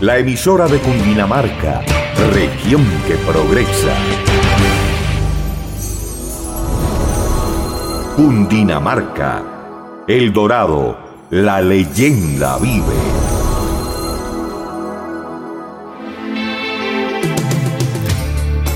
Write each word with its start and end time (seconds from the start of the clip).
la 0.00 0.18
emisora 0.18 0.66
de 0.66 0.78
Cundinamarca, 0.78 1.82
región 2.32 2.84
que 3.06 3.14
progresa. 3.14 3.94
Cundinamarca, 8.14 10.04
El 10.06 10.32
Dorado, 10.34 10.98
la 11.30 11.62
leyenda 11.62 12.58
vive. 12.58 13.35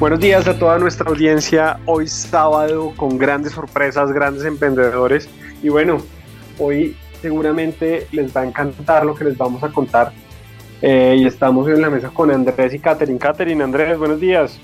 Buenos 0.00 0.20
días 0.20 0.48
a 0.48 0.58
toda 0.58 0.78
nuestra 0.78 1.10
audiencia. 1.10 1.78
Hoy 1.84 2.08
sábado 2.08 2.94
con 2.96 3.18
grandes 3.18 3.52
sorpresas, 3.52 4.10
grandes 4.12 4.46
emprendedores. 4.46 5.28
Y 5.62 5.68
bueno, 5.68 5.98
hoy 6.58 6.96
seguramente 7.20 8.06
les 8.10 8.34
va 8.34 8.40
a 8.40 8.46
encantar 8.46 9.04
lo 9.04 9.14
que 9.14 9.24
les 9.24 9.36
vamos 9.36 9.62
a 9.62 9.68
contar. 9.68 10.10
Eh, 10.80 11.16
y 11.18 11.26
estamos 11.26 11.68
en 11.68 11.82
la 11.82 11.90
mesa 11.90 12.08
con 12.08 12.30
Andrés 12.30 12.72
y 12.72 12.78
Catherine. 12.78 13.18
Catherine, 13.18 13.62
Andrés, 13.62 13.98
buenos 13.98 14.18
días. 14.18 14.58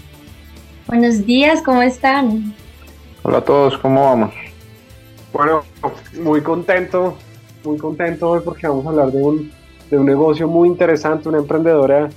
Buenos 0.86 1.26
días, 1.26 1.60
¿cómo 1.62 1.82
están? 1.82 2.54
Hola 3.22 3.36
a 3.36 3.44
todos, 3.44 3.76
¿cómo 3.76 4.06
vamos? 4.06 4.34
Bueno, 5.34 5.64
muy 6.18 6.40
contento, 6.40 7.14
muy 7.62 7.76
contento 7.76 8.30
hoy 8.30 8.40
porque 8.42 8.68
vamos 8.68 8.86
a 8.86 8.88
hablar 8.88 9.12
de 9.12 9.22
un, 9.22 9.52
de 9.90 9.98
un 9.98 10.06
negocio 10.06 10.48
muy 10.48 10.66
interesante, 10.66 11.28
una 11.28 11.36
emprendedora 11.36 12.08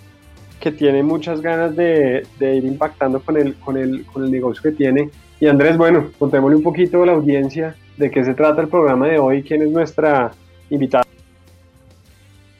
que 0.59 0.71
tiene 0.71 1.03
muchas 1.03 1.41
ganas 1.41 1.75
de, 1.75 2.25
ir 2.39 2.65
impactando 2.65 3.19
con 3.21 3.37
el, 3.37 3.55
con, 3.55 3.77
el, 3.77 4.05
con 4.05 4.23
el 4.23 4.31
negocio 4.31 4.61
que 4.61 4.71
tiene. 4.71 5.09
Y 5.39 5.47
Andrés, 5.47 5.77
bueno, 5.77 6.09
contémosle 6.19 6.57
un 6.57 6.63
poquito 6.63 7.01
a 7.01 7.05
la 7.05 7.13
audiencia 7.13 7.75
de 7.97 8.11
qué 8.11 8.23
se 8.23 8.33
trata 8.33 8.61
el 8.61 8.67
programa 8.67 9.07
de 9.07 9.19
hoy, 9.19 9.43
quién 9.43 9.61
es 9.61 9.69
nuestra 9.69 10.31
invitada. 10.69 11.05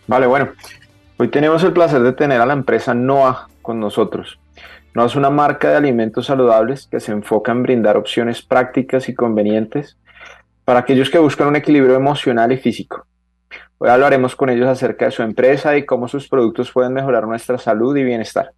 Vale, 0.08 0.28
bueno, 0.28 0.50
hoy 1.17 1.28
tenemos 1.28 1.64
el 1.64 1.73
placer 1.73 2.02
de 2.02 2.14
tener 2.14 2.41
a 2.41 2.45
la 2.45 2.53
empresa 2.53 2.94
NOA 2.94 3.50
con 3.61 3.80
nosotros. 3.80 4.39
NOA 4.94 5.06
es 5.06 5.16
una 5.16 5.30
marca 5.30 5.69
de 5.69 5.75
alimentos 5.75 6.25
saludables 6.25 6.88
que 6.88 7.00
se 7.00 7.11
enfoca 7.11 7.52
en 7.52 7.63
brindar 7.63 7.97
opciones 7.97 8.41
prácticas 8.41 9.08
y 9.08 9.13
convenientes 9.13 9.97
para 10.66 10.80
aquellos 10.80 11.09
que 11.09 11.19
buscan 11.19 11.47
un 11.47 11.56
equilibrio 11.56 11.96
emocional 11.96 12.52
y 12.52 12.57
físico. 12.57 13.06
Hoy 13.81 13.90
hablaremos 13.90 14.35
con 14.35 14.50
ellos 14.50 14.67
acerca 14.67 15.06
de 15.06 15.12
su 15.12 15.23
empresa 15.23 15.78
y 15.78 15.85
cómo 15.85 16.09
sus 16.09 16.28
productos 16.28 16.69
pueden 16.69 16.91
mejorar 16.91 17.25
nuestra 17.25 17.57
salud 17.57 17.95
y 17.95 18.03
bienestar. 18.03 18.51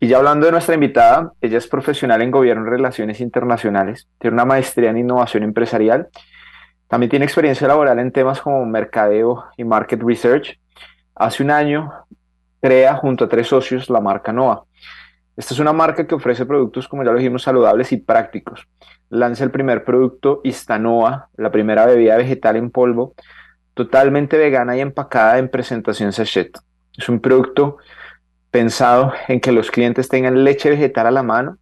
Y 0.00 0.08
ya 0.08 0.18
hablando 0.18 0.44
de 0.44 0.52
nuestra 0.52 0.74
invitada, 0.74 1.32
ella 1.40 1.56
es 1.56 1.66
profesional 1.66 2.20
en 2.20 2.30
gobierno 2.30 2.66
y 2.66 2.68
relaciones 2.68 3.22
internacionales, 3.22 4.06
tiene 4.18 4.34
una 4.34 4.44
maestría 4.44 4.90
en 4.90 4.98
innovación 4.98 5.44
empresarial, 5.44 6.08
también 6.88 7.08
tiene 7.08 7.24
experiencia 7.24 7.66
laboral 7.66 7.98
en 8.00 8.12
temas 8.12 8.42
como 8.42 8.66
mercadeo 8.66 9.46
y 9.56 9.64
market 9.64 10.02
research. 10.02 10.60
Hace 11.14 11.42
un 11.42 11.50
año 11.50 11.90
crea 12.60 12.96
junto 12.96 13.24
a 13.24 13.28
tres 13.30 13.46
socios 13.46 13.88
la 13.88 14.02
marca 14.02 14.30
NOA. 14.30 14.62
Esta 15.38 15.54
es 15.54 15.60
una 15.60 15.72
marca 15.72 16.06
que 16.06 16.14
ofrece 16.14 16.44
productos, 16.44 16.86
como 16.86 17.02
ya 17.02 17.12
lo 17.12 17.18
dijimos, 17.18 17.44
saludables 17.44 17.92
y 17.92 17.96
prácticos. 17.96 18.68
Lanza 19.08 19.42
el 19.42 19.50
primer 19.50 19.84
producto 19.84 20.42
Istanoa, 20.44 21.30
la 21.38 21.50
primera 21.50 21.86
bebida 21.86 22.18
vegetal 22.18 22.56
en 22.56 22.70
polvo 22.70 23.14
totalmente 23.78 24.36
vegana 24.36 24.76
y 24.76 24.80
empacada 24.80 25.38
en 25.38 25.48
presentación 25.48 26.12
sachet. 26.12 26.58
Es 26.96 27.08
un 27.08 27.20
producto 27.20 27.76
pensado 28.50 29.12
en 29.28 29.38
que 29.38 29.52
los 29.52 29.70
clientes 29.70 30.08
tengan 30.08 30.42
leche 30.42 30.68
vegetal 30.68 31.06
a 31.06 31.12
la 31.12 31.22
mano 31.22 31.58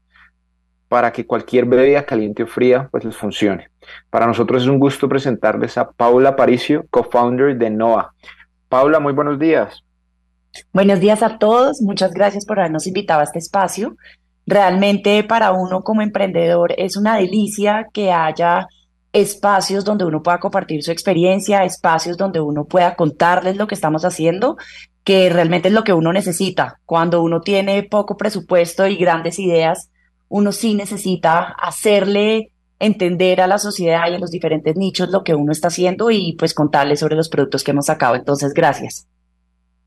para 0.89 1.13
que 1.13 1.27
cualquier 1.27 1.67
bebida 1.67 2.07
caliente 2.07 2.45
o 2.45 2.47
fría 2.47 2.89
pues 2.91 3.05
les 3.05 3.15
funcione. 3.15 3.69
Para 4.09 4.27
nosotros 4.27 4.63
es 4.63 4.69
un 4.69 4.79
gusto 4.79 5.11
presentarles 5.11 5.77
a 5.77 5.91
Paula 5.91 6.37
Paricio, 6.37 6.87
co-founder 6.89 7.55
de 7.59 7.69
NOA. 7.69 8.15
Paula, 8.71 8.99
muy 8.99 9.13
buenos 9.13 9.39
días. 9.39 9.85
Buenos 10.73 11.01
días 11.01 11.23
a 11.23 11.37
todos, 11.37 11.83
muchas 11.83 12.15
gracias 12.15 12.47
por 12.47 12.59
habernos 12.59 12.87
invitado 12.87 13.21
a 13.21 13.25
este 13.25 13.41
espacio. 13.41 13.95
Realmente 14.47 15.23
para 15.23 15.53
uno 15.53 15.83
como 15.83 16.01
emprendedor 16.01 16.73
es 16.79 16.97
una 16.97 17.19
delicia 17.19 17.89
que 17.93 18.11
haya 18.11 18.69
espacios 19.17 19.85
donde 19.85 20.05
uno 20.05 20.23
pueda 20.23 20.39
compartir 20.39 20.83
su 20.83 20.93
experiencia, 20.93 21.65
espacios 21.65 22.17
donde 22.17 22.41
uno 22.41 22.65
pueda 22.65 22.97
contarles 22.97 23.57
lo 23.57 23.67
que 23.67 23.75
estamos 23.75 24.05
haciendo, 24.05 24.57
que 25.05 25.31
realmente 25.31 25.69
es 25.69 25.75
lo 25.75 25.85
que 25.85 25.95
uno 25.95 26.13
necesita. 26.13 26.81
Cuando 26.85 27.23
uno 27.23 27.41
tiene 27.41 27.83
poco 27.83 28.17
presupuesto 28.17 28.87
y 28.87 28.97
grandes 28.97 29.39
ideas, 29.39 29.91
uno 30.29 30.53
sí 30.53 30.75
necesita 30.75 31.55
hacerle 31.61 32.51
entender 32.79 33.41
a 33.41 33.47
la 33.47 33.59
sociedad 33.59 34.11
y 34.11 34.15
a 34.15 34.19
los 34.19 34.31
diferentes 34.31 34.77
nichos 34.77 35.09
lo 35.09 35.25
que 35.25 35.35
uno 35.35 35.51
está 35.51 35.69
haciendo 35.69 36.11
y 36.11 36.35
pues 36.39 36.53
contarles 36.53 37.01
sobre 37.01 37.17
los 37.17 37.31
productos 37.31 37.65
que 37.65 37.71
hemos 37.71 37.87
sacado. 37.87 38.17
Entonces, 38.17 38.53
gracias. 38.53 39.07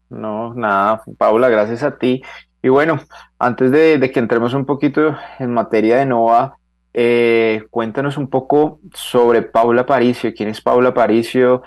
No, 0.09 0.55
nada, 0.55 1.03
Paula, 1.19 1.49
gracias 1.49 1.83
a 1.83 1.97
ti. 1.97 2.23
Y 2.63 2.69
bueno, 2.69 2.99
antes 3.37 3.71
de, 3.71 4.11
que 4.11 4.19
entremos 4.19 4.55
un 4.55 4.65
poquito 4.65 5.15
en 5.37 5.53
materia 5.53 5.97
de 5.97 6.05
NOVA, 6.05 6.57
eh, 6.93 7.63
cuéntanos 7.69 8.17
un 8.17 8.29
poco 8.29 8.79
sobre 8.93 9.41
Paula 9.41 9.85
Paricio. 9.85 10.33
¿Quién 10.33 10.49
es 10.49 10.61
Paula 10.61 10.93
Paricio? 10.93 11.63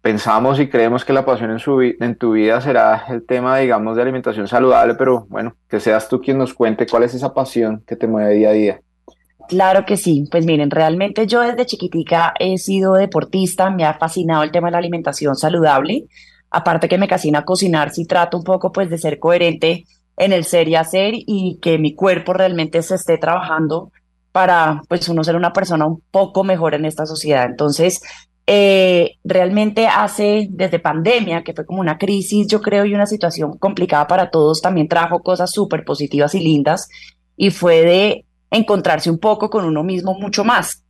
Pensamos 0.00 0.58
y 0.58 0.68
creemos 0.68 1.04
que 1.04 1.12
la 1.12 1.24
pasión 1.24 1.56
en, 2.00 2.16
tu 2.16 2.32
vida 2.32 2.60
será 2.60 3.04
el 3.08 3.24
tema, 3.24 3.58
digamos, 3.58 3.94
de 3.94 4.02
alimentación 4.02 4.48
saludable, 4.48 4.94
pero 4.94 5.26
bueno, 5.28 5.54
que 5.68 5.78
seas 5.78 6.08
tú 6.08 6.20
quien 6.20 6.38
nos 6.38 6.54
cuente 6.54 6.86
cuál 6.86 7.04
es 7.04 7.14
esa 7.14 7.32
pasión 7.32 7.84
que 7.86 7.94
te 7.94 8.08
mueve 8.08 8.34
día 8.34 8.48
a 8.48 8.52
día. 8.52 8.80
Claro 9.48 9.84
que 9.84 9.96
sí. 9.96 10.26
Pues 10.30 10.44
miren, 10.44 10.70
realmente 10.70 11.26
yo 11.26 11.40
desde 11.40 11.66
chiquitica 11.66 12.34
he 12.38 12.58
sido 12.58 12.94
deportista, 12.94 13.70
me 13.70 13.84
ha 13.84 13.94
fascinado 13.94 14.42
el 14.42 14.50
tema 14.50 14.68
de 14.68 14.72
la 14.72 14.78
alimentación 14.78 15.36
saludable. 15.36 16.06
Aparte 16.50 16.88
que 16.88 16.98
me 16.98 17.08
casina 17.08 17.44
cocinar, 17.44 17.90
sí 17.90 18.04
trato 18.04 18.36
un 18.36 18.44
poco 18.44 18.72
pues 18.72 18.90
de 18.90 18.98
ser 18.98 19.18
coherente 19.18 19.84
en 20.16 20.32
el 20.32 20.44
ser 20.44 20.68
y 20.68 20.74
hacer 20.74 21.14
y 21.14 21.58
que 21.62 21.78
mi 21.78 21.94
cuerpo 21.94 22.32
realmente 22.32 22.82
se 22.82 22.96
esté 22.96 23.18
trabajando 23.18 23.90
para 24.32 24.82
pues 24.88 25.08
uno 25.08 25.22
ser 25.22 25.36
una 25.36 25.52
persona 25.52 25.86
un 25.86 26.02
poco 26.10 26.42
mejor 26.42 26.74
en 26.74 26.86
esta 26.86 27.06
sociedad. 27.06 27.44
Entonces, 27.46 28.02
eh, 28.46 29.18
realmente 29.22 29.86
hace 29.86 30.48
desde 30.50 30.80
pandemia, 30.80 31.44
que 31.44 31.52
fue 31.52 31.64
como 31.64 31.80
una 31.80 31.98
crisis, 31.98 32.48
yo 32.48 32.60
creo, 32.60 32.84
y 32.84 32.94
una 32.94 33.06
situación 33.06 33.56
complicada 33.58 34.06
para 34.08 34.30
todos, 34.30 34.60
también 34.60 34.88
trajo 34.88 35.20
cosas 35.20 35.52
súper 35.52 35.84
positivas 35.84 36.34
y 36.34 36.40
lindas 36.40 36.88
y 37.36 37.50
fue 37.50 37.82
de 37.82 38.24
encontrarse 38.50 39.10
un 39.10 39.18
poco 39.18 39.48
con 39.48 39.64
uno 39.64 39.84
mismo 39.84 40.14
mucho 40.14 40.44
más. 40.44 40.82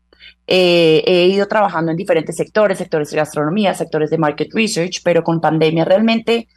Eh, 0.47 1.03
he 1.07 1.27
ido 1.27 1.47
trabajando 1.47 1.91
en 1.91 1.97
diferentes 1.97 2.37
sectores, 2.37 2.79
sectores 2.79 3.11
de 3.11 3.17
gastronomía, 3.17 3.75
sectores 3.75 4.11
de 4.11 4.19
market 4.19 4.49
research, 4.53 5.03
pero 5.05 5.23
con 5.23 5.41
pandemia 5.41 5.85
realmente 5.85 6.49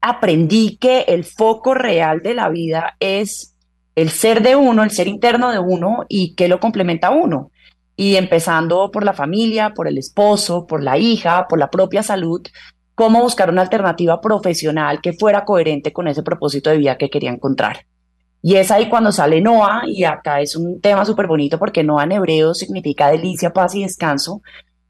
aprendí 0.00 0.76
que 0.76 1.00
el 1.08 1.24
foco 1.24 1.74
real 1.74 2.22
de 2.22 2.34
la 2.34 2.48
vida 2.48 2.96
es 3.00 3.54
el 4.00 4.10
ser 4.10 4.42
de 4.42 4.54
uno, 4.54 4.84
el 4.84 4.92
ser 4.92 5.08
interno 5.08 5.50
de 5.50 5.58
uno 5.58 6.04
y 6.08 6.34
qué 6.36 6.46
lo 6.46 6.60
complementa 6.60 7.08
a 7.08 7.10
uno. 7.10 7.50
Y 7.96 8.14
empezando 8.14 8.92
por 8.92 9.02
la 9.04 9.12
familia, 9.12 9.74
por 9.74 9.88
el 9.88 9.98
esposo, 9.98 10.68
por 10.68 10.84
la 10.84 10.98
hija, 10.98 11.48
por 11.48 11.58
la 11.58 11.68
propia 11.68 12.04
salud, 12.04 12.46
cómo 12.94 13.20
buscar 13.20 13.50
una 13.50 13.62
alternativa 13.62 14.20
profesional 14.20 15.00
que 15.00 15.14
fuera 15.14 15.44
coherente 15.44 15.92
con 15.92 16.06
ese 16.06 16.22
propósito 16.22 16.70
de 16.70 16.78
vida 16.78 16.96
que 16.96 17.10
quería 17.10 17.30
encontrar. 17.30 17.86
Y 18.40 18.54
es 18.54 18.70
ahí 18.70 18.88
cuando 18.88 19.10
sale 19.10 19.40
Noah, 19.40 19.82
y 19.84 20.04
acá 20.04 20.40
es 20.40 20.54
un 20.54 20.80
tema 20.80 21.04
súper 21.04 21.26
bonito 21.26 21.58
porque 21.58 21.82
Noah 21.82 22.04
en 22.04 22.12
hebreo 22.12 22.54
significa 22.54 23.10
delicia, 23.10 23.52
paz 23.52 23.74
y 23.74 23.82
descanso. 23.82 24.42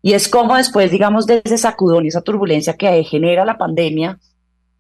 Y 0.03 0.13
es 0.13 0.29
como 0.29 0.55
después, 0.55 0.91
digamos, 0.91 1.25
de 1.25 1.41
ese 1.43 1.57
sacudón 1.57 2.05
y 2.05 2.09
esa 2.09 2.21
turbulencia 2.21 2.75
que 2.75 3.03
genera 3.05 3.47
la 3.47 3.57
pandemia, 3.57 4.19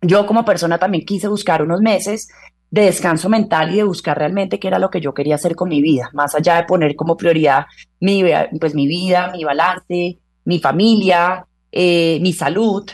yo 0.02 0.26
como 0.26 0.44
persona 0.44 0.78
también 0.78 1.06
quise 1.06 1.28
buscar 1.28 1.62
unos 1.62 1.80
meses 1.80 2.28
de 2.70 2.82
descanso 2.82 3.28
mental 3.28 3.72
y 3.72 3.76
de 3.76 3.84
buscar 3.84 4.18
realmente 4.18 4.58
qué 4.58 4.68
era 4.68 4.78
lo 4.78 4.90
que 4.90 5.00
yo 5.00 5.14
quería 5.14 5.36
hacer 5.36 5.56
con 5.56 5.68
mi 5.68 5.80
vida, 5.80 6.10
más 6.12 6.34
allá 6.34 6.56
de 6.56 6.64
poner 6.64 6.96
como 6.96 7.16
prioridad 7.16 7.66
mi, 8.00 8.22
pues, 8.60 8.74
mi 8.74 8.86
vida, 8.86 9.30
mi 9.32 9.44
balance, 9.44 10.18
mi 10.44 10.58
familia, 10.60 11.46
eh, 11.72 12.18
mi 12.20 12.32
salud. 12.32 12.88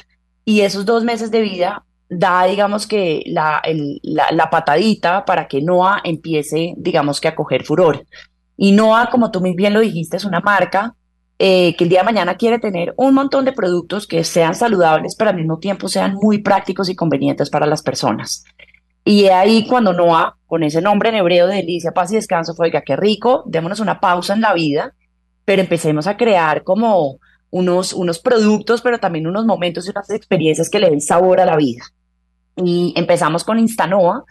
Y 0.44 0.60
esos 0.60 0.84
dos 0.84 1.04
meses 1.04 1.30
de 1.30 1.40
vida 1.40 1.84
da, 2.08 2.44
digamos 2.44 2.86
que, 2.86 3.22
la, 3.26 3.62
la, 4.02 4.50
patadita 4.50 5.24
para 5.24 5.48
que 5.48 5.60
Noah 5.60 6.00
empiece, 6.04 6.74
digamos 6.76 7.20
que, 7.20 7.28
a 7.28 7.34
coger 7.34 7.64
furor. 7.64 8.04
Y 8.56 8.72
Noah, 8.72 9.08
como 9.10 9.30
tú 9.30 9.40
muy 9.40 9.54
bien 9.54 9.74
lo 9.74 9.80
dijiste, 9.80 10.16
es 10.16 10.24
una 10.24 10.40
marca 10.40 10.94
eh, 11.38 11.74
que 11.76 11.84
el 11.84 11.90
día 11.90 12.00
de 12.00 12.04
mañana 12.04 12.36
quiere 12.36 12.60
tener 12.60 12.94
un 12.96 13.12
montón 13.12 13.44
de 13.44 13.52
productos 13.52 14.06
que 14.06 14.22
sean 14.22 14.54
saludables, 14.54 15.16
pero 15.16 15.30
al 15.30 15.36
mismo 15.36 15.58
tiempo 15.58 15.88
sean 15.88 16.14
muy 16.14 16.38
prácticos 16.38 16.88
y 16.88 16.94
convenientes 16.94 17.50
para 17.50 17.66
las 17.66 17.82
personas. 17.82 18.44
Y 19.04 19.26
ahí 19.26 19.66
cuando 19.66 19.92
Noah, 19.92 20.36
con 20.46 20.62
ese 20.62 20.80
nombre 20.80 21.10
en 21.10 21.16
hebreo 21.16 21.46
de 21.46 21.56
delicia, 21.56 21.92
paz 21.92 22.10
y 22.12 22.16
descanso, 22.16 22.54
fue, 22.54 22.68
oiga, 22.68 22.82
qué 22.82 22.96
rico, 22.96 23.42
démonos 23.46 23.80
una 23.80 24.00
pausa 24.00 24.32
en 24.32 24.40
la 24.40 24.54
vida, 24.54 24.94
pero 25.44 25.60
empecemos 25.60 26.06
a 26.06 26.16
crear 26.16 26.64
como 26.64 27.18
unos, 27.50 27.92
unos 27.92 28.18
productos, 28.18 28.80
pero 28.80 28.98
también 28.98 29.26
unos 29.26 29.44
momentos 29.44 29.86
y 29.86 29.90
unas 29.90 30.08
experiencias 30.10 30.70
que 30.70 30.80
le 30.80 30.90
den 30.90 31.00
sabor 31.00 31.40
a 31.40 31.44
la 31.44 31.56
vida. 31.56 31.84
Y 32.56 32.94
empezamos 32.96 33.44
con 33.44 33.58
Instanoa, 33.58 34.24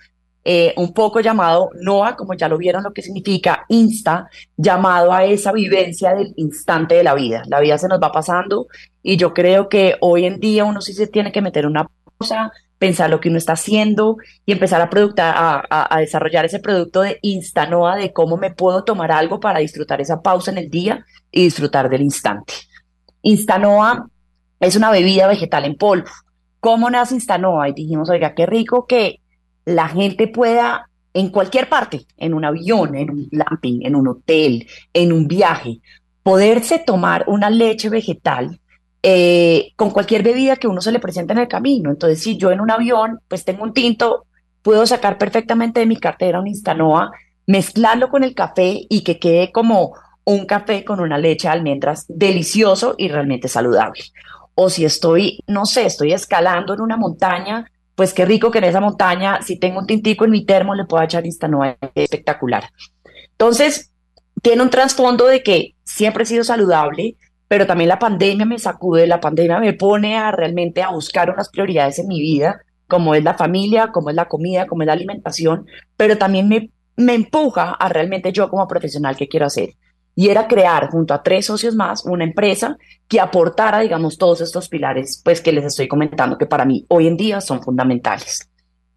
eh, 0.45 0.73
un 0.75 0.93
poco 0.93 1.21
llamado 1.21 1.69
Noa, 1.79 2.17
como 2.17 2.33
ya 2.33 2.49
lo 2.49 2.57
vieron, 2.57 2.83
lo 2.83 2.91
que 2.91 3.01
significa 3.01 3.65
Insta, 3.69 4.27
llamado 4.57 5.13
a 5.13 5.23
esa 5.23 5.53
vivencia 5.53 6.13
del 6.13 6.33
instante 6.35 6.95
de 6.95 7.03
la 7.03 7.13
vida. 7.13 7.43
La 7.47 7.61
vida 7.61 7.77
se 7.77 7.87
nos 7.87 8.01
va 8.01 8.11
pasando 8.11 8.67
y 9.01 9.15
yo 9.15 9.33
creo 9.33 9.69
que 9.69 9.95
hoy 10.01 10.25
en 10.25 10.39
día 10.39 10.65
uno 10.65 10.81
sí 10.81 10.93
se 10.93 11.07
tiene 11.07 11.31
que 11.31 11.41
meter 11.41 11.65
una 11.65 11.87
pausa, 12.17 12.51
pensar 12.83 13.09
lo 13.09 13.21
que 13.21 13.29
uno 13.29 13.37
está 13.37 13.53
haciendo 13.53 14.17
y 14.45 14.51
empezar 14.51 14.81
a, 14.81 15.87
a, 15.89 15.99
desarrollar 16.01 16.43
ese 16.43 16.59
producto 16.59 16.99
de 16.99 17.17
Instanoa, 17.21 17.95
de 17.95 18.11
cómo 18.11 18.35
me 18.35 18.51
puedo 18.51 18.83
tomar 18.83 19.09
algo 19.09 19.39
para 19.39 19.59
disfrutar 19.59 20.01
esa 20.01 20.21
pausa 20.21 20.51
en 20.51 20.57
el 20.57 20.69
día 20.69 21.05
y 21.31 21.45
disfrutar 21.45 21.89
del 21.89 22.01
instante. 22.01 22.53
Instanoa 23.21 24.09
es 24.59 24.75
una 24.75 24.91
bebida 24.91 25.27
vegetal 25.27 25.63
en 25.63 25.77
polvo. 25.77 26.09
¿Cómo 26.59 26.89
nace 26.89 27.13
Instanoa? 27.13 27.69
Y 27.69 27.73
dijimos, 27.73 28.09
oiga, 28.09 28.35
qué 28.35 28.45
rico 28.45 28.85
que 28.85 29.21
la 29.63 29.87
gente 29.87 30.27
pueda 30.27 30.89
en 31.13 31.29
cualquier 31.29 31.69
parte, 31.69 32.05
en 32.17 32.33
un 32.33 32.43
avión, 32.43 32.95
en 32.95 33.11
un 33.11 33.29
glamping, 33.31 33.85
en 33.85 33.95
un 33.95 34.09
hotel, 34.09 34.67
en 34.91 35.13
un 35.13 35.29
viaje, 35.29 35.79
poderse 36.21 36.79
tomar 36.79 37.23
una 37.27 37.49
leche 37.49 37.87
vegetal 37.87 38.59
eh, 39.05 39.73
con 39.75 39.91
cualquier 39.91 40.23
bebida 40.23 40.55
que 40.55 40.69
uno 40.69 40.79
se 40.79 40.93
le 40.93 40.99
presente 40.99 41.33
en 41.33 41.39
el 41.39 41.49
camino. 41.49 41.91
Entonces, 41.91 42.23
si 42.23 42.37
yo 42.37 42.51
en 42.51 42.61
un 42.61 42.71
avión, 42.71 43.19
pues 43.27 43.43
tengo 43.43 43.63
un 43.63 43.73
tinto, 43.73 44.25
puedo 44.61 44.85
sacar 44.85 45.17
perfectamente 45.17 45.81
de 45.81 45.85
mi 45.85 45.97
cartera 45.97 46.39
un 46.39 46.47
Instanoa, 46.47 47.11
mezclarlo 47.45 48.09
con 48.09 48.23
el 48.23 48.33
café 48.33 48.79
y 48.89 49.03
que 49.03 49.19
quede 49.19 49.51
como 49.51 49.93
un 50.23 50.45
café 50.45 50.85
con 50.85 51.01
una 51.01 51.17
leche 51.17 51.49
de 51.49 51.53
almendras 51.53 52.05
delicioso 52.07 52.95
y 52.97 53.09
realmente 53.09 53.49
saludable. 53.49 54.01
O 54.55 54.69
si 54.69 54.85
estoy, 54.85 55.39
no 55.47 55.65
sé, 55.65 55.85
estoy 55.85 56.13
escalando 56.13 56.73
en 56.73 56.79
una 56.79 56.95
montaña, 56.95 57.69
pues 57.95 58.13
qué 58.13 58.23
rico 58.23 58.51
que 58.51 58.59
en 58.59 58.63
esa 58.65 58.79
montaña, 58.79 59.41
si 59.41 59.59
tengo 59.59 59.79
un 59.79 59.85
tintico 59.85 60.23
en 60.23 60.31
mi 60.31 60.45
termo, 60.45 60.75
le 60.75 60.85
puedo 60.85 61.03
echar 61.03 61.25
Instanoa, 61.25 61.75
espectacular. 61.93 62.69
Entonces, 63.31 63.91
tiene 64.41 64.61
un 64.61 64.69
trasfondo 64.69 65.27
de 65.27 65.43
que 65.43 65.75
siempre 65.83 66.23
he 66.23 66.27
sido 66.27 66.43
saludable, 66.45 67.17
pero 67.53 67.67
también 67.67 67.87
la 67.87 67.99
pandemia 67.99 68.47
me 68.47 68.57
sacude, 68.57 69.05
la 69.05 69.19
pandemia 69.19 69.59
me 69.59 69.73
pone 69.73 70.17
a 70.17 70.31
realmente 70.31 70.81
a 70.81 70.89
buscar 70.89 71.29
unas 71.29 71.49
prioridades 71.49 71.99
en 71.99 72.07
mi 72.07 72.19
vida, 72.19 72.63
como 72.87 73.13
es 73.13 73.23
la 73.23 73.35
familia, 73.35 73.91
como 73.91 74.09
es 74.09 74.15
la 74.15 74.27
comida, 74.27 74.65
como 74.65 74.81
es 74.81 74.87
la 74.87 74.93
alimentación, 74.93 75.67
pero 75.95 76.17
también 76.17 76.49
me, 76.49 76.71
me 76.95 77.13
empuja 77.13 77.73
a 77.73 77.89
realmente 77.89 78.31
yo 78.31 78.49
como 78.49 78.67
profesional 78.67 79.15
que 79.15 79.27
quiero 79.27 79.45
hacer. 79.45 79.75
Y 80.15 80.29
era 80.29 80.47
crear 80.47 80.89
junto 80.89 81.13
a 81.13 81.21
tres 81.21 81.45
socios 81.45 81.75
más 81.75 82.03
una 82.05 82.23
empresa 82.23 82.75
que 83.07 83.19
aportara, 83.19 83.81
digamos, 83.81 84.17
todos 84.17 84.41
estos 84.41 84.67
pilares, 84.67 85.21
pues 85.23 85.39
que 85.39 85.51
les 85.51 85.65
estoy 85.65 85.87
comentando 85.87 86.39
que 86.39 86.47
para 86.47 86.65
mí 86.65 86.87
hoy 86.87 87.05
en 87.05 87.17
día 87.17 87.39
son 87.39 87.61
fundamentales. 87.61 88.49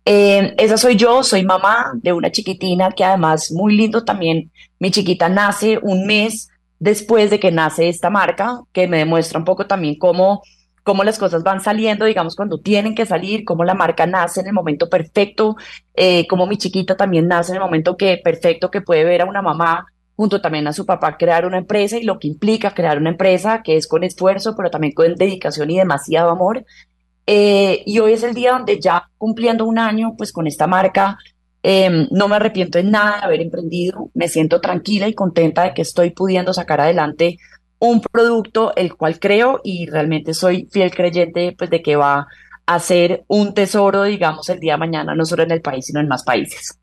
Eh, 0.06 0.54
esa 0.56 0.78
soy 0.78 0.96
yo, 0.96 1.22
soy 1.22 1.44
mamá 1.44 1.92
de 1.96 2.14
una 2.14 2.32
chiquitina 2.32 2.90
que 2.90 3.04
además 3.04 3.52
muy 3.52 3.76
lindo 3.76 4.02
también. 4.02 4.50
Mi 4.78 4.90
chiquita 4.90 5.28
nace 5.28 5.78
un 5.82 6.06
mes 6.06 6.48
después 6.78 7.30
de 7.30 7.40
que 7.40 7.50
nace 7.50 7.88
esta 7.88 8.10
marca, 8.10 8.60
que 8.72 8.88
me 8.88 8.98
demuestra 8.98 9.38
un 9.38 9.44
poco 9.44 9.66
también 9.66 9.98
cómo, 9.98 10.42
cómo 10.82 11.04
las 11.04 11.18
cosas 11.18 11.42
van 11.42 11.60
saliendo, 11.60 12.04
digamos, 12.04 12.36
cuando 12.36 12.58
tienen 12.58 12.94
que 12.94 13.06
salir, 13.06 13.44
cómo 13.44 13.64
la 13.64 13.74
marca 13.74 14.06
nace 14.06 14.40
en 14.40 14.48
el 14.48 14.52
momento 14.52 14.88
perfecto, 14.88 15.56
eh, 15.94 16.26
cómo 16.28 16.46
mi 16.46 16.56
chiquita 16.58 16.96
también 16.96 17.28
nace 17.28 17.52
en 17.52 17.56
el 17.56 17.62
momento 17.62 17.96
que 17.96 18.20
perfecto 18.22 18.70
que 18.70 18.82
puede 18.82 19.04
ver 19.04 19.22
a 19.22 19.26
una 19.26 19.42
mamá 19.42 19.86
junto 20.16 20.40
también 20.40 20.66
a 20.66 20.72
su 20.72 20.86
papá 20.86 21.16
crear 21.18 21.46
una 21.46 21.58
empresa 21.58 21.98
y 21.98 22.02
lo 22.02 22.18
que 22.18 22.28
implica 22.28 22.72
crear 22.72 22.98
una 22.98 23.10
empresa 23.10 23.62
que 23.62 23.76
es 23.76 23.86
con 23.86 24.02
esfuerzo, 24.02 24.56
pero 24.56 24.70
también 24.70 24.94
con 24.94 25.14
dedicación 25.14 25.70
y 25.70 25.76
demasiado 25.76 26.30
amor. 26.30 26.64
Eh, 27.26 27.82
y 27.84 27.98
hoy 27.98 28.14
es 28.14 28.22
el 28.22 28.34
día 28.34 28.52
donde 28.52 28.80
ya 28.80 29.10
cumpliendo 29.18 29.64
un 29.66 29.78
año, 29.78 30.14
pues 30.16 30.32
con 30.32 30.46
esta 30.46 30.66
marca, 30.66 31.18
Em, 31.68 32.06
no 32.12 32.28
me 32.28 32.36
arrepiento 32.36 32.78
en 32.78 32.92
nada 32.92 33.16
de 33.16 33.24
haber 33.24 33.40
emprendido, 33.40 34.08
me 34.14 34.28
siento 34.28 34.60
tranquila 34.60 35.08
y 35.08 35.14
contenta 35.14 35.64
de 35.64 35.74
que 35.74 35.82
estoy 35.82 36.10
pudiendo 36.10 36.52
sacar 36.52 36.80
adelante 36.80 37.38
un 37.80 38.00
producto 38.00 38.72
el 38.76 38.94
cual 38.94 39.18
creo 39.18 39.60
y 39.64 39.86
realmente 39.86 40.32
soy 40.32 40.68
fiel 40.70 40.92
creyente 40.92 41.56
pues, 41.58 41.68
de 41.68 41.82
que 41.82 41.96
va 41.96 42.28
a 42.66 42.78
ser 42.78 43.24
un 43.26 43.52
tesoro, 43.52 44.04
digamos, 44.04 44.48
el 44.48 44.60
día 44.60 44.74
de 44.74 44.78
mañana, 44.78 45.16
no 45.16 45.24
solo 45.24 45.42
en 45.42 45.50
el 45.50 45.60
país, 45.60 45.86
sino 45.86 45.98
en 45.98 46.06
más 46.06 46.22
países. 46.22 46.78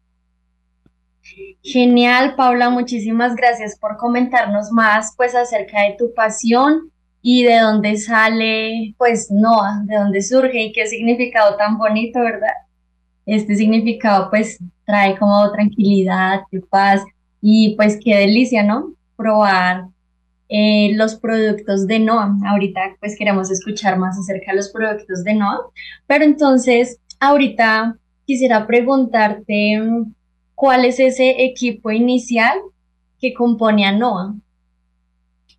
Genial, 1.62 2.36
Paula, 2.36 2.70
muchísimas 2.70 3.38
gracias 3.38 3.80
por 3.80 3.96
comentarnos 3.96 4.70
más 4.72 5.14
pues 5.16 5.34
acerca 5.34 5.84
de 5.84 5.96
tu 5.98 6.14
pasión 6.14 6.92
y 7.22 7.44
de 7.46 7.60
dónde 7.60 7.96
sale 7.96 8.96
pues 8.98 9.32
Noah, 9.32 9.84
de 9.86 9.96
dónde 9.96 10.22
surge 10.22 10.62
y 10.62 10.74
qué 10.74 10.88
significado 10.88 11.56
tan 11.56 11.78
bonito, 11.78 12.20
¿verdad? 12.20 12.52
Este 13.26 13.56
significado 13.56 14.30
pues 14.30 14.60
trae 14.86 15.18
como 15.18 15.52
tranquilidad, 15.52 16.42
paz 16.70 17.02
y 17.42 17.76
pues 17.76 18.00
qué 18.04 18.16
delicia, 18.16 18.64
¿no? 18.64 18.94
Probar 19.16 19.86
eh, 20.50 20.92
los 20.96 21.16
productos 21.16 21.88
de 21.88 22.00
Noah. 22.00 22.36
Ahorita 22.46 22.96
pues 23.00 23.18
queremos 23.18 23.50
escuchar 23.52 23.98
más 23.98 24.18
acerca 24.18 24.52
de 24.52 24.58
los 24.58 24.70
productos 24.70 25.24
de 25.24 25.34
Noah, 25.34 25.62
pero 26.08 26.24
entonces 26.26 27.00
ahorita 27.20 27.98
quisiera 28.26 28.68
preguntarte 28.68 29.82
cuál 30.56 30.86
es 30.86 31.00
ese 31.00 31.44
equipo 31.44 31.92
inicial 31.92 32.58
que 33.20 33.34
compone 33.34 33.86
a 33.86 33.92
Noah. 33.92 34.36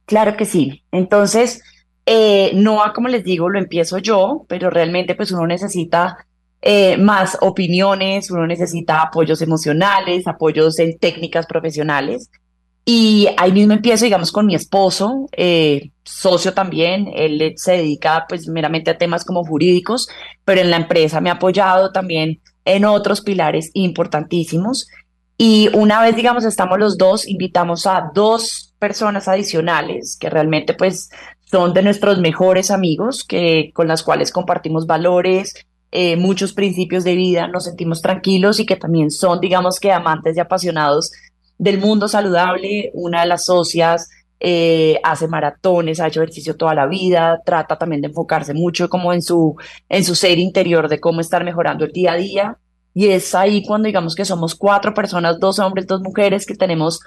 Claro 0.06 0.36
que 0.36 0.44
sí. 0.44 0.82
Entonces, 0.92 1.62
eh, 2.06 2.52
Noah, 2.54 2.92
como 2.92 3.08
les 3.08 3.24
digo, 3.24 3.48
lo 3.48 3.58
empiezo 3.58 3.98
yo, 3.98 4.44
pero 4.48 4.70
realmente 4.70 5.14
pues 5.14 5.32
uno 5.32 5.46
necesita 5.46 6.26
eh, 6.66 6.96
más 6.96 7.36
opiniones, 7.42 8.30
uno 8.30 8.46
necesita 8.46 9.02
apoyos 9.02 9.42
emocionales, 9.42 10.26
apoyos 10.26 10.78
en 10.78 10.98
técnicas 10.98 11.44
profesionales. 11.44 12.30
Y 12.86 13.28
ahí 13.36 13.52
mismo 13.52 13.74
empiezo, 13.74 14.06
digamos, 14.06 14.32
con 14.32 14.46
mi 14.46 14.54
esposo, 14.54 15.28
eh, 15.36 15.90
socio 16.04 16.54
también, 16.54 17.10
él 17.14 17.52
se 17.56 17.72
dedica 17.72 18.24
pues 18.26 18.48
meramente 18.48 18.90
a 18.90 18.96
temas 18.96 19.26
como 19.26 19.44
jurídicos, 19.44 20.08
pero 20.46 20.62
en 20.62 20.70
la 20.70 20.76
empresa 20.76 21.20
me 21.20 21.28
ha 21.28 21.34
apoyado 21.34 21.92
también 21.92 22.40
en 22.64 22.86
otros 22.86 23.20
pilares 23.20 23.70
importantísimos. 23.74 24.88
Y 25.36 25.68
una 25.74 26.00
vez, 26.00 26.16
digamos, 26.16 26.44
estamos 26.44 26.78
los 26.78 26.96
dos, 26.96 27.28
invitamos 27.28 27.86
a 27.86 28.10
dos 28.14 28.72
personas 28.78 29.28
adicionales 29.28 30.16
que 30.18 30.30
realmente 30.30 30.72
pues 30.72 31.10
son 31.44 31.74
de 31.74 31.82
nuestros 31.82 32.20
mejores 32.20 32.70
amigos, 32.70 33.22
que, 33.22 33.70
con 33.74 33.86
las 33.86 34.02
cuales 34.02 34.32
compartimos 34.32 34.86
valores, 34.86 35.54
eh, 35.96 36.16
muchos 36.16 36.52
principios 36.52 37.04
de 37.04 37.14
vida, 37.14 37.46
nos 37.46 37.66
sentimos 37.66 38.02
tranquilos 38.02 38.58
y 38.58 38.66
que 38.66 38.74
también 38.74 39.12
son, 39.12 39.38
digamos 39.38 39.78
que, 39.78 39.92
amantes 39.92 40.36
y 40.36 40.40
apasionados 40.40 41.12
del 41.56 41.78
mundo 41.78 42.08
saludable. 42.08 42.90
Una 42.94 43.20
de 43.20 43.28
las 43.28 43.44
socias 43.44 44.08
eh, 44.40 44.98
hace 45.04 45.28
maratones, 45.28 46.00
ha 46.00 46.08
hecho 46.08 46.20
ejercicio 46.20 46.56
toda 46.56 46.74
la 46.74 46.88
vida, 46.88 47.40
trata 47.46 47.78
también 47.78 48.02
de 48.02 48.08
enfocarse 48.08 48.54
mucho 48.54 48.88
como 48.88 49.12
en 49.12 49.22
su, 49.22 49.54
en 49.88 50.02
su 50.02 50.16
ser 50.16 50.40
interior 50.40 50.88
de 50.88 50.98
cómo 50.98 51.20
estar 51.20 51.44
mejorando 51.44 51.84
el 51.84 51.92
día 51.92 52.14
a 52.14 52.16
día. 52.16 52.58
Y 52.92 53.10
es 53.10 53.32
ahí 53.32 53.64
cuando 53.64 53.86
digamos 53.86 54.16
que 54.16 54.24
somos 54.24 54.56
cuatro 54.56 54.94
personas, 54.94 55.38
dos 55.38 55.60
hombres, 55.60 55.86
dos 55.86 56.00
mujeres, 56.00 56.44
que 56.44 56.56
tenemos 56.56 56.98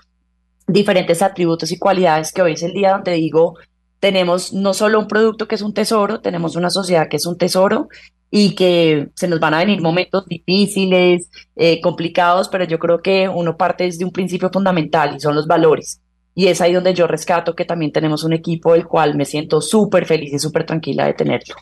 diferentes 0.65 1.21
atributos 1.21 1.73
y 1.73 1.77
cualidades 1.77 2.31
que 2.31 2.41
hoy 2.41 2.53
es 2.53 2.63
el 2.63 2.71
día 2.71 2.93
donde 2.93 3.11
digo, 3.11 3.55
tenemos 3.99 4.53
no 4.53 4.73
solo 4.73 4.97
un 4.97 5.09
producto 5.09 5.45
que 5.45 5.55
es 5.55 5.61
un 5.61 5.73
tesoro, 5.73 6.21
tenemos 6.21 6.55
una 6.55 6.69
sociedad 6.69 7.09
que 7.09 7.17
es 7.17 7.25
un 7.25 7.37
tesoro 7.37 7.89
y 8.29 8.55
que 8.55 9.09
se 9.15 9.27
nos 9.27 9.39
van 9.39 9.53
a 9.53 9.59
venir 9.59 9.81
momentos 9.81 10.25
difíciles, 10.25 11.29
eh, 11.55 11.79
complicados, 11.81 12.49
pero 12.49 12.65
yo 12.65 12.77
creo 12.79 13.01
que 13.01 13.29
uno 13.29 13.57
parte 13.57 13.85
desde 13.85 14.05
un 14.05 14.11
principio 14.11 14.49
fundamental 14.51 15.15
y 15.15 15.19
son 15.19 15.35
los 15.35 15.47
valores. 15.47 16.01
Y 16.35 16.47
es 16.47 16.61
ahí 16.61 16.73
donde 16.73 16.93
yo 16.93 17.07
rescato 17.07 17.55
que 17.55 17.65
también 17.65 17.91
tenemos 17.91 18.23
un 18.23 18.33
equipo 18.33 18.73
del 18.73 18.85
cual 18.85 19.15
me 19.15 19.25
siento 19.25 19.61
súper 19.61 20.05
feliz 20.05 20.33
y 20.33 20.39
súper 20.39 20.65
tranquila 20.65 21.05
de 21.05 21.13
tenerlo. 21.13 21.55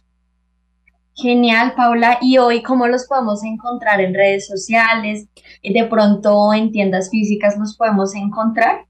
Genial, 1.16 1.74
Paula. 1.78 2.18
¿Y 2.22 2.38
hoy 2.40 2.62
cómo 2.62 2.88
los 2.88 3.06
podemos 3.06 3.42
encontrar 3.44 4.02
en 4.02 4.14
redes 4.14 4.48
sociales? 4.48 5.28
¿De 5.64 5.86
pronto 5.86 6.54
en 6.54 6.72
tiendas 6.72 7.10
físicas 7.10 7.58
los 7.58 7.78
podemos 7.78 8.14
encontrar? 8.16 8.86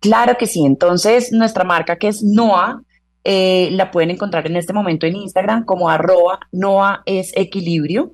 Claro 0.00 0.36
que 0.36 0.46
sí. 0.46 0.64
Entonces, 0.64 1.30
nuestra 1.30 1.62
marca 1.62 1.96
que 1.96 2.08
es 2.08 2.24
Noa, 2.24 2.82
eh, 3.24 3.70
la 3.72 3.90
pueden 3.90 4.10
encontrar 4.10 4.46
en 4.46 4.56
este 4.56 4.72
momento 4.72 5.06
en 5.06 5.16
Instagram 5.16 5.64
como 5.64 5.90
arroba 5.90 6.40
Noa 6.52 7.02
es 7.06 7.32
equilibrio. 7.36 8.12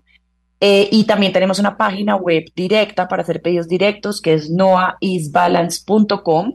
Eh, 0.61 0.89
y 0.91 1.05
también 1.05 1.33
tenemos 1.33 1.59
una 1.59 1.77
página 1.77 2.17
web 2.17 2.45
directa 2.57 3.07
para 3.07 3.23
hacer 3.23 3.43
pedidos 3.43 3.69
directos 3.69 4.21
que 4.21 4.35
es 4.35 4.51
noaisbalance.com. 4.51 6.55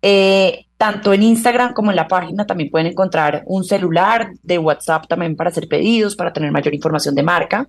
Eh, 0.00 0.66
tanto 0.76 1.12
en 1.12 1.22
Instagram 1.22 1.74
como 1.74 1.90
en 1.90 1.96
la 1.96 2.08
página 2.08 2.46
también 2.46 2.70
pueden 2.70 2.88
encontrar 2.88 3.42
un 3.46 3.64
celular 3.64 4.32
de 4.42 4.58
WhatsApp 4.58 5.06
también 5.08 5.36
para 5.36 5.50
hacer 5.50 5.68
pedidos, 5.68 6.16
para 6.16 6.32
tener 6.32 6.50
mayor 6.50 6.74
información 6.74 7.14
de 7.14 7.22
marca. 7.22 7.68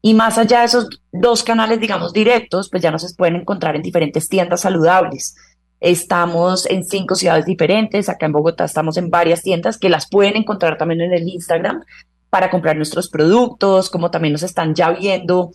Y 0.00 0.14
más 0.14 0.38
allá 0.38 0.60
de 0.60 0.66
esos 0.66 0.88
dos 1.12 1.44
canales, 1.44 1.78
digamos, 1.78 2.12
directos, 2.12 2.68
pues 2.68 2.82
ya 2.82 2.90
nos 2.90 3.14
pueden 3.14 3.36
encontrar 3.36 3.76
en 3.76 3.82
diferentes 3.82 4.28
tiendas 4.28 4.62
saludables. 4.62 5.36
Estamos 5.82 6.64
en 6.70 6.84
cinco 6.84 7.16
ciudades 7.16 7.44
diferentes. 7.44 8.08
Acá 8.08 8.26
en 8.26 8.32
Bogotá 8.32 8.64
estamos 8.64 8.96
en 8.96 9.10
varias 9.10 9.42
tiendas 9.42 9.78
que 9.78 9.88
las 9.88 10.08
pueden 10.08 10.36
encontrar 10.36 10.78
también 10.78 11.00
en 11.00 11.12
el 11.12 11.28
Instagram 11.28 11.82
para 12.30 12.50
comprar 12.50 12.76
nuestros 12.76 13.10
productos, 13.10 13.90
como 13.90 14.10
también 14.10 14.32
nos 14.32 14.44
están 14.44 14.76
ya 14.76 14.90
viendo 14.90 15.50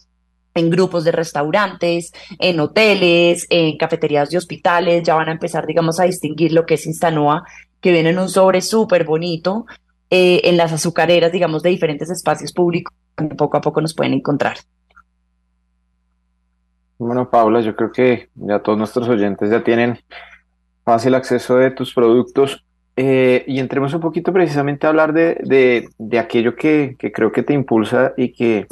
en 0.54 0.70
grupos 0.70 1.06
de 1.06 1.14
restaurantes, 1.14 2.12
en 2.40 2.60
hoteles, 2.60 3.48
en 3.50 3.78
cafeterías 3.78 4.30
de 4.30 4.38
hospitales, 4.38 5.02
ya 5.04 5.16
van 5.16 5.30
a 5.30 5.32
empezar, 5.32 5.66
digamos, 5.66 5.98
a 6.00 6.04
distinguir 6.04 6.52
lo 6.52 6.66
que 6.66 6.74
es 6.74 6.86
Instanoa, 6.86 7.44
que 7.80 7.94
viene 7.94 8.10
en 8.10 8.20
un 8.20 8.28
sobre 8.28 8.62
súper 8.62 9.06
bonito, 9.06 9.66
eh, 10.10 10.42
en 10.44 10.58
las 10.58 10.74
azucareras, 10.74 11.32
digamos, 11.32 11.64
de 11.64 11.70
diferentes 11.70 12.10
espacios 12.10 12.52
públicos, 12.52 12.94
poco 13.38 13.58
a 13.58 13.62
poco 13.62 13.80
nos 13.80 13.94
pueden 13.94 14.14
encontrar. 14.14 14.58
Bueno, 16.98 17.30
Paula, 17.30 17.62
yo 17.62 17.76
creo 17.76 17.92
que 17.92 18.30
ya 18.36 18.60
todos 18.60 18.78
nuestros 18.78 19.08
oyentes 19.08 19.52
ya 19.52 19.64
tienen 19.64 20.00
fácil 20.84 21.16
acceso 21.16 21.58
de 21.58 21.72
tus 21.72 21.94
productos. 21.94 22.64
Eh, 22.96 23.44
y 23.46 23.60
entremos 23.60 23.94
un 23.94 24.02
poquito 24.02 24.34
precisamente 24.34 24.88
a 24.88 24.90
hablar 24.90 25.14
de, 25.14 25.88
de, 26.00 26.20
aquello 26.20 26.56
que, 26.56 26.96
que, 26.98 27.12
creo 27.12 27.32
que 27.32 27.44
te 27.44 27.54
impulsa 27.54 28.14
y 28.18 28.34
que 28.34 28.66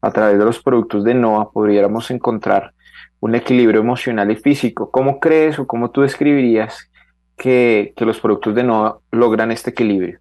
a 0.00 0.10
través 0.10 0.38
de 0.38 0.44
los 0.44 0.60
productos 0.60 1.04
de 1.04 1.14
NOA 1.14 1.52
pudiéramos 1.52 2.10
encontrar 2.10 2.72
un 3.20 3.36
equilibrio 3.36 3.80
emocional 3.80 4.30
y 4.32 4.36
físico. 4.36 4.90
¿Cómo 4.90 5.20
crees 5.20 5.60
o 5.60 5.68
cómo 5.68 5.92
tú 5.92 6.00
describirías 6.00 6.90
que, 7.36 7.92
que 7.94 8.04
los 8.04 8.18
productos 8.18 8.56
de 8.56 8.64
NOA 8.64 8.98
logran 9.12 9.52
este 9.52 9.70
equilibrio? 9.70 10.18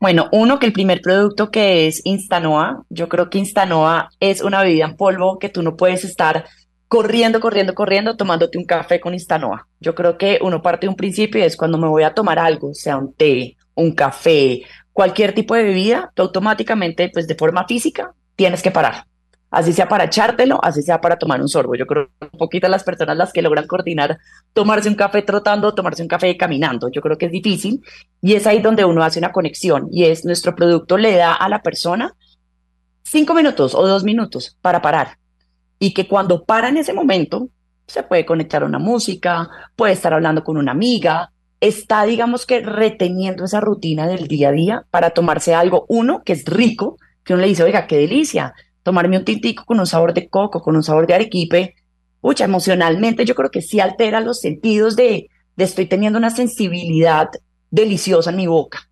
Bueno, 0.00 0.28
uno, 0.30 0.60
que 0.60 0.66
el 0.66 0.72
primer 0.72 1.00
producto 1.00 1.50
que 1.50 1.88
es 1.88 2.02
Instanoa, 2.04 2.84
yo 2.88 3.08
creo 3.08 3.30
que 3.30 3.38
Instanoa 3.38 4.10
es 4.20 4.42
una 4.42 4.62
bebida 4.62 4.84
en 4.84 4.96
polvo 4.96 5.40
que 5.40 5.48
tú 5.48 5.62
no 5.62 5.76
puedes 5.76 6.04
estar 6.04 6.44
corriendo, 6.86 7.40
corriendo, 7.40 7.74
corriendo, 7.74 8.16
tomándote 8.16 8.58
un 8.58 8.64
café 8.64 9.00
con 9.00 9.12
Instanoa. 9.12 9.66
Yo 9.80 9.96
creo 9.96 10.16
que 10.16 10.38
uno 10.40 10.62
parte 10.62 10.86
de 10.86 10.90
un 10.90 10.96
principio 10.96 11.40
y 11.40 11.44
es 11.44 11.56
cuando 11.56 11.78
me 11.78 11.88
voy 11.88 12.04
a 12.04 12.14
tomar 12.14 12.38
algo, 12.38 12.72
sea 12.74 12.96
un 12.96 13.12
té, 13.12 13.56
un 13.74 13.90
café, 13.90 14.62
cualquier 14.92 15.34
tipo 15.34 15.56
de 15.56 15.64
bebida, 15.64 16.12
tú 16.14 16.22
automáticamente, 16.22 17.10
pues 17.12 17.26
de 17.26 17.34
forma 17.34 17.66
física, 17.66 18.12
tienes 18.36 18.62
que 18.62 18.70
parar. 18.70 19.07
Así 19.50 19.72
sea 19.72 19.88
para 19.88 20.04
echártelo, 20.04 20.62
así 20.62 20.82
sea 20.82 21.00
para 21.00 21.16
tomar 21.16 21.40
un 21.40 21.48
sorbo. 21.48 21.74
Yo 21.74 21.86
creo 21.86 22.10
que 22.20 22.28
un 22.32 22.38
poquito 22.38 22.68
las 22.68 22.84
personas 22.84 23.16
las 23.16 23.32
que 23.32 23.40
logran 23.40 23.66
coordinar 23.66 24.18
tomarse 24.52 24.88
un 24.88 24.94
café 24.94 25.22
trotando, 25.22 25.74
tomarse 25.74 26.02
un 26.02 26.08
café 26.08 26.36
caminando. 26.36 26.90
Yo 26.90 27.00
creo 27.00 27.16
que 27.16 27.26
es 27.26 27.32
difícil 27.32 27.82
y 28.20 28.34
es 28.34 28.46
ahí 28.46 28.60
donde 28.60 28.84
uno 28.84 29.02
hace 29.02 29.18
una 29.18 29.32
conexión 29.32 29.88
y 29.90 30.04
es 30.04 30.24
nuestro 30.24 30.54
producto 30.54 30.98
le 30.98 31.16
da 31.16 31.34
a 31.34 31.48
la 31.48 31.62
persona 31.62 32.14
cinco 33.02 33.32
minutos 33.32 33.74
o 33.74 33.86
dos 33.86 34.04
minutos 34.04 34.58
para 34.60 34.82
parar 34.82 35.16
y 35.78 35.94
que 35.94 36.06
cuando 36.06 36.44
para 36.44 36.68
en 36.68 36.76
ese 36.76 36.92
momento 36.92 37.48
se 37.86 38.02
puede 38.02 38.26
conectar 38.26 38.62
a 38.62 38.66
una 38.66 38.78
música, 38.78 39.48
puede 39.74 39.94
estar 39.94 40.12
hablando 40.12 40.44
con 40.44 40.58
una 40.58 40.72
amiga, 40.72 41.32
está, 41.60 42.04
digamos 42.04 42.46
que, 42.46 42.60
reteniendo 42.60 43.44
esa 43.44 43.60
rutina 43.60 44.06
del 44.06 44.28
día 44.28 44.50
a 44.50 44.52
día 44.52 44.86
para 44.90 45.10
tomarse 45.10 45.54
algo, 45.54 45.86
uno, 45.88 46.22
que 46.22 46.34
es 46.34 46.44
rico, 46.44 46.98
que 47.24 47.32
uno 47.32 47.42
le 47.42 47.48
dice, 47.48 47.62
oiga, 47.62 47.86
qué 47.86 47.96
delicia, 47.96 48.54
tomarme 48.82 49.18
un 49.18 49.24
tintico 49.24 49.64
con 49.64 49.80
un 49.80 49.86
sabor 49.86 50.14
de 50.14 50.28
coco, 50.28 50.62
con 50.62 50.76
un 50.76 50.82
sabor 50.82 51.06
de 51.06 51.14
arequipe, 51.14 51.74
pucha, 52.20 52.44
emocionalmente 52.44 53.24
yo 53.24 53.34
creo 53.34 53.50
que 53.50 53.62
sí 53.62 53.80
altera 53.80 54.20
los 54.20 54.40
sentidos 54.40 54.96
de, 54.96 55.28
de 55.56 55.64
estoy 55.64 55.86
teniendo 55.86 56.18
una 56.18 56.30
sensibilidad 56.30 57.28
deliciosa 57.70 58.30
en 58.30 58.36
mi 58.36 58.46
boca. 58.46 58.88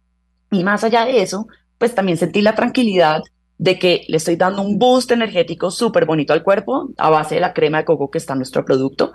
Y 0.50 0.64
más 0.64 0.84
allá 0.84 1.04
de 1.04 1.22
eso, 1.22 1.46
pues 1.78 1.94
también 1.94 2.18
sentí 2.18 2.40
la 2.42 2.54
tranquilidad 2.54 3.22
de 3.58 3.78
que 3.78 4.04
le 4.08 4.18
estoy 4.18 4.36
dando 4.36 4.62
un 4.62 4.78
boost 4.78 5.10
energético 5.12 5.70
súper 5.70 6.04
bonito 6.04 6.32
al 6.32 6.42
cuerpo 6.42 6.90
a 6.98 7.10
base 7.10 7.36
de 7.36 7.40
la 7.40 7.54
crema 7.54 7.78
de 7.78 7.84
coco 7.84 8.10
que 8.10 8.18
está 8.18 8.34
en 8.34 8.40
nuestro 8.40 8.64
producto. 8.64 9.12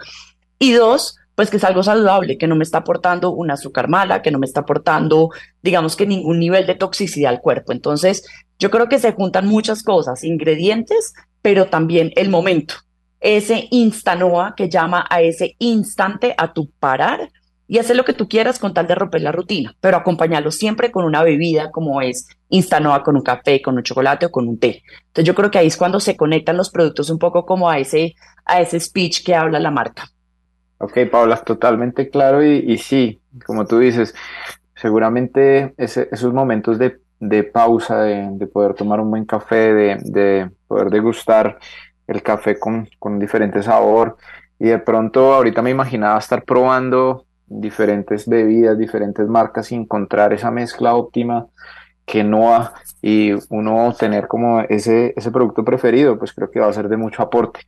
Y 0.58 0.74
dos, 0.74 1.18
pues 1.36 1.50
que 1.50 1.58
es 1.58 1.64
algo 1.64 1.84
saludable, 1.84 2.38
que 2.38 2.48
no 2.48 2.56
me 2.56 2.64
está 2.64 2.80
aportando 2.80 3.32
un 3.32 3.52
azúcar 3.52 3.88
mala, 3.88 4.22
que 4.22 4.32
no 4.32 4.40
me 4.40 4.46
está 4.46 4.62
aportando, 4.62 5.30
digamos 5.62 5.96
que 5.96 6.06
ningún 6.06 6.40
nivel 6.40 6.68
de 6.68 6.76
toxicidad 6.76 7.32
al 7.32 7.42
cuerpo. 7.42 7.72
Entonces, 7.72 8.26
yo 8.62 8.70
creo 8.70 8.88
que 8.88 9.00
se 9.00 9.12
juntan 9.14 9.48
muchas 9.48 9.82
cosas, 9.82 10.24
ingredientes, 10.24 11.16
pero 11.42 11.66
también 11.66 12.12
el 12.16 12.30
momento. 12.30 12.76
Ese 13.20 13.68
instanoa 13.72 14.54
que 14.56 14.70
llama 14.70 15.08
a 15.10 15.22
ese 15.22 15.56
instante 15.58 16.36
a 16.38 16.54
tu 16.54 16.70
parar 16.80 17.32
y 17.68 17.80
hacer 17.80 17.96
lo 17.96 18.06
que 18.06 18.14
tú 18.14 18.30
quieras 18.30 18.60
con 18.60 18.76
tal 18.76 18.86
de 18.86 18.94
romper 18.94 19.24
la 19.24 19.32
rutina, 19.32 19.76
pero 19.82 19.98
acompañarlo 19.98 20.52
siempre 20.52 20.92
con 20.92 21.06
una 21.06 21.24
bebida 21.24 21.72
como 21.72 22.02
es 22.02 22.28
Instanoa, 22.50 23.02
con 23.02 23.16
un 23.16 23.24
café, 23.24 23.64
con 23.64 23.78
un 23.78 23.84
chocolate 23.84 24.28
o 24.28 24.32
con 24.32 24.48
un 24.48 24.60
té. 24.60 24.84
Entonces 25.08 25.26
yo 25.26 25.34
creo 25.34 25.50
que 25.50 25.58
ahí 25.58 25.68
es 25.68 25.78
cuando 25.78 26.00
se 26.00 26.16
conectan 26.16 26.58
los 26.58 26.70
productos 26.70 27.10
un 27.10 27.18
poco 27.18 27.48
como 27.48 27.68
a 27.68 27.80
ese, 27.80 28.14
a 28.46 28.62
ese 28.62 28.80
speech 28.80 29.24
que 29.26 29.34
habla 29.34 29.60
la 29.60 29.72
marca. 29.72 30.04
Ok, 30.78 31.00
Paula, 31.12 31.38
totalmente 31.38 32.12
claro 32.12 32.46
y, 32.46 32.78
sí, 32.78 33.22
como 33.44 33.66
tú 33.66 33.80
dices, 33.80 34.14
seguramente 34.76 35.74
esos 35.78 36.32
momentos 36.32 36.78
de, 36.78 37.00
pausa, 37.54 38.04
de, 38.04 38.48
poder 38.48 38.74
tomar 38.74 39.00
un 39.00 39.12
buen 39.12 39.26
café, 39.26 39.74
de, 39.74 40.50
poder 40.68 40.90
degustar 40.90 41.60
el 42.08 42.22
café 42.24 42.60
con, 42.60 42.90
con 43.00 43.20
diferente 43.20 43.64
sabor 43.64 44.18
y 44.60 44.66
de 44.66 44.80
pronto 44.80 45.34
ahorita 45.34 45.62
me 45.62 45.72
imaginaba 45.72 46.20
estar 46.20 46.44
probando 46.44 47.26
diferentes 47.48 48.28
bebidas, 48.28 48.78
diferentes 48.78 49.28
marcas 49.28 49.72
y 49.72 49.76
encontrar 49.76 50.34
esa 50.34 50.52
mezcla 50.52 50.96
óptima 50.96 51.48
que 52.06 52.24
no 52.24 52.70
y 53.02 53.32
uno 53.50 53.94
tener 53.98 54.28
como 54.28 54.62
ese, 54.62 55.14
ese 55.16 55.32
producto 55.32 55.64
preferido, 55.64 56.18
pues 56.20 56.34
creo 56.34 56.52
que 56.52 56.60
va 56.60 56.68
a 56.68 56.74
ser 56.74 56.90
de 56.90 56.98
mucho 56.98 57.24
aporte. 57.24 57.62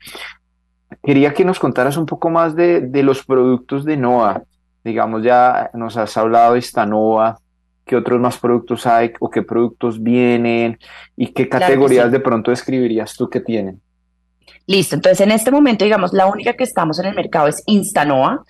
Quería 1.02 1.34
que 1.34 1.46
nos 1.46 1.60
contaras 1.60 1.98
un 1.98 2.06
poco 2.06 2.30
más 2.30 2.56
de, 2.56 2.82
de 2.82 3.04
los 3.04 3.26
productos 3.26 3.86
de 3.86 3.98
NOA. 3.98 4.44
Digamos, 4.84 5.24
ya 5.24 5.72
nos 5.74 5.98
has 5.98 6.16
hablado 6.18 6.54
de 6.54 6.60
esta 6.60 6.86
NOA, 6.86 7.40
qué 7.86 7.96
otros 7.96 8.20
más 8.20 8.38
productos 8.38 8.86
hay 8.86 9.12
o 9.20 9.30
qué 9.30 9.42
productos 9.42 10.02
vienen 10.02 10.80
y 11.16 11.28
qué 11.28 11.50
categorías 11.50 12.12
de 12.12 12.20
pronto 12.20 12.52
describirías 12.52 13.16
tú 13.16 13.30
que 13.30 13.40
tienen. 13.40 13.82
Listo, 14.66 14.96
entonces 14.96 15.20
en 15.22 15.32
este 15.32 15.52
momento, 15.52 15.84
digamos, 15.84 16.14
la 16.14 16.26
única 16.26 16.54
que 16.54 16.64
estamos 16.64 16.98
en 17.00 17.08
el 17.08 17.16
mercado 17.16 17.48
es 17.48 17.62
Instanoa, 17.66 18.44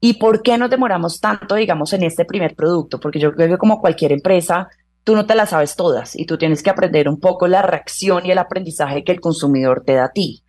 ¿Y 0.00 0.14
por 0.14 0.42
qué 0.42 0.56
nos 0.56 0.70
demoramos 0.70 1.20
tanto, 1.20 1.54
digamos, 1.54 1.92
en 1.92 2.02
este 2.02 2.24
primer 2.24 2.54
producto? 2.54 2.98
Porque 2.98 3.18
yo 3.18 3.34
creo 3.34 3.48
que 3.48 3.58
como 3.58 3.80
cualquier 3.80 4.12
empresa, 4.12 4.68
tú 5.04 5.14
no 5.14 5.26
te 5.26 5.34
las 5.34 5.50
sabes 5.50 5.76
todas 5.76 6.16
y 6.16 6.24
tú 6.24 6.38
tienes 6.38 6.62
que 6.62 6.70
aprender 6.70 7.06
un 7.06 7.20
poco 7.20 7.46
la 7.46 7.60
reacción 7.60 8.24
y 8.24 8.30
el 8.30 8.38
aprendizaje 8.38 9.04
que 9.04 9.12
el 9.12 9.20
consumidor 9.20 9.82
te 9.84 9.94
da 9.94 10.06
a 10.06 10.12
ti. 10.12 10.42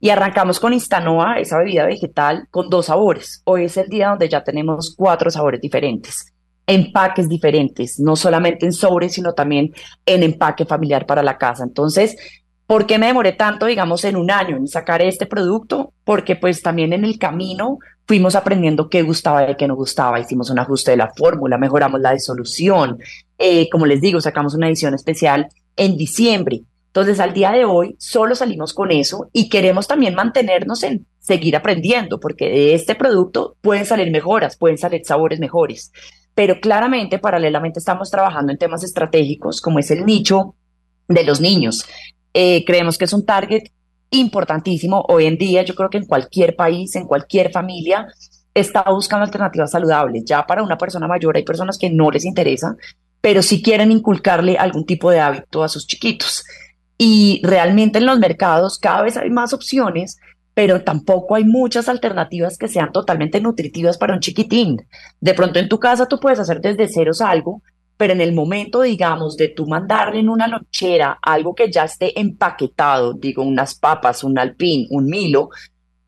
Y 0.00 0.10
arrancamos 0.10 0.60
con 0.60 0.74
Instanoa, 0.74 1.38
esa 1.38 1.58
bebida 1.58 1.86
vegetal, 1.86 2.46
con 2.50 2.68
dos 2.68 2.86
sabores. 2.86 3.40
Hoy 3.44 3.64
es 3.64 3.76
el 3.78 3.88
día 3.88 4.10
donde 4.10 4.28
ya 4.28 4.44
tenemos 4.44 4.94
cuatro 4.94 5.30
sabores 5.30 5.62
diferentes, 5.62 6.34
empaques 6.66 7.28
diferentes, 7.28 7.98
no 7.98 8.16
solamente 8.16 8.66
en 8.66 8.72
sobres, 8.72 9.14
sino 9.14 9.32
también 9.32 9.74
en 10.06 10.22
empaque 10.22 10.64
familiar 10.64 11.06
para 11.06 11.22
la 11.22 11.38
casa. 11.38 11.64
Entonces, 11.64 12.16
¿por 12.66 12.86
qué 12.86 12.98
me 12.98 13.06
demoré 13.06 13.32
tanto, 13.32 13.66
digamos, 13.66 14.04
en 14.04 14.16
un 14.16 14.30
año 14.30 14.56
en 14.56 14.68
sacar 14.68 15.02
este 15.02 15.26
producto? 15.26 15.92
Porque 16.04 16.36
pues 16.36 16.62
también 16.62 16.92
en 16.92 17.04
el 17.04 17.18
camino 17.18 17.78
fuimos 18.06 18.34
aprendiendo 18.34 18.88
qué 18.88 19.02
gustaba 19.02 19.50
y 19.50 19.54
qué 19.56 19.68
no 19.68 19.76
gustaba, 19.76 20.18
hicimos 20.18 20.50
un 20.50 20.58
ajuste 20.58 20.92
de 20.92 20.96
la 20.96 21.12
fórmula, 21.16 21.58
mejoramos 21.58 22.00
la 22.00 22.12
disolución, 22.12 22.98
eh, 23.38 23.68
como 23.70 23.86
les 23.86 24.00
digo, 24.00 24.20
sacamos 24.20 24.54
una 24.54 24.68
edición 24.68 24.94
especial 24.94 25.48
en 25.76 25.96
diciembre. 25.96 26.62
Entonces, 26.88 27.20
al 27.20 27.32
día 27.32 27.52
de 27.52 27.64
hoy, 27.64 27.94
solo 28.00 28.34
salimos 28.34 28.74
con 28.74 28.90
eso 28.90 29.28
y 29.32 29.48
queremos 29.48 29.86
también 29.86 30.16
mantenernos 30.16 30.82
en 30.82 31.06
seguir 31.20 31.54
aprendiendo, 31.54 32.18
porque 32.18 32.48
de 32.48 32.74
este 32.74 32.96
producto 32.96 33.56
pueden 33.60 33.86
salir 33.86 34.10
mejoras, 34.10 34.56
pueden 34.56 34.76
salir 34.76 35.02
sabores 35.04 35.38
mejores. 35.38 35.92
Pero 36.34 36.60
claramente, 36.60 37.18
paralelamente, 37.18 37.78
estamos 37.78 38.10
trabajando 38.10 38.52
en 38.52 38.58
temas 38.58 38.82
estratégicos, 38.84 39.60
como 39.60 39.78
es 39.78 39.90
el 39.90 40.06
nicho 40.06 40.54
de 41.08 41.24
los 41.24 41.40
niños. 41.40 41.86
Eh, 42.32 42.64
creemos 42.64 42.96
que 42.96 43.04
es 43.04 43.12
un 43.12 43.26
target 43.26 43.64
importantísimo. 44.10 45.04
Hoy 45.08 45.26
en 45.26 45.38
día 45.38 45.62
yo 45.62 45.74
creo 45.74 45.90
que 45.90 45.98
en 45.98 46.06
cualquier 46.06 46.56
país, 46.56 46.94
en 46.96 47.06
cualquier 47.06 47.50
familia, 47.50 48.06
está 48.54 48.84
buscando 48.88 49.24
alternativas 49.24 49.70
saludables. 49.70 50.24
Ya 50.24 50.46
para 50.46 50.62
una 50.62 50.78
persona 50.78 51.06
mayor 51.06 51.36
hay 51.36 51.44
personas 51.44 51.78
que 51.78 51.90
no 51.90 52.10
les 52.10 52.24
interesa, 52.24 52.76
pero 53.20 53.42
sí 53.42 53.62
quieren 53.62 53.92
inculcarle 53.92 54.56
algún 54.56 54.84
tipo 54.84 55.10
de 55.10 55.20
hábito 55.20 55.62
a 55.62 55.68
sus 55.68 55.86
chiquitos. 55.86 56.44
Y 56.98 57.40
realmente 57.44 57.98
en 57.98 58.06
los 58.06 58.18
mercados 58.18 58.78
cada 58.78 59.02
vez 59.02 59.16
hay 59.16 59.30
más 59.30 59.52
opciones, 59.52 60.18
pero 60.54 60.82
tampoco 60.82 61.34
hay 61.34 61.44
muchas 61.44 61.88
alternativas 61.88 62.58
que 62.58 62.68
sean 62.68 62.92
totalmente 62.92 63.40
nutritivas 63.40 63.98
para 63.98 64.14
un 64.14 64.20
chiquitín. 64.20 64.84
De 65.20 65.34
pronto 65.34 65.58
en 65.58 65.68
tu 65.68 65.78
casa 65.78 66.06
tú 66.06 66.18
puedes 66.18 66.38
hacer 66.38 66.60
desde 66.60 66.88
ceros 66.88 67.20
algo, 67.20 67.62
pero 67.96 68.14
en 68.14 68.20
el 68.20 68.32
momento, 68.32 68.80
digamos, 68.80 69.36
de 69.36 69.48
tú 69.48 69.66
mandarle 69.66 70.20
en 70.20 70.28
una 70.28 70.48
lonchera 70.48 71.18
algo 71.20 71.54
que 71.54 71.70
ya 71.70 71.84
esté 71.84 72.18
empaquetado, 72.18 73.12
digo, 73.12 73.42
unas 73.42 73.74
papas, 73.74 74.24
un 74.24 74.38
alpín, 74.38 74.86
un 74.90 75.06
milo, 75.06 75.50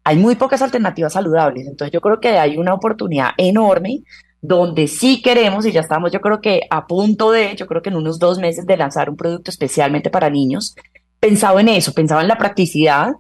hay 0.02 0.16
muy 0.16 0.34
pocas 0.34 0.62
alternativas 0.62 1.12
saludables. 1.12 1.66
Entonces 1.66 1.92
yo 1.92 2.00
creo 2.00 2.18
que 2.18 2.30
hay 2.38 2.56
una 2.56 2.74
oportunidad 2.74 3.30
enorme 3.36 4.02
donde 4.40 4.88
sí 4.88 5.22
queremos, 5.22 5.66
y 5.66 5.72
ya 5.72 5.82
estamos, 5.82 6.10
yo 6.10 6.20
creo 6.20 6.40
que 6.40 6.62
a 6.68 6.86
punto 6.86 7.30
de, 7.30 7.54
yo 7.56 7.66
creo 7.66 7.80
que 7.80 7.90
en 7.90 7.96
unos 7.96 8.18
dos 8.18 8.38
meses 8.38 8.66
de 8.66 8.76
lanzar 8.76 9.08
un 9.08 9.16
producto 9.16 9.50
especialmente 9.50 10.10
para 10.10 10.30
niños, 10.30 10.74
pensado 11.20 11.60
en 11.60 11.68
eso, 11.68 11.92
pensado 11.92 12.20
en 12.20 12.28
la 12.28 12.38
practicidad, 12.38 13.12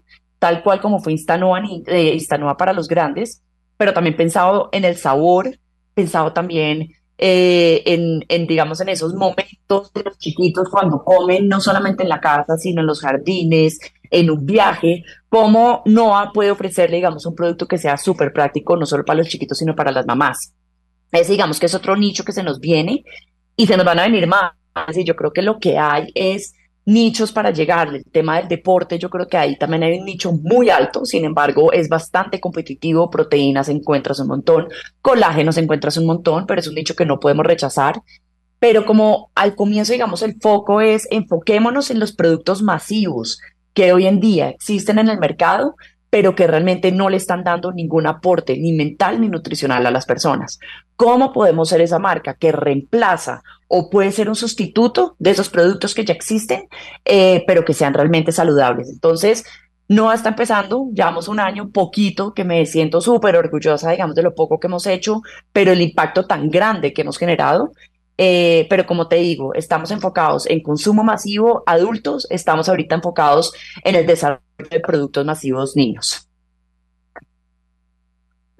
tal 0.42 0.60
cual 0.64 0.80
como 0.80 0.98
fue 0.98 1.12
Instanoa, 1.12 1.62
eh, 1.86 2.18
para 2.58 2.72
los 2.72 2.88
grandes, 2.88 3.42
pero 3.76 3.92
también 3.92 4.16
pensado 4.16 4.70
en 4.72 4.84
el 4.84 4.96
sabor, 4.96 5.56
pensado 5.94 6.32
también 6.32 6.88
eh, 7.16 7.84
en, 7.86 8.46
digamos, 8.48 8.80
en 8.80 8.88
esos 8.88 9.14
momentos 9.14 9.92
de 9.92 10.02
los 10.02 10.18
chiquitos 10.18 10.68
cuando 10.68 11.04
comen, 11.04 11.46
no 11.46 11.60
solamente 11.60 12.02
en 12.02 12.08
la 12.08 12.20
casa, 12.20 12.56
sino 12.56 12.80
en 12.80 12.88
los 12.88 13.00
jardines, 13.02 13.78
en 14.10 14.32
un 14.32 14.44
viaje, 14.44 15.04
cómo 15.28 15.84
Noah 15.86 16.32
puede 16.34 16.50
ofrecerle, 16.50 16.96
digamos, 16.96 17.24
un 17.24 17.36
producto 17.36 17.68
que 17.68 17.78
sea 17.78 17.96
súper 17.96 18.32
práctico, 18.32 18.76
no 18.76 18.84
solo 18.84 19.04
para 19.04 19.18
los 19.18 19.28
chiquitos, 19.28 19.58
sino 19.58 19.76
para 19.76 19.92
las 19.92 20.06
mamás. 20.06 20.54
Es, 21.12 21.28
digamos, 21.28 21.60
que 21.60 21.66
es 21.66 21.74
otro 21.76 21.94
nicho 21.94 22.24
que 22.24 22.32
se 22.32 22.42
nos 22.42 22.58
viene 22.58 23.04
y 23.54 23.68
se 23.68 23.76
nos 23.76 23.86
van 23.86 24.00
a 24.00 24.08
venir 24.08 24.26
más. 24.26 24.54
Y 24.92 25.04
yo 25.04 25.14
creo 25.14 25.32
que 25.32 25.42
lo 25.42 25.60
que 25.60 25.78
hay 25.78 26.08
es 26.16 26.52
nichos 26.84 27.32
para 27.32 27.50
llegar. 27.50 27.88
El 27.88 28.04
tema 28.04 28.38
del 28.38 28.48
deporte, 28.48 28.98
yo 28.98 29.10
creo 29.10 29.26
que 29.26 29.36
ahí 29.36 29.56
también 29.56 29.82
hay 29.82 29.98
un 29.98 30.04
nicho 30.04 30.32
muy 30.32 30.70
alto, 30.70 31.04
sin 31.04 31.24
embargo, 31.24 31.72
es 31.72 31.88
bastante 31.88 32.40
competitivo. 32.40 33.10
Proteínas 33.10 33.68
encuentras 33.68 34.18
un 34.20 34.28
montón, 34.28 34.68
colágenos 35.00 35.56
encuentras 35.56 35.96
un 35.96 36.06
montón, 36.06 36.46
pero 36.46 36.60
es 36.60 36.66
un 36.66 36.74
nicho 36.74 36.94
que 36.94 37.06
no 37.06 37.20
podemos 37.20 37.46
rechazar. 37.46 38.02
Pero 38.58 38.86
como 38.86 39.30
al 39.34 39.56
comienzo, 39.56 39.92
digamos, 39.92 40.22
el 40.22 40.36
foco 40.40 40.80
es 40.80 41.08
enfoquémonos 41.10 41.90
en 41.90 41.98
los 41.98 42.12
productos 42.12 42.62
masivos 42.62 43.40
que 43.74 43.92
hoy 43.92 44.06
en 44.06 44.20
día 44.20 44.50
existen 44.50 44.98
en 44.98 45.08
el 45.08 45.18
mercado, 45.18 45.74
pero 46.12 46.34
que 46.34 46.46
realmente 46.46 46.92
no 46.92 47.08
le 47.08 47.16
están 47.16 47.42
dando 47.42 47.72
ningún 47.72 48.06
aporte 48.06 48.58
ni 48.58 48.72
mental 48.72 49.18
ni 49.18 49.30
nutricional 49.30 49.86
a 49.86 49.90
las 49.90 50.04
personas. 50.04 50.60
¿Cómo 50.94 51.32
podemos 51.32 51.70
ser 51.70 51.80
esa 51.80 51.98
marca 51.98 52.34
que 52.34 52.52
reemplaza 52.52 53.42
o 53.66 53.88
puede 53.88 54.12
ser 54.12 54.28
un 54.28 54.34
sustituto 54.34 55.16
de 55.18 55.30
esos 55.30 55.48
productos 55.48 55.94
que 55.94 56.04
ya 56.04 56.12
existen, 56.12 56.68
eh, 57.06 57.42
pero 57.46 57.64
que 57.64 57.72
sean 57.72 57.94
realmente 57.94 58.30
saludables? 58.30 58.90
Entonces, 58.90 59.46
no 59.88 60.12
está 60.12 60.28
empezando, 60.28 60.90
llevamos 60.92 61.28
un 61.28 61.40
año, 61.40 61.70
poquito, 61.70 62.34
que 62.34 62.44
me 62.44 62.66
siento 62.66 63.00
súper 63.00 63.34
orgullosa, 63.36 63.92
digamos, 63.92 64.14
de 64.14 64.22
lo 64.22 64.34
poco 64.34 64.60
que 64.60 64.66
hemos 64.66 64.86
hecho, 64.86 65.22
pero 65.50 65.72
el 65.72 65.80
impacto 65.80 66.26
tan 66.26 66.50
grande 66.50 66.92
que 66.92 67.00
hemos 67.00 67.16
generado 67.16 67.72
eh, 68.18 68.66
pero 68.68 68.86
como 68.86 69.08
te 69.08 69.16
digo, 69.16 69.54
estamos 69.54 69.90
enfocados 69.90 70.46
en 70.48 70.62
consumo 70.62 71.02
masivo 71.02 71.62
adultos, 71.66 72.26
estamos 72.30 72.68
ahorita 72.68 72.96
enfocados 72.96 73.52
en 73.84 73.94
el 73.94 74.06
desarrollo 74.06 74.42
de 74.70 74.80
productos 74.80 75.24
masivos 75.24 75.76
niños. 75.76 76.28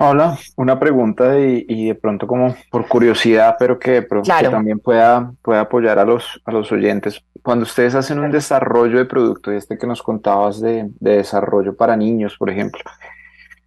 Hola, 0.04 0.36
una 0.56 0.80
pregunta 0.80 1.38
y, 1.38 1.86
de 1.86 1.94
pronto 1.94 2.26
como 2.26 2.56
por 2.72 2.88
curiosidad, 2.88 3.54
pero 3.56 3.78
que, 3.78 4.04
también 4.50 4.80
pueda, 4.80 5.32
pueda 5.42 5.60
apoyar 5.60 6.00
a 6.00 6.04
los, 6.04 6.40
a 6.44 6.50
los 6.50 6.72
oyentes. 6.72 7.22
Cuando 7.40 7.62
ustedes 7.62 7.94
hacen 7.94 8.18
un 8.18 8.32
desarrollo 8.32 8.98
de 8.98 9.04
producto, 9.04 9.52
este 9.52 9.78
que 9.78 9.86
nos 9.86 10.02
contabas 10.02 10.60
de, 10.60 10.88
de 10.98 11.18
desarrollo 11.18 11.76
para 11.76 11.96
niños, 11.96 12.36
por 12.36 12.50
ejemplo, 12.50 12.82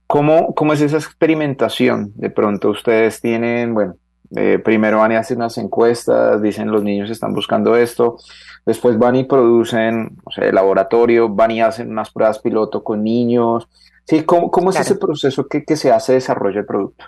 ¿cómo, 0.08 0.54
¿cómo 0.56 0.74
es 0.74 0.82
esa 0.82 0.98
experimentación? 0.98 2.12
De 2.16 2.29
pronto 2.29 2.70
ustedes 2.70 3.22
tienen, 3.22 3.74
bueno, 3.74 3.96
eh, 4.35 4.59
primero 4.64 5.00
van 5.00 5.11
y 5.11 5.16
hacen 5.16 5.38
unas 5.38 5.57
encuestas, 5.57 6.42
dicen 6.42 6.72
los 6.72 6.83
niños 6.83 7.09
están 7.09 7.33
buscando 7.33 7.75
esto, 7.75 8.18
después 8.66 8.98
van 8.98 9.16
y 9.16 9.24
producen, 9.24 10.18
o 10.24 10.31
sea, 10.31 10.46
el 10.46 10.55
laboratorio, 10.55 11.29
van 11.29 11.51
y 11.51 11.61
hacen 11.61 11.92
unas 11.92 12.11
pruebas 12.11 12.40
piloto 12.40 12.83
con 12.83 13.03
niños. 13.03 13.68
Sí, 14.05 14.24
¿cómo, 14.24 14.51
cómo 14.51 14.70
es 14.70 14.79
ese 14.79 14.96
proceso 14.96 15.48
que, 15.48 15.64
que 15.64 15.75
se 15.75 15.92
hace 15.92 16.14
desarrollo 16.14 16.59
el 16.59 16.66
producto? 16.66 17.05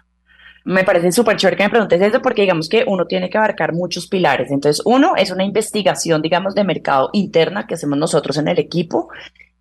Me 0.65 0.83
parece 0.83 1.11
súper 1.13 1.37
chévere 1.37 1.55
que 1.55 1.63
me 1.63 1.69
preguntes 1.69 2.01
eso 2.01 2.21
porque 2.21 2.41
digamos 2.41 2.67
que 2.67 2.83
uno 2.85 3.05
tiene 3.05 3.29
que 3.29 3.37
abarcar 3.37 3.73
muchos 3.73 4.07
pilares. 4.07 4.51
Entonces, 4.51 4.81
uno 4.85 5.15
es 5.15 5.31
una 5.31 5.45
investigación, 5.45 6.21
digamos, 6.21 6.55
de 6.55 6.65
mercado 6.65 7.09
interna 7.13 7.65
que 7.65 7.75
hacemos 7.75 7.97
nosotros 7.97 8.37
en 8.37 8.49
el 8.49 8.59
equipo, 8.59 9.07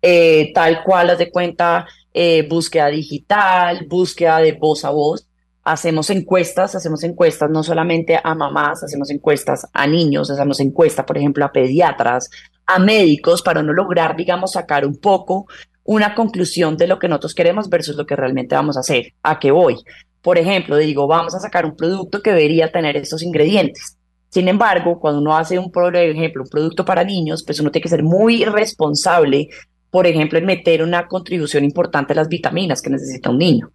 eh, 0.01 0.51
tal 0.53 0.83
cual, 0.83 1.09
haz 1.09 1.17
de 1.17 1.31
cuenta, 1.31 1.87
eh, 2.13 2.45
búsqueda 2.49 2.87
digital, 2.87 3.85
búsqueda 3.87 4.39
de 4.39 4.51
voz 4.53 4.83
a 4.83 4.89
voz 4.89 5.27
hacemos 5.67 6.09
encuestas, 6.09 6.75
hacemos 6.75 7.03
encuestas 7.03 7.49
no 7.49 7.61
solamente 7.61 8.17
a 8.23 8.33
mamás, 8.35 8.83
hacemos 8.83 9.09
encuestas 9.09 9.67
a 9.73 9.85
niños, 9.85 10.31
hacemos 10.31 10.61
encuestas, 10.61 11.05
por 11.05 11.17
ejemplo, 11.17 11.43
a 11.43 11.51
pediatras, 11.51 12.29
a 12.65 12.79
médicos, 12.79 13.41
para 13.41 13.61
no 13.61 13.73
lograr, 13.73 14.15
digamos, 14.15 14.53
sacar 14.53 14.85
un 14.85 14.95
poco 14.95 15.45
una 15.83 16.15
conclusión 16.15 16.77
de 16.77 16.87
lo 16.87 16.99
que 16.99 17.09
nosotros 17.09 17.35
queremos 17.35 17.69
versus 17.69 17.97
lo 17.97 18.05
que 18.05 18.15
realmente 18.15 18.55
vamos 18.55 18.77
a 18.77 18.79
hacer. 18.79 19.13
¿A 19.23 19.39
qué 19.39 19.51
voy? 19.51 19.75
Por 20.21 20.37
ejemplo, 20.37 20.77
digo, 20.77 21.05
vamos 21.05 21.35
a 21.35 21.39
sacar 21.39 21.65
un 21.65 21.75
producto 21.75 22.21
que 22.21 22.31
debería 22.31 22.71
tener 22.71 22.95
estos 22.95 23.21
ingredientes. 23.21 23.97
Sin 24.29 24.47
embargo, 24.47 25.01
cuando 25.01 25.19
uno 25.19 25.35
hace 25.35 25.59
un, 25.59 25.69
por 25.69 25.93
ejemplo, 25.93 26.43
un 26.43 26.49
producto 26.49 26.85
para 26.85 27.03
niños, 27.03 27.43
pues 27.45 27.59
uno 27.59 27.71
tiene 27.71 27.83
que 27.83 27.89
ser 27.89 28.03
muy 28.03 28.45
responsable, 28.45 29.49
por 29.89 30.07
ejemplo, 30.07 30.39
en 30.39 30.45
meter 30.45 30.81
una 30.81 31.07
contribución 31.07 31.65
importante 31.65 32.13
a 32.13 32.15
las 32.15 32.29
vitaminas 32.29 32.81
que 32.81 32.89
necesita 32.89 33.29
un 33.29 33.37
niño. 33.37 33.69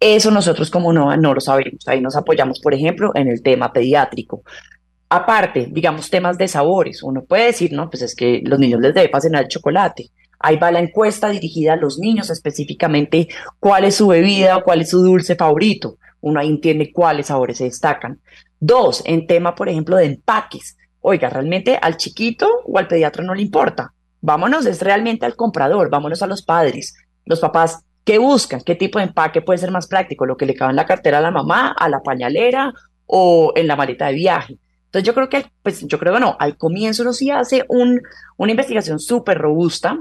Eso 0.00 0.30
nosotros 0.30 0.70
como 0.70 0.92
NOVA 0.92 1.16
no 1.16 1.34
lo 1.34 1.40
sabemos. 1.40 1.86
Ahí 1.88 2.00
nos 2.00 2.16
apoyamos, 2.16 2.60
por 2.60 2.74
ejemplo, 2.74 3.10
en 3.14 3.28
el 3.28 3.42
tema 3.42 3.72
pediátrico. 3.72 4.42
Aparte, 5.08 5.68
digamos, 5.70 6.10
temas 6.10 6.38
de 6.38 6.46
sabores. 6.48 7.02
Uno 7.02 7.24
puede 7.24 7.46
decir, 7.46 7.72
no, 7.72 7.90
pues 7.90 8.02
es 8.02 8.14
que 8.14 8.42
los 8.44 8.58
niños 8.58 8.80
les 8.80 8.94
debe 8.94 9.08
fascinar 9.08 9.42
el 9.42 9.48
chocolate. 9.48 10.10
Ahí 10.38 10.56
va 10.56 10.70
la 10.70 10.78
encuesta 10.78 11.30
dirigida 11.30 11.72
a 11.72 11.76
los 11.76 11.98
niños 11.98 12.30
específicamente 12.30 13.28
cuál 13.58 13.84
es 13.84 13.96
su 13.96 14.06
bebida 14.06 14.58
o 14.58 14.62
cuál 14.62 14.82
es 14.82 14.90
su 14.90 15.02
dulce 15.02 15.34
favorito. 15.34 15.96
Uno 16.20 16.38
ahí 16.38 16.48
entiende 16.48 16.92
cuáles 16.92 17.26
sabores 17.26 17.58
se 17.58 17.64
destacan. 17.64 18.20
Dos, 18.60 19.02
en 19.04 19.26
tema, 19.26 19.54
por 19.54 19.68
ejemplo, 19.68 19.96
de 19.96 20.06
empaques. 20.06 20.76
Oiga, 21.00 21.28
realmente 21.28 21.78
al 21.80 21.96
chiquito 21.96 22.48
o 22.66 22.78
al 22.78 22.88
pediatra 22.88 23.24
no 23.24 23.34
le 23.34 23.42
importa. 23.42 23.92
Vámonos, 24.20 24.66
es 24.66 24.80
realmente 24.80 25.26
al 25.26 25.36
comprador, 25.36 25.90
vámonos 25.90 26.22
a 26.22 26.26
los 26.26 26.42
padres. 26.42 26.94
Los 27.24 27.40
papás 27.40 27.84
¿Qué 28.08 28.16
buscan? 28.16 28.62
¿Qué 28.62 28.74
tipo 28.74 28.98
de 28.98 29.04
empaque 29.04 29.42
puede 29.42 29.58
ser 29.58 29.70
más 29.70 29.86
práctico? 29.86 30.24
¿Lo 30.24 30.38
que 30.38 30.46
le 30.46 30.54
cabe 30.54 30.70
en 30.70 30.76
la 30.76 30.86
cartera 30.86 31.18
a 31.18 31.20
la 31.20 31.30
mamá, 31.30 31.74
a 31.78 31.90
la 31.90 32.00
pañalera 32.00 32.72
o 33.04 33.52
en 33.54 33.66
la 33.66 33.76
maleta 33.76 34.06
de 34.06 34.14
viaje? 34.14 34.56
Entonces 34.86 35.06
yo 35.06 35.12
creo 35.12 35.28
que, 35.28 35.44
pues 35.62 35.86
yo 35.86 35.98
creo 35.98 36.14
que 36.14 36.20
no, 36.20 36.34
al 36.40 36.56
comienzo 36.56 37.02
uno 37.02 37.12
sí 37.12 37.30
hace 37.30 37.66
un, 37.68 38.00
una 38.38 38.50
investigación 38.50 38.98
súper 38.98 39.36
robusta 39.36 39.98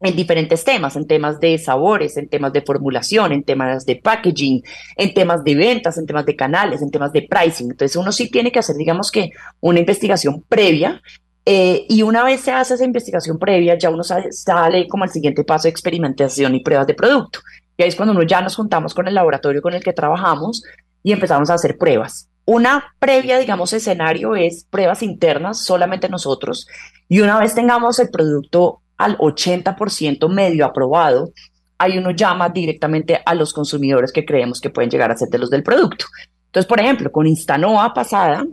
en 0.00 0.16
diferentes 0.16 0.64
temas, 0.64 0.96
en 0.96 1.06
temas 1.06 1.38
de 1.38 1.56
sabores, 1.58 2.16
en 2.16 2.28
temas 2.28 2.52
de 2.52 2.62
formulación, 2.62 3.30
en 3.30 3.44
temas 3.44 3.86
de 3.86 3.94
packaging, 3.94 4.64
en 4.96 5.14
temas 5.14 5.44
de 5.44 5.54
ventas, 5.54 5.98
en 5.98 6.06
temas 6.06 6.26
de 6.26 6.34
canales, 6.34 6.82
en 6.82 6.90
temas 6.90 7.12
de 7.12 7.28
pricing. 7.30 7.70
Entonces 7.70 7.96
uno 7.96 8.10
sí 8.10 8.28
tiene 8.28 8.50
que 8.50 8.58
hacer, 8.58 8.74
digamos 8.74 9.12
que, 9.12 9.30
una 9.60 9.78
investigación 9.78 10.42
previa 10.48 11.00
eh, 11.48 11.86
y 11.88 12.02
una 12.02 12.24
vez 12.24 12.40
se 12.40 12.50
hace 12.50 12.74
esa 12.74 12.84
investigación 12.84 13.38
previa, 13.38 13.78
ya 13.78 13.88
uno 13.88 14.02
sale, 14.02 14.32
sale, 14.32 14.88
como 14.88 15.04
al 15.04 15.10
siguiente 15.10 15.44
paso 15.44 15.64
de 15.64 15.70
experimentación 15.70 16.56
y 16.56 16.60
pruebas 16.60 16.88
de 16.88 16.94
producto. 16.94 17.38
Y 17.76 17.84
ahí 17.84 17.88
es 17.88 17.94
cuando 17.94 18.12
uno 18.12 18.24
ya 18.24 18.40
nos 18.40 18.56
juntamos 18.56 18.94
con 18.94 19.06
el 19.06 19.14
laboratorio 19.14 19.62
con 19.62 19.72
el 19.72 19.84
que 19.84 19.92
trabajamos 19.92 20.64
y 21.04 21.12
empezamos 21.12 21.48
a 21.48 21.54
hacer 21.54 21.78
pruebas. 21.78 22.28
Una 22.46 22.92
previa, 22.98 23.38
digamos, 23.38 23.72
escenario 23.72 24.34
es 24.34 24.66
pruebas 24.68 25.04
internas, 25.04 25.64
solamente 25.64 26.08
nosotros. 26.08 26.66
Y 27.08 27.20
una 27.20 27.38
vez 27.38 27.54
tengamos 27.54 28.00
el 28.00 28.10
producto 28.10 28.80
al 28.96 29.16
80% 29.18 30.28
medio 30.28 30.64
aprobado, 30.64 31.30
ahí 31.78 31.96
uno 31.98 32.10
llama 32.10 32.48
directamente 32.48 33.20
a 33.24 33.34
los 33.34 33.52
consumidores 33.52 34.10
que 34.10 34.24
creemos 34.24 34.60
que 34.60 34.70
pueden 34.70 34.90
llegar 34.90 35.12
a 35.12 35.16
ser 35.16 35.28
de 35.28 35.38
los 35.38 35.50
del 35.50 35.62
producto. 35.62 36.06
Entonces, 36.46 36.66
por 36.66 36.80
ejemplo, 36.80 37.12
con 37.12 37.26
Instanoa 37.26 37.92
pasada, 37.94 38.44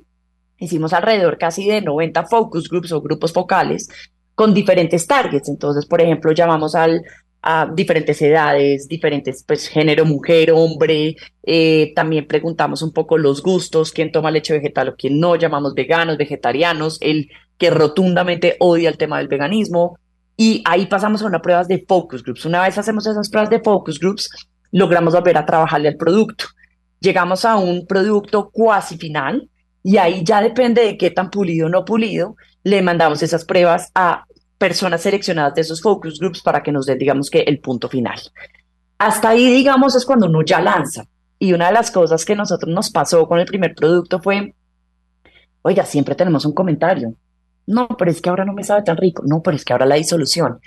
hicimos 0.63 0.93
alrededor 0.93 1.37
casi 1.37 1.67
de 1.67 1.81
90 1.81 2.25
focus 2.25 2.69
groups 2.69 2.91
o 2.91 3.01
grupos 3.01 3.33
focales 3.33 3.87
con 4.35 4.53
diferentes 4.53 5.05
targets. 5.07 5.49
Entonces, 5.49 5.85
por 5.85 6.01
ejemplo, 6.01 6.31
llamamos 6.31 6.75
al, 6.75 7.03
a 7.41 7.69
diferentes 7.73 8.21
edades, 8.21 8.87
diferentes, 8.87 9.43
pues, 9.45 9.67
género, 9.67 10.05
mujer, 10.05 10.51
hombre. 10.51 11.15
Eh, 11.43 11.91
también 11.95 12.27
preguntamos 12.27 12.81
un 12.81 12.91
poco 12.91 13.17
los 13.17 13.43
gustos, 13.43 13.91
quién 13.91 14.11
toma 14.11 14.31
leche 14.31 14.53
vegetal 14.53 14.89
o 14.89 14.95
quién 14.95 15.19
no. 15.19 15.35
Llamamos 15.35 15.73
veganos, 15.73 16.17
vegetarianos, 16.17 16.97
el 17.01 17.29
que 17.57 17.69
rotundamente 17.69 18.55
odia 18.59 18.89
el 18.89 18.97
tema 18.97 19.17
del 19.17 19.27
veganismo. 19.27 19.97
Y 20.35 20.63
ahí 20.65 20.87
pasamos 20.87 21.21
a 21.21 21.27
unas 21.27 21.41
pruebas 21.41 21.67
de 21.67 21.85
focus 21.87 22.23
groups. 22.23 22.45
Una 22.45 22.63
vez 22.63 22.77
hacemos 22.77 23.05
esas 23.05 23.29
pruebas 23.29 23.49
de 23.49 23.59
focus 23.59 23.99
groups, 23.99 24.29
logramos 24.71 25.13
volver 25.13 25.37
a 25.37 25.45
trabajarle 25.45 25.89
al 25.89 25.97
producto. 25.97 26.45
Llegamos 26.99 27.45
a 27.45 27.57
un 27.57 27.85
producto 27.85 28.49
cuasi 28.49 28.97
final, 28.97 29.49
y 29.83 29.97
ahí 29.97 30.23
ya 30.23 30.41
depende 30.41 30.81
de 30.81 30.97
qué 30.97 31.11
tan 31.11 31.29
pulido 31.29 31.67
o 31.67 31.69
no 31.69 31.83
pulido, 31.83 32.37
le 32.63 32.81
mandamos 32.81 33.21
esas 33.21 33.43
pruebas 33.43 33.91
a 33.93 34.25
personas 34.57 35.01
seleccionadas 35.01 35.55
de 35.55 35.61
esos 35.61 35.81
focus 35.81 36.19
groups 36.19 36.41
para 36.41 36.63
que 36.63 36.71
nos 36.71 36.85
den, 36.85 36.97
digamos 36.97 37.29
que, 37.29 37.39
el 37.41 37.59
punto 37.59 37.89
final. 37.89 38.17
Hasta 38.97 39.29
ahí, 39.29 39.45
digamos, 39.53 39.93
es 39.95 40.05
cuando 40.05 40.27
uno 40.27 40.41
ya 40.41 40.61
lanza. 40.61 41.03
Y 41.37 41.51
una 41.51 41.67
de 41.67 41.73
las 41.73 41.91
cosas 41.91 42.23
que 42.23 42.35
nosotros 42.35 42.73
nos 42.73 42.89
pasó 42.89 43.27
con 43.27 43.39
el 43.39 43.45
primer 43.45 43.75
producto 43.75 44.21
fue, 44.21 44.55
oiga, 45.63 45.83
siempre 45.85 46.15
tenemos 46.15 46.45
un 46.45 46.53
comentario. 46.53 47.13
No, 47.67 47.89
pero 47.89 48.09
es 48.09 48.21
que 48.21 48.29
ahora 48.29 48.45
no 48.45 48.53
me 48.53 48.63
sabe 48.63 48.83
tan 48.83 48.95
rico. 48.95 49.23
No, 49.25 49.41
pero 49.41 49.57
es 49.57 49.65
que 49.65 49.73
ahora 49.73 49.85
la 49.85 49.95
disolución. 49.95 50.59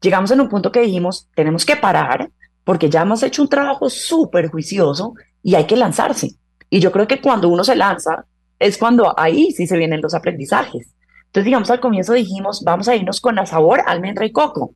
Llegamos 0.00 0.32
en 0.32 0.40
un 0.40 0.48
punto 0.48 0.72
que 0.72 0.80
dijimos, 0.80 1.28
tenemos 1.36 1.64
que 1.64 1.76
parar 1.76 2.28
porque 2.64 2.90
ya 2.90 3.02
hemos 3.02 3.22
hecho 3.22 3.42
un 3.42 3.48
trabajo 3.48 3.88
súper 3.88 4.48
juicioso 4.48 5.14
y 5.42 5.54
hay 5.54 5.64
que 5.64 5.76
lanzarse. 5.76 6.34
Y 6.68 6.80
yo 6.80 6.90
creo 6.90 7.06
que 7.06 7.20
cuando 7.20 7.48
uno 7.48 7.62
se 7.62 7.76
lanza 7.76 8.24
es 8.58 8.78
cuando 8.78 9.18
ahí 9.18 9.52
sí 9.52 9.66
se 9.66 9.76
vienen 9.76 10.00
los 10.00 10.14
aprendizajes. 10.14 10.94
Entonces, 11.26 11.44
digamos, 11.44 11.70
al 11.70 11.80
comienzo 11.80 12.12
dijimos, 12.12 12.62
vamos 12.64 12.88
a 12.88 12.96
irnos 12.96 13.20
con 13.20 13.34
la 13.34 13.46
sabor, 13.46 13.82
almendra 13.86 14.24
y 14.24 14.32
coco 14.32 14.74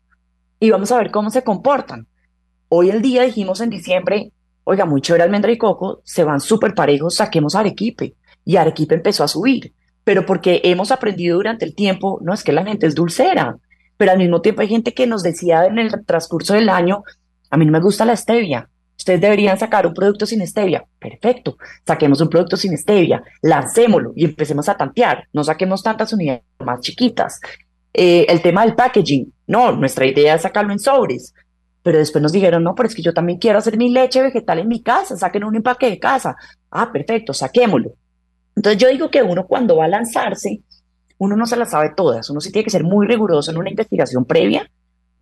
y 0.61 0.71
vamos 0.71 0.91
a 0.93 0.99
ver 0.99 1.11
cómo 1.11 1.31
se 1.31 1.45
comportan. 1.45 2.07
Hoy 2.69 2.91
el 2.91 3.01
día 3.01 3.23
dijimos 3.23 3.61
en 3.61 3.71
diciembre, 3.71 4.33
oiga, 4.65 4.85
muy 4.85 5.01
chévere 5.01 5.25
almendra 5.25 5.53
y 5.53 5.59
coco, 5.59 6.03
se 6.05 6.25
van 6.25 6.41
súper 6.41 6.75
parejos, 6.75 7.17
saquemos 7.17 7.55
Arequipe. 7.55 8.15
Y 8.45 8.57
Arequipe 8.57 8.95
empezó 8.95 9.25
a 9.25 9.29
subir, 9.29 9.73
pero 10.05 10.27
porque 10.27 10.61
hemos 10.65 10.91
aprendido 10.91 11.37
durante 11.37 11.65
el 11.65 11.75
tiempo, 11.75 12.19
no 12.23 12.33
es 12.35 12.43
que 12.43 12.53
la 12.53 12.65
gente 12.65 12.87
es 12.87 12.95
dulcera, 12.95 13.57
pero 13.97 14.13
al 14.13 14.19
mismo 14.19 14.41
tiempo 14.41 14.63
hay 14.63 14.69
gente 14.69 14.95
que 14.95 15.07
nos 15.07 15.23
decía 15.23 15.67
en 15.67 15.79
el 15.79 16.05
transcurso 16.05 16.55
del 16.55 16.69
año, 16.69 17.03
a 17.51 17.57
mí 17.57 17.65
no 17.67 17.73
me 17.73 17.81
gusta 17.81 18.05
la 18.05 18.17
stevia, 18.17 18.69
ustedes 19.09 19.21
deberían 19.23 19.59
sacar 19.59 19.87
un 19.87 19.95
producto 19.95 20.27
sin 20.27 20.47
stevia. 20.47 20.85
Perfecto, 20.99 21.57
saquemos 21.87 22.21
un 22.21 22.29
producto 22.29 22.57
sin 22.57 22.77
stevia, 22.77 23.23
lancémoslo 23.41 24.13
y 24.15 24.27
empecemos 24.27 24.69
a 24.69 24.77
tantear, 24.77 25.27
no 25.33 25.43
saquemos 25.43 25.83
tantas 25.83 26.13
unidades 26.13 26.43
más 26.59 26.81
chiquitas. 26.81 27.41
Eh, 27.95 28.27
el 28.29 28.43
tema 28.43 28.65
del 28.65 28.75
packaging, 28.75 29.33
no, 29.47 29.73
nuestra 29.73 30.05
idea 30.05 30.35
es 30.35 30.43
sacarlo 30.43 30.73
en 30.73 30.79
sobres, 30.79 31.33
pero 31.83 31.99
después 31.99 32.21
nos 32.21 32.33
dijeron, 32.33 32.63
no, 32.63 32.75
pero 32.75 32.89
es 32.89 32.95
que 32.95 33.01
yo 33.01 33.15
también 33.15 33.39
quiero 33.39 33.59
hacer 33.59 33.79
mi 33.79 33.89
leche 33.89 34.21
vegetal 34.21 34.59
en 34.59 34.69
mi 34.69 34.83
casa, 34.83 35.17
saquen 35.17 35.45
un 35.45 35.57
empaque 35.57 35.89
de 35.89 35.99
casa. 35.99 36.37
Ah, 36.71 36.93
perfecto, 36.93 37.33
saquémoslo. 37.33 37.95
Entonces 38.55 38.81
yo 38.81 38.89
digo 38.89 39.11
que 39.11 39.23
uno 39.23 39.47
cuando 39.47 39.77
va 39.77 39.87
a 39.87 39.89
lanzarse, 39.89 40.61
uno 41.17 41.35
no 41.35 41.47
se 41.47 41.57
las 41.57 41.71
sabe 41.71 41.93
todas, 41.97 42.29
uno 42.29 42.43
sí 42.43 42.53
tiene 42.53 42.65
que 42.65 42.71
ser 42.71 42.85
muy 42.85 43.07
riguroso 43.07 43.51
en 43.51 43.57
una 43.57 43.71
investigación 43.71 44.27
previa, 44.27 44.71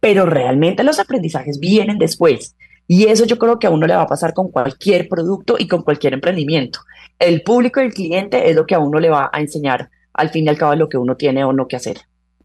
pero 0.00 0.26
realmente 0.26 0.82
los 0.82 0.98
aprendizajes 0.98 1.60
vienen 1.60 1.98
después. 1.98 2.56
Y 2.88 3.06
eso 3.06 3.24
yo 3.24 3.38
creo 3.38 3.58
que 3.58 3.66
a 3.66 3.70
uno 3.70 3.86
le 3.86 3.94
va 3.94 4.02
a 4.02 4.06
pasar 4.06 4.32
con 4.32 4.50
cualquier 4.50 5.08
producto 5.08 5.56
y 5.58 5.66
con 5.66 5.82
cualquier 5.82 6.14
emprendimiento. 6.14 6.80
El 7.18 7.42
público 7.42 7.80
y 7.80 7.86
el 7.86 7.94
cliente 7.94 8.48
es 8.48 8.54
lo 8.54 8.66
que 8.66 8.74
a 8.74 8.78
uno 8.78 9.00
le 9.00 9.10
va 9.10 9.30
a 9.32 9.40
enseñar 9.40 9.90
al 10.12 10.30
fin 10.30 10.44
y 10.44 10.48
al 10.48 10.58
cabo 10.58 10.74
lo 10.74 10.88
que 10.88 10.98
uno 10.98 11.16
tiene 11.16 11.44
o 11.44 11.52
no 11.52 11.66
que 11.66 11.76
hacer. 11.76 11.98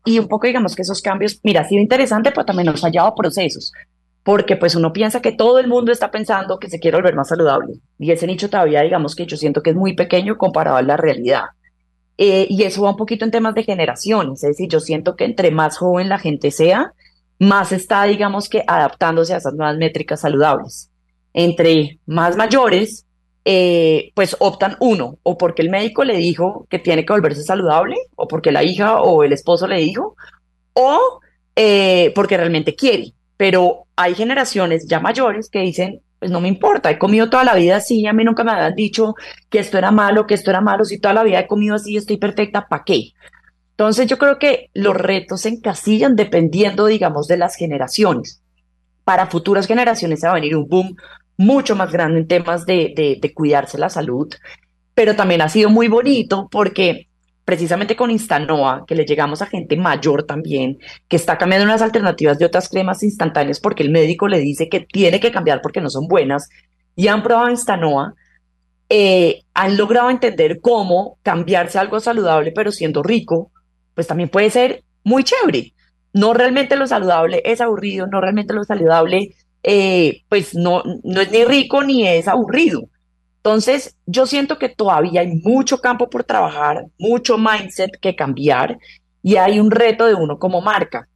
Y 0.03 0.19
un 0.19 0.27
poco 0.27 0.47
digamos 0.47 0.75
que 0.75 0.81
esos 0.81 1.01
cambios, 1.01 1.39
mira, 1.43 1.61
ha 1.61 1.67
sido 1.67 1.81
interesante, 1.81 2.31
pero 2.31 2.45
también 2.45 2.65
nos 2.65 2.83
ha 2.83 2.89
llevado 2.89 3.13
procesos, 3.15 3.71
porque 4.23 4.55
pues 4.55 4.75
uno 4.75 4.91
piensa 4.93 5.21
que 5.21 5.31
todo 5.31 5.59
el 5.59 5.67
mundo 5.67 5.91
está 5.91 6.09
pensando 6.09 6.59
que 6.59 6.69
se 6.69 6.79
quiere 6.79 6.97
volver 6.97 7.15
más 7.15 7.29
saludable. 7.29 7.75
Y 7.99 8.11
ese 8.11 8.27
nicho 8.27 8.49
todavía 8.49 8.81
digamos 8.81 9.15
que 9.15 9.25
yo 9.25 9.37
siento 9.37 9.61
que 9.61 9.69
es 9.69 9.75
muy 9.75 9.93
pequeño 9.93 10.37
comparado 10.37 10.77
a 10.77 10.81
la 10.81 10.97
realidad. 10.97 11.43
Eh, 12.17 12.47
y 12.49 12.63
eso 12.63 12.83
va 12.83 12.91
un 12.91 12.97
poquito 12.97 13.25
en 13.25 13.31
temas 13.31 13.55
de 13.55 13.63
generaciones, 13.63 14.43
es 14.43 14.49
decir, 14.49 14.69
yo 14.69 14.79
siento 14.79 15.15
que 15.15 15.25
entre 15.25 15.49
más 15.49 15.77
joven 15.77 16.09
la 16.09 16.19
gente 16.19 16.51
sea, 16.51 16.93
más 17.41 17.71
está, 17.71 18.03
digamos 18.03 18.47
que, 18.47 18.63
adaptándose 18.67 19.33
a 19.33 19.37
esas 19.37 19.55
nuevas 19.55 19.75
métricas 19.75 20.21
saludables. 20.21 20.91
Entre 21.33 21.97
más 22.05 22.37
mayores, 22.37 23.07
eh, 23.45 24.11
pues 24.13 24.35
optan 24.37 24.77
uno, 24.79 25.17
o 25.23 25.39
porque 25.39 25.63
el 25.63 25.71
médico 25.71 26.03
le 26.03 26.17
dijo 26.17 26.67
que 26.69 26.77
tiene 26.77 27.03
que 27.03 27.13
volverse 27.13 27.41
saludable, 27.41 27.95
o 28.15 28.27
porque 28.27 28.51
la 28.51 28.63
hija 28.63 29.01
o 29.01 29.23
el 29.23 29.33
esposo 29.33 29.67
le 29.67 29.77
dijo, 29.77 30.15
o 30.73 31.19
eh, 31.55 32.11
porque 32.13 32.37
realmente 32.37 32.75
quiere. 32.75 33.13
Pero 33.37 33.85
hay 33.95 34.13
generaciones 34.13 34.87
ya 34.87 34.99
mayores 34.99 35.49
que 35.49 35.61
dicen, 35.61 35.99
pues 36.19 36.29
no 36.29 36.41
me 36.41 36.47
importa, 36.47 36.91
he 36.91 36.99
comido 36.99 37.31
toda 37.31 37.43
la 37.43 37.55
vida 37.55 37.77
así, 37.77 38.05
a 38.05 38.13
mí 38.13 38.23
nunca 38.23 38.43
me 38.43 38.51
habían 38.51 38.75
dicho 38.75 39.15
que 39.49 39.57
esto 39.57 39.79
era 39.79 39.89
malo, 39.89 40.27
que 40.27 40.35
esto 40.35 40.51
era 40.51 40.61
malo, 40.61 40.85
si 40.85 40.99
toda 40.99 41.15
la 41.15 41.23
vida 41.23 41.39
he 41.39 41.47
comido 41.47 41.73
así, 41.73 41.97
estoy 41.97 42.17
perfecta, 42.17 42.67
¿para 42.67 42.83
qué? 42.83 43.13
Entonces 43.81 44.05
yo 44.05 44.19
creo 44.19 44.37
que 44.37 44.69
los 44.75 44.95
retos 44.95 45.41
se 45.41 45.49
encasillan 45.49 46.15
dependiendo, 46.15 46.85
digamos, 46.85 47.27
de 47.27 47.37
las 47.37 47.55
generaciones. 47.55 48.39
Para 49.03 49.25
futuras 49.25 49.65
generaciones 49.65 50.19
se 50.19 50.27
va 50.27 50.33
a 50.33 50.35
venir 50.35 50.55
un 50.55 50.67
boom 50.67 50.95
mucho 51.35 51.75
más 51.75 51.91
grande 51.91 52.19
en 52.19 52.27
temas 52.27 52.67
de, 52.67 52.93
de, 53.19 53.33
cuidarse 53.33 53.79
la 53.79 53.89
salud, 53.89 54.31
pero 54.93 55.15
también 55.15 55.41
ha 55.41 55.49
sido 55.49 55.71
muy 55.71 55.87
bonito 55.87 56.47
porque 56.51 57.07
precisamente 57.43 57.95
con 57.95 58.11
Instanoa, 58.11 58.85
que 58.85 58.93
le 58.93 59.03
llegamos 59.03 59.41
a 59.41 59.47
gente 59.47 59.75
mayor 59.77 60.27
también, 60.27 60.77
que 61.07 61.15
está 61.15 61.39
cambiando 61.39 61.65
unas 61.65 61.81
alternativas 61.81 62.37
de 62.37 62.45
otras 62.45 62.69
cremas 62.69 63.01
instantáneas 63.01 63.59
porque 63.59 63.81
el 63.81 63.89
médico 63.89 64.27
le 64.27 64.37
dice 64.37 64.69
que 64.69 64.81
tiene 64.81 65.19
que 65.19 65.31
cambiar 65.31 65.59
porque 65.59 65.81
no 65.81 65.89
son 65.89 66.07
buenas, 66.07 66.49
y 66.95 67.07
han 67.07 67.23
probado 67.23 67.49
Instanoa, 67.49 68.13
eh, 68.89 69.41
han 69.55 69.75
logrado 69.75 70.11
entender 70.11 70.61
cómo 70.61 71.17
cambiarse 71.23 71.79
algo 71.79 71.99
saludable 71.99 72.51
pero 72.51 72.71
siendo 72.71 73.01
rico, 73.01 73.49
pues 73.95 74.07
también 74.07 74.29
puede 74.29 74.49
ser 74.49 74.83
muy 75.03 75.23
chévere. 75.23 75.73
No 76.13 76.33
realmente 76.33 76.75
lo 76.75 76.87
saludable 76.87 77.41
es 77.45 77.61
aburrido, 77.61 78.07
no 78.07 78.19
realmente 78.21 78.53
lo 78.53 78.63
saludable, 78.63 79.35
eh, 79.63 80.23
pues 80.29 80.55
no, 80.55 80.83
no 81.03 81.21
es 81.21 81.31
ni 81.31 81.45
rico 81.45 81.83
ni 81.83 82.07
es 82.07 82.27
aburrido. 82.27 82.89
Entonces, 83.37 83.95
yo 84.05 84.27
siento 84.27 84.59
que 84.59 84.69
todavía 84.69 85.21
hay 85.21 85.35
mucho 85.43 85.79
campo 85.79 86.09
por 86.09 86.23
trabajar, 86.23 86.85
mucho 86.99 87.37
mindset 87.37 87.99
que 87.99 88.15
cambiar 88.15 88.77
y 89.23 89.37
hay 89.37 89.59
un 89.59 89.71
reto 89.71 90.05
de 90.05 90.13
uno 90.13 90.37
como 90.37 90.61
marca. 90.61 91.07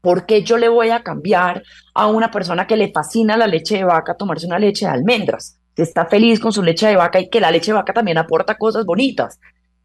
¿Por 0.00 0.24
qué 0.24 0.42
yo 0.42 0.56
le 0.56 0.68
voy 0.68 0.88
a 0.88 1.02
cambiar 1.02 1.62
a 1.92 2.06
una 2.06 2.30
persona 2.30 2.66
que 2.66 2.76
le 2.76 2.90
fascina 2.90 3.36
la 3.36 3.46
leche 3.46 3.76
de 3.76 3.84
vaca 3.84 4.14
tomarse 4.14 4.46
una 4.46 4.58
leche 4.58 4.86
de 4.86 4.92
almendras? 4.92 5.58
Que 5.74 5.82
está 5.82 6.06
feliz 6.06 6.40
con 6.40 6.52
su 6.52 6.62
leche 6.62 6.86
de 6.86 6.96
vaca 6.96 7.20
y 7.20 7.28
que 7.28 7.40
la 7.40 7.50
leche 7.50 7.72
de 7.72 7.76
vaca 7.76 7.92
también 7.92 8.16
aporta 8.16 8.56
cosas 8.56 8.86
bonitas 8.86 9.38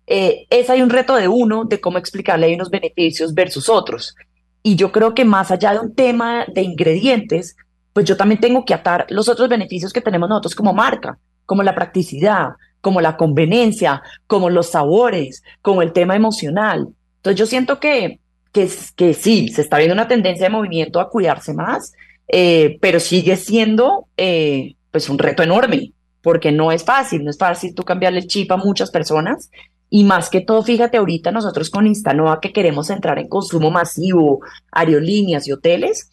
eh, 0.07 0.45
es 0.49 0.69
hay 0.69 0.81
un 0.81 0.89
reto 0.89 1.15
de 1.15 1.27
uno 1.27 1.65
de 1.65 1.81
cómo 1.81 1.97
explicarle 1.97 2.53
unos 2.53 2.69
beneficios 2.69 3.33
versus 3.33 3.69
otros. 3.69 4.15
Y 4.61 4.75
yo 4.75 4.91
creo 4.91 5.13
que 5.13 5.25
más 5.25 5.51
allá 5.51 5.73
de 5.73 5.79
un 5.79 5.93
tema 5.93 6.45
de 6.53 6.61
ingredientes, 6.61 7.55
pues 7.93 8.05
yo 8.05 8.17
también 8.17 8.41
tengo 8.41 8.65
que 8.65 8.73
atar 8.73 9.05
los 9.09 9.29
otros 9.29 9.47
beneficios 9.47 9.93
que 9.93 10.01
tenemos 10.01 10.27
nosotros 10.29 10.55
como 10.55 10.73
marca, 10.73 11.17
como 11.45 11.63
la 11.63 11.75
practicidad, 11.75 12.49
como 12.81 13.01
la 13.01 13.17
conveniencia, 13.17 14.01
como 14.27 14.49
los 14.49 14.71
sabores, 14.71 15.43
como 15.61 15.81
el 15.81 15.93
tema 15.93 16.15
emocional. 16.15 16.87
Entonces 17.17 17.39
yo 17.39 17.45
siento 17.45 17.79
que, 17.79 18.19
que, 18.51 18.69
que 18.95 19.13
sí, 19.13 19.47
se 19.49 19.61
está 19.61 19.77
viendo 19.77 19.93
una 19.93 20.07
tendencia 20.07 20.47
de 20.47 20.51
movimiento 20.53 20.99
a 20.99 21.09
cuidarse 21.09 21.53
más, 21.53 21.93
eh, 22.27 22.77
pero 22.81 22.99
sigue 22.99 23.37
siendo 23.37 24.07
eh, 24.17 24.75
pues 24.91 25.09
un 25.09 25.17
reto 25.17 25.43
enorme, 25.43 25.93
porque 26.21 26.51
no 26.51 26.71
es 26.71 26.83
fácil, 26.83 27.23
no 27.23 27.29
es 27.29 27.37
fácil 27.37 27.73
tú 27.75 27.83
cambiarle 27.83 28.19
el 28.19 28.27
chip 28.27 28.51
a 28.51 28.57
muchas 28.57 28.91
personas 28.91 29.49
y 29.95 30.03
más 30.03 30.29
que 30.29 30.41
todo, 30.41 30.61
fíjate 30.61 30.97
ahorita 30.97 31.31
nosotros 31.31 31.69
con 31.69 31.87
Instanoa 31.87 32.41
que 32.41 32.51
queremos 32.51 32.89
entrar 32.89 33.17
en 33.17 33.29
consumo 33.29 33.71
masivo, 33.71 34.41
aerolíneas 34.69 35.47
y 35.47 35.53
hoteles, 35.53 36.09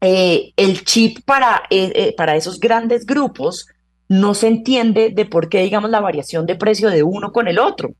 eh, 0.00 0.52
el 0.54 0.84
chip 0.84 1.24
para, 1.24 1.64
eh, 1.68 1.90
eh, 1.96 2.14
para 2.16 2.36
esos 2.36 2.60
grandes 2.60 3.04
grupos 3.04 3.66
no 4.08 4.34
se 4.34 4.46
entiende 4.46 5.10
de 5.10 5.24
por 5.24 5.48
qué, 5.48 5.62
digamos, 5.62 5.90
la 5.90 5.98
variación 5.98 6.46
de 6.46 6.54
precio 6.54 6.90
de 6.90 7.02
uno 7.02 7.32
con 7.32 7.48
el 7.48 7.58
otro. 7.58 7.90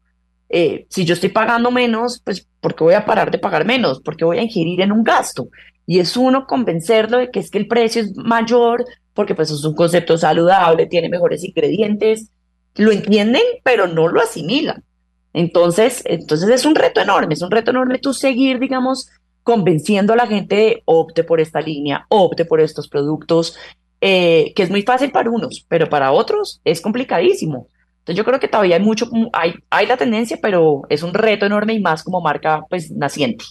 si 0.49 1.05
yo 1.05 1.15
estoy 1.15 1.31
pagando 1.31 1.73
menos, 1.73 2.23
pues 2.25 2.47
¿por 2.61 2.77
qué 2.77 2.85
voy 2.85 2.95
a 2.95 3.05
parar 3.05 3.33
de 3.33 3.39
pagar 3.41 3.65
menos? 3.65 4.01
Porque 4.01 4.25
voy 4.25 4.39
a 4.39 4.43
ingerir 4.43 4.81
en 4.83 4.93
un 4.93 5.03
gasto. 5.03 5.49
Y 5.85 5.99
es 5.99 6.17
uno 6.17 6.47
convencerlo 6.47 7.19
de 7.19 7.33
que 7.33 7.41
es 7.41 7.51
que 7.51 7.59
el 7.59 7.67
precio 7.67 8.03
es 8.03 8.17
mayor, 8.17 8.85
porque 9.15 9.35
pues 9.35 9.51
es 9.51 9.65
un 9.65 9.75
concepto 9.75 10.17
saludable, 10.17 10.87
tiene 10.87 11.09
mejores 11.09 11.43
ingredientes. 11.43 12.31
Lo 12.77 12.93
entienden, 12.93 13.43
pero 13.65 13.89
no 13.89 14.07
lo 14.07 14.21
asimilan. 14.21 14.85
Entonces, 15.33 16.03
entonces 16.07 16.49
es 16.49 16.65
un 16.65 16.75
reto 16.75 17.01
enorme, 17.01 17.35
es 17.35 17.43
un 17.43 17.51
reto 17.51 17.71
enorme 17.71 17.99
tú 17.99 18.13
seguir, 18.13 18.59
digamos, 18.59 19.11
convenciendo 19.43 20.13
a 20.13 20.17
la 20.17 20.27
gente 20.27 20.55
de 20.55 20.83
opte 20.85 21.25
por 21.25 21.41
esta 21.41 21.61
línea, 21.61 22.07
opte 22.09 22.45
por 22.45 22.61
estos 22.61 22.89
productos, 22.89 23.57
eh, 24.01 24.53
que 24.55 24.63
es 24.63 24.71
muy 24.71 24.83
fácil 24.83 25.11
para 25.11 25.31
unos, 25.31 25.65
pero 25.69 25.89
para 25.89 26.13
otros 26.13 26.61
es 26.65 26.81
complicadísimo. 26.81 27.67
Entonces 28.01 28.17
yo 28.17 28.25
creo 28.25 28.41
que 28.41 28.49
todavía 28.49 28.77
hay 28.77 28.83
mucho, 28.83 29.07
hay, 29.33 29.55
hay 29.71 29.87
la 29.87 29.97
tendencia, 29.97 30.39
pero 30.41 30.83
es 30.89 31.03
un 31.03 31.13
reto 31.13 31.47
enorme 31.47 31.75
y 31.75 31.81
más 31.81 32.03
como 32.03 32.21
marca 32.21 32.65
pues 32.69 32.91
naciente. 32.91 33.45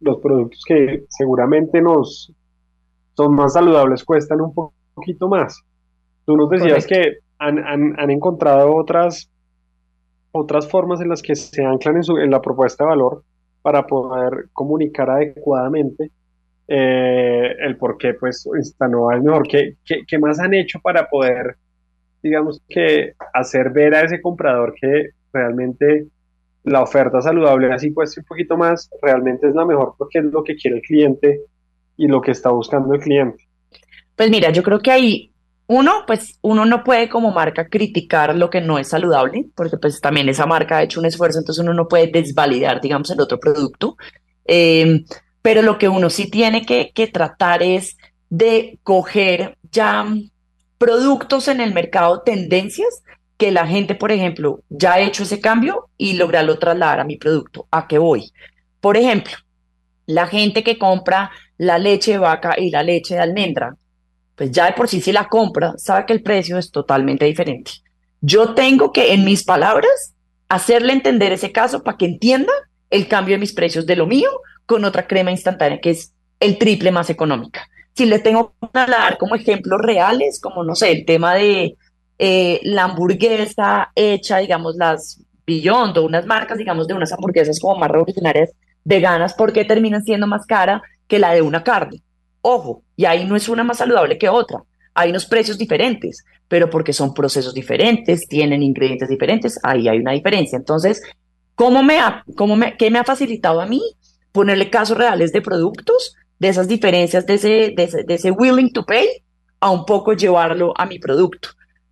Los 0.00 0.18
productos 0.18 0.62
que 0.66 1.04
seguramente 1.08 1.80
nos 1.80 2.32
son 3.16 3.34
más 3.34 3.54
saludables 3.54 4.04
cuestan 4.04 4.40
un 4.40 4.54
poquito 4.94 5.28
más. 5.28 5.62
Tú 6.24 6.36
nos 6.36 6.50
decías 6.50 6.86
que 6.86 7.18
han, 7.38 7.58
han, 7.58 7.98
han 7.98 8.10
encontrado 8.10 8.74
otras 8.76 9.30
otras 10.38 10.68
formas 10.68 11.00
en 11.00 11.08
las 11.08 11.22
que 11.22 11.34
se 11.34 11.64
anclan 11.64 11.96
en, 11.96 12.04
su, 12.04 12.18
en 12.18 12.30
la 12.30 12.40
propuesta 12.40 12.84
de 12.84 12.90
valor 12.90 13.22
para 13.62 13.86
poder 13.86 14.48
comunicar 14.52 15.10
adecuadamente 15.10 16.10
eh, 16.66 17.56
el 17.60 17.76
por 17.76 17.96
qué 17.96 18.14
pues 18.14 18.46
Instanova 18.56 19.16
es 19.16 19.22
mejor. 19.22 19.48
¿Qué, 19.48 19.76
¿Qué, 19.84 20.18
más 20.18 20.38
han 20.38 20.54
hecho 20.54 20.78
para 20.80 21.08
poder, 21.08 21.56
digamos 22.22 22.62
que, 22.68 23.14
hacer 23.32 23.70
ver 23.70 23.94
a 23.94 24.02
ese 24.02 24.20
comprador 24.20 24.74
que 24.80 25.10
realmente 25.32 26.06
la 26.64 26.82
oferta 26.82 27.22
saludable 27.22 27.72
así 27.72 27.92
cuesta 27.92 28.20
un 28.20 28.26
poquito 28.26 28.56
más, 28.56 28.90
realmente 29.00 29.48
es 29.48 29.54
la 29.54 29.64
mejor 29.64 29.94
porque 29.96 30.18
es 30.18 30.24
lo 30.26 30.44
que 30.44 30.56
quiere 30.56 30.78
el 30.78 30.82
cliente 30.82 31.40
y 31.96 32.06
lo 32.06 32.20
que 32.20 32.32
está 32.32 32.50
buscando 32.50 32.94
el 32.94 33.00
cliente. 33.00 33.44
Pues 34.14 34.30
mira, 34.30 34.50
yo 34.50 34.62
creo 34.62 34.80
que 34.80 34.90
ahí 34.90 35.32
uno, 35.68 36.04
pues 36.06 36.38
uno 36.40 36.64
no 36.64 36.82
puede 36.82 37.10
como 37.10 37.30
marca 37.30 37.68
criticar 37.68 38.34
lo 38.34 38.48
que 38.48 38.62
no 38.62 38.78
es 38.78 38.88
saludable, 38.88 39.44
porque 39.54 39.76
pues 39.76 40.00
también 40.00 40.28
esa 40.30 40.46
marca 40.46 40.78
ha 40.78 40.82
hecho 40.82 40.98
un 40.98 41.06
esfuerzo, 41.06 41.38
entonces 41.38 41.62
uno 41.62 41.74
no 41.74 41.88
puede 41.88 42.08
desvalidar, 42.08 42.80
digamos, 42.80 43.10
el 43.10 43.20
otro 43.20 43.38
producto. 43.38 43.96
Em, 44.46 45.04
pero 45.42 45.60
lo 45.60 45.78
que 45.78 45.88
uno 45.88 46.08
sí 46.08 46.30
tiene 46.30 46.64
que, 46.64 46.90
que 46.94 47.06
tratar 47.06 47.62
es 47.62 47.98
de 48.30 48.78
coger 48.82 49.58
ya 49.70 50.06
productos 50.78 51.48
en 51.48 51.60
el 51.60 51.74
mercado, 51.74 52.22
tendencias 52.22 53.02
que 53.36 53.52
la 53.52 53.66
gente, 53.66 53.94
por 53.94 54.10
ejemplo, 54.10 54.62
ya 54.70 54.94
ha 54.94 55.00
hecho 55.00 55.24
ese 55.24 55.40
cambio 55.40 55.90
y 55.98 56.14
lograrlo 56.14 56.58
trasladar 56.58 57.00
a 57.00 57.04
mi 57.04 57.18
producto. 57.18 57.68
¿A 57.70 57.86
qué 57.86 57.98
voy? 57.98 58.32
Por 58.80 58.96
ejemplo, 58.96 59.34
la 60.06 60.26
gente 60.26 60.64
que 60.64 60.78
compra 60.78 61.30
la 61.58 61.78
leche 61.78 62.12
de 62.12 62.18
vaca 62.18 62.54
y 62.58 62.70
la 62.70 62.82
leche 62.82 63.16
de 63.16 63.20
almendra, 63.20 63.76
pues 64.38 64.52
ya 64.52 64.66
de 64.66 64.72
por 64.72 64.88
sí 64.88 65.00
si 65.00 65.10
la 65.10 65.28
compra, 65.28 65.74
sabe 65.76 66.06
que 66.06 66.12
el 66.12 66.22
precio 66.22 66.56
es 66.56 66.70
totalmente 66.70 67.24
diferente. 67.24 67.72
Yo 68.20 68.54
tengo 68.54 68.92
que, 68.92 69.12
en 69.12 69.24
mis 69.24 69.42
palabras, 69.42 70.14
hacerle 70.48 70.92
entender 70.92 71.32
ese 71.32 71.50
caso 71.50 71.82
para 71.82 71.96
que 71.96 72.06
entienda 72.06 72.52
el 72.88 73.08
cambio 73.08 73.34
de 73.34 73.40
mis 73.40 73.52
precios 73.52 73.84
de 73.84 73.96
lo 73.96 74.06
mío 74.06 74.30
con 74.64 74.84
otra 74.84 75.06
crema 75.06 75.32
instantánea 75.32 75.80
que 75.80 75.90
es 75.90 76.12
el 76.38 76.56
triple 76.56 76.92
más 76.92 77.10
económica. 77.10 77.68
Si 77.94 78.06
le 78.06 78.20
tengo 78.20 78.54
que 78.60 78.68
dar 78.72 79.18
como 79.18 79.34
ejemplos 79.34 79.80
reales, 79.82 80.40
como 80.40 80.62
no 80.62 80.76
sé, 80.76 80.92
el 80.92 81.04
tema 81.04 81.34
de 81.34 81.76
eh, 82.18 82.60
la 82.62 82.84
hamburguesa 82.84 83.90
hecha, 83.96 84.38
digamos, 84.38 84.76
las 84.76 85.20
Beyond 85.46 85.98
o 85.98 86.04
unas 86.04 86.26
marcas, 86.26 86.58
digamos, 86.58 86.86
de 86.86 86.94
unas 86.94 87.12
hamburguesas 87.12 87.58
como 87.58 87.76
más 87.80 87.90
revolucionarias 87.90 88.50
veganas, 88.84 89.34
porque 89.34 89.64
terminan 89.64 90.04
siendo 90.04 90.28
más 90.28 90.46
cara 90.46 90.80
que 91.08 91.18
la 91.18 91.32
de 91.32 91.42
una 91.42 91.64
carne? 91.64 92.02
Ojo, 92.40 92.82
y 92.96 93.04
ahí 93.04 93.24
no 93.24 93.36
es 93.36 93.48
una 93.48 93.64
más 93.64 93.78
saludable 93.78 94.18
que 94.18 94.28
otra. 94.28 94.62
Hay 94.94 95.10
unos 95.10 95.26
precios 95.26 95.58
diferentes, 95.58 96.24
pero 96.48 96.70
porque 96.70 96.92
son 96.92 97.14
procesos 97.14 97.54
diferentes, 97.54 98.26
tienen 98.26 98.62
ingredientes 98.62 99.08
diferentes, 99.08 99.58
ahí 99.62 99.88
hay 99.88 99.98
una 99.98 100.12
diferencia. 100.12 100.56
Entonces, 100.56 101.02
¿cómo 101.54 101.82
me 101.82 101.98
ha, 101.98 102.24
cómo 102.36 102.56
me, 102.56 102.76
¿qué 102.76 102.90
me 102.90 102.98
ha 102.98 103.04
facilitado 103.04 103.60
a 103.60 103.66
mí? 103.66 103.82
Ponerle 104.32 104.70
casos 104.70 104.98
reales 104.98 105.32
de 105.32 105.42
productos, 105.42 106.14
de 106.38 106.48
esas 106.48 106.68
diferencias, 106.68 107.26
de 107.26 107.34
ese, 107.34 107.48
de 107.76 108.14
ese 108.14 108.30
willing 108.30 108.72
to 108.72 108.84
pay, 108.84 109.06
a 109.60 109.70
un 109.70 109.84
poco 109.84 110.12
llevarlo 110.12 110.72
a 110.76 110.86
mi 110.86 110.98
producto 110.98 111.48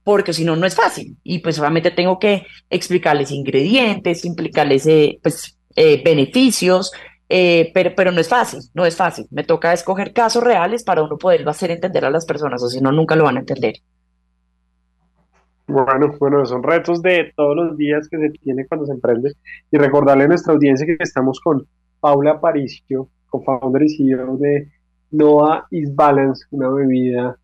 porque 0.06 0.32
si 0.32 0.44
no, 0.44 0.54
no 0.54 0.66
es 0.66 0.76
fácil. 0.76 1.16
Y 1.24 1.40
pues 1.40 1.58
obviamente 1.58 1.90
tengo 1.90 2.20
que 2.20 2.46
explicarles 2.70 3.32
ingredientes, 3.32 4.24
implicarles 4.24 4.86
eh, 4.86 5.18
pues, 5.20 5.58
eh, 5.74 6.00
beneficios, 6.04 6.92
eh, 7.28 7.70
pero, 7.74 7.92
pero 7.96 8.12
no 8.12 8.20
es 8.20 8.28
fácil, 8.28 8.60
no 8.74 8.86
es 8.86 8.96
fácil. 8.96 9.26
Me 9.30 9.44
toca 9.44 9.72
escoger 9.72 10.12
casos 10.12 10.42
reales 10.42 10.84
para 10.84 11.02
uno 11.02 11.18
poderlo 11.18 11.50
hacer 11.50 11.70
entender 11.70 12.04
a 12.04 12.10
las 12.10 12.26
personas, 12.26 12.62
o 12.62 12.68
si 12.68 12.80
no, 12.80 12.92
nunca 12.92 13.16
lo 13.16 13.24
van 13.24 13.36
a 13.36 13.40
entender. 13.40 13.74
Bueno, 15.66 16.14
bueno, 16.20 16.46
son 16.46 16.62
retos 16.62 17.02
de 17.02 17.32
todos 17.34 17.56
los 17.56 17.76
días 17.76 18.08
que 18.08 18.18
se 18.18 18.30
tiene 18.30 18.66
cuando 18.66 18.86
se 18.86 18.92
emprende. 18.92 19.32
Y 19.70 19.78
recordarle 19.78 20.24
a 20.24 20.28
nuestra 20.28 20.52
audiencia 20.52 20.86
que 20.86 20.96
estamos 21.00 21.40
con 21.40 21.66
Paula 22.00 22.32
Aparicio, 22.32 23.08
co-founder 23.28 23.82
y 23.82 23.96
CEO 23.96 24.36
de 24.36 24.68
Noah 25.10 25.66
is 25.70 25.92
Balance, 25.94 26.46
una 26.50 26.68
bebida 26.68 27.36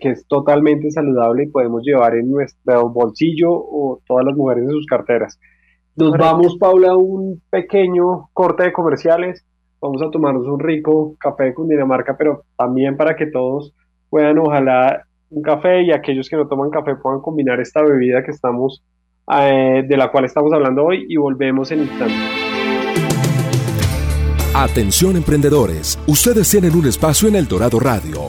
que, 0.00 0.10
es 0.10 0.26
totalmente 0.26 0.90
saludable 0.90 1.44
y 1.44 1.46
podemos 1.46 1.82
llevar 1.82 2.16
en 2.16 2.30
nuestro 2.30 2.88
bolsillo 2.90 3.50
o 3.52 4.00
todas 4.06 4.26
las 4.26 4.36
mujeres 4.36 4.64
en 4.64 4.70
sus 4.70 4.86
carteras. 4.86 5.38
Nos 5.98 6.16
vamos, 6.16 6.56
Paula, 6.58 6.90
a 6.90 6.96
un 6.96 7.42
pequeño 7.50 8.28
corte 8.32 8.62
de 8.62 8.72
comerciales. 8.72 9.44
Vamos 9.80 10.00
a 10.00 10.10
tomarnos 10.12 10.46
un 10.46 10.60
rico 10.60 11.16
café 11.18 11.44
de 11.44 11.54
Cundinamarca, 11.54 12.16
pero 12.16 12.44
también 12.56 12.96
para 12.96 13.16
que 13.16 13.26
todos 13.26 13.74
puedan, 14.08 14.38
ojalá, 14.38 15.02
un 15.30 15.42
café 15.42 15.82
y 15.82 15.90
aquellos 15.90 16.28
que 16.28 16.36
no 16.36 16.46
toman 16.46 16.70
café 16.70 16.94
puedan 16.94 17.20
combinar 17.20 17.58
esta 17.58 17.82
bebida 17.82 18.22
que 18.22 18.30
estamos, 18.30 18.80
eh, 19.40 19.84
de 19.88 19.96
la 19.96 20.12
cual 20.12 20.24
estamos 20.24 20.52
hablando 20.52 20.84
hoy 20.84 21.04
y 21.08 21.16
volvemos 21.16 21.72
en 21.72 21.80
instante. 21.80 22.14
Atención 24.54 25.16
emprendedores, 25.16 25.98
ustedes 26.06 26.48
tienen 26.48 26.76
un 26.76 26.86
espacio 26.86 27.28
en 27.28 27.34
El 27.34 27.48
Dorado 27.48 27.80
Radio. 27.80 28.28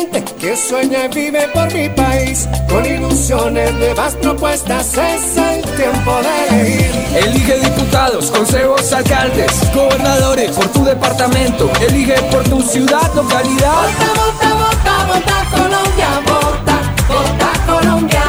que 0.41 0.57
sueña 0.57 1.05
y 1.05 1.07
vive 1.09 1.47
por 1.53 1.71
mi 1.71 1.87
país. 1.89 2.49
Con 2.67 2.83
ilusiones, 2.83 3.73
nuevas 3.75 4.15
propuestas, 4.15 4.97
es 4.97 5.37
el 5.37 5.61
tiempo 5.75 6.19
de 6.23 6.47
elegir. 6.49 6.91
Elige 7.15 7.59
diputados, 7.59 8.31
consejos, 8.31 8.91
alcaldes, 8.91 9.51
gobernadores 9.73 10.51
por 10.51 10.67
tu 10.69 10.83
departamento. 10.83 11.71
Elige 11.87 12.15
por 12.31 12.43
tu 12.45 12.59
ciudad, 12.61 13.13
localidad. 13.13 13.83
Vota, 13.83 14.13
vota, 14.15 14.55
vota, 14.55 15.05
vota 15.05 15.45
Colombia, 15.51 16.09
vota, 16.25 16.77
vota 17.07 17.51
Colombia. 17.67 18.23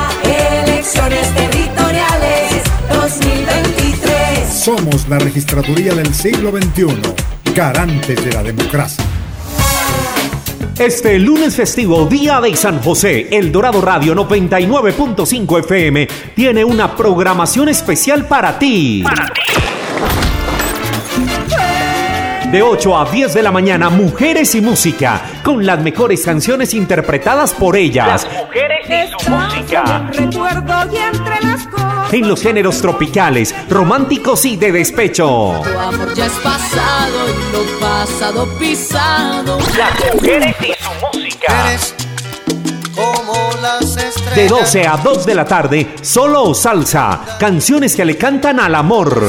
Elecciones 0.64 1.34
territoriales 1.34 2.62
2023. 2.90 4.52
Somos 4.52 5.08
la 5.08 5.18
registraduría 5.18 5.94
del 5.94 6.14
siglo 6.14 6.50
XXI, 6.50 7.54
garantes 7.54 8.22
de 8.22 8.32
la 8.32 8.42
democracia. 8.42 9.21
Este 10.78 11.18
lunes 11.18 11.54
festivo, 11.54 12.06
Día 12.06 12.40
de 12.40 12.56
San 12.56 12.80
José, 12.82 13.28
El 13.30 13.52
Dorado 13.52 13.80
Radio 13.80 14.14
99.5 14.14 15.60
FM 15.60 16.08
tiene 16.34 16.64
una 16.64 16.96
programación 16.96 17.68
especial 17.68 18.24
para 18.26 18.58
ti. 18.58 19.04
De 22.50 22.62
8 22.62 22.98
a 22.98 23.10
10 23.10 23.34
de 23.34 23.42
la 23.42 23.52
mañana, 23.52 23.90
Mujeres 23.90 24.54
y 24.54 24.60
Música, 24.60 25.20
con 25.44 25.64
las 25.64 25.80
mejores 25.80 26.24
canciones 26.24 26.74
interpretadas 26.74 27.52
por 27.54 27.76
ellas. 27.76 28.26
mujeres 28.26 28.86
y 28.88 29.22
su 29.24 29.30
música. 29.30 30.10
Recuerdo 30.12 30.74
y 30.92 30.96
entre 30.96 31.40
las 31.42 31.66
en 32.12 32.28
los 32.28 32.42
géneros 32.42 32.80
tropicales, 32.80 33.54
románticos 33.68 34.44
y 34.44 34.56
de 34.56 34.70
despecho. 34.70 35.60
Tu 35.64 35.78
amor 35.78 36.14
ya 36.14 36.26
es 36.26 36.32
pasado 36.32 37.18
y 37.28 37.52
lo 37.52 37.80
pasado 37.80 38.58
pisado. 38.58 39.58
Las 39.76 40.14
mujeres 40.14 40.56
y 40.60 40.72
su 40.82 41.18
música. 41.18 41.76
como 42.94 43.34
las 43.62 43.96
De 44.34 44.46
12 44.46 44.86
a 44.86 44.96
2 44.98 45.26
de 45.26 45.34
la 45.34 45.44
tarde, 45.46 45.94
solo 46.02 46.54
salsa, 46.54 47.36
canciones 47.40 47.96
que 47.96 48.04
le 48.04 48.16
cantan 48.16 48.60
al 48.60 48.74
amor. 48.74 49.22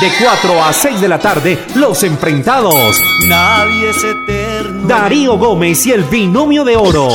De 0.00 0.12
4 0.22 0.62
a 0.62 0.72
6 0.72 1.00
de 1.00 1.08
la 1.08 1.18
tarde, 1.18 1.58
Los 1.74 2.04
Enfrentados. 2.04 3.00
Nadie 3.28 3.90
es 3.90 4.04
eterno. 4.04 4.86
Darío 4.86 5.36
Gómez 5.36 5.84
y 5.86 5.90
el 5.92 6.04
Binomio 6.04 6.62
de 6.62 6.76
Oro. 6.76 7.08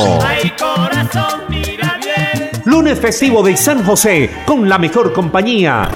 Lunes 2.66 3.00
festivo 3.00 3.42
de 3.42 3.56
San 3.56 3.84
José, 3.84 4.30
con 4.44 4.68
la 4.68 4.76
mejor 4.76 5.14
compañía. 5.14 5.88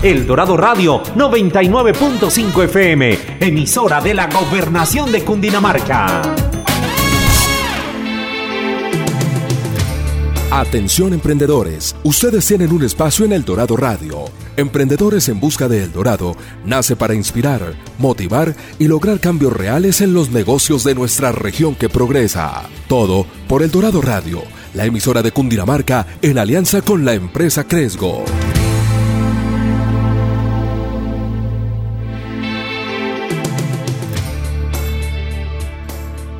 El 0.00 0.28
Dorado 0.28 0.56
Radio 0.56 1.02
99.5 1.16 2.64
FM, 2.66 3.18
emisora 3.40 4.00
de 4.00 4.14
la 4.14 4.28
Gobernación 4.28 5.10
de 5.10 5.24
Cundinamarca. 5.24 6.22
Atención 10.50 11.12
emprendedores, 11.12 11.94
ustedes 12.04 12.46
tienen 12.46 12.72
un 12.72 12.82
espacio 12.82 13.26
en 13.26 13.32
El 13.34 13.44
Dorado 13.44 13.76
Radio. 13.76 14.24
Emprendedores 14.56 15.28
en 15.28 15.38
Busca 15.38 15.68
de 15.68 15.84
El 15.84 15.92
Dorado 15.92 16.34
nace 16.64 16.96
para 16.96 17.12
inspirar, 17.12 17.74
motivar 17.98 18.54
y 18.78 18.88
lograr 18.88 19.20
cambios 19.20 19.52
reales 19.52 20.00
en 20.00 20.14
los 20.14 20.30
negocios 20.30 20.84
de 20.84 20.94
nuestra 20.94 21.32
región 21.32 21.74
que 21.74 21.90
progresa. 21.90 22.62
Todo 22.88 23.26
por 23.46 23.62
El 23.62 23.70
Dorado 23.70 24.00
Radio, 24.00 24.42
la 24.72 24.86
emisora 24.86 25.20
de 25.20 25.32
Cundinamarca 25.32 26.06
en 26.22 26.38
alianza 26.38 26.80
con 26.80 27.04
la 27.04 27.12
empresa 27.12 27.64
Cresgo. 27.64 28.24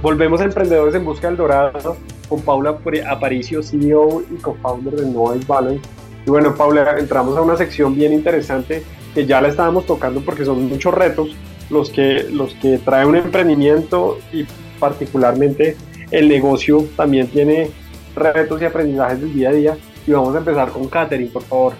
Volvemos 0.00 0.40
a 0.40 0.44
Emprendedores 0.44 0.94
en 0.94 1.04
Busca 1.04 1.26
del 1.26 1.36
Dorado 1.36 1.98
con 2.28 2.42
Paula 2.42 2.78
Aparicio, 3.08 3.62
CEO 3.62 4.22
y 4.30 4.36
co-founder 4.36 4.94
de 4.94 5.06
Noise 5.06 5.46
Balance. 5.46 5.80
Y 6.26 6.30
bueno, 6.30 6.54
Paula, 6.54 6.96
entramos 6.98 7.36
a 7.36 7.42
una 7.42 7.56
sección 7.56 7.94
bien 7.94 8.12
interesante 8.12 8.82
que 9.14 9.26
ya 9.26 9.40
la 9.40 9.48
estábamos 9.48 9.86
tocando 9.86 10.20
porque 10.20 10.44
son 10.44 10.68
muchos 10.68 10.92
retos 10.92 11.34
los 11.70 11.90
que, 11.90 12.26
los 12.30 12.54
que 12.54 12.78
trae 12.78 13.06
un 13.06 13.16
emprendimiento 13.16 14.18
y 14.32 14.44
particularmente 14.78 15.76
el 16.10 16.28
negocio 16.28 16.86
también 16.96 17.28
tiene 17.28 17.70
retos 18.14 18.60
y 18.60 18.64
aprendizajes 18.64 19.20
del 19.20 19.34
día 19.34 19.48
a 19.50 19.52
día. 19.52 19.78
Y 20.06 20.12
vamos 20.12 20.34
a 20.34 20.38
empezar 20.38 20.70
con 20.70 20.88
Katherine, 20.88 21.30
por 21.30 21.42
favor. 21.42 21.74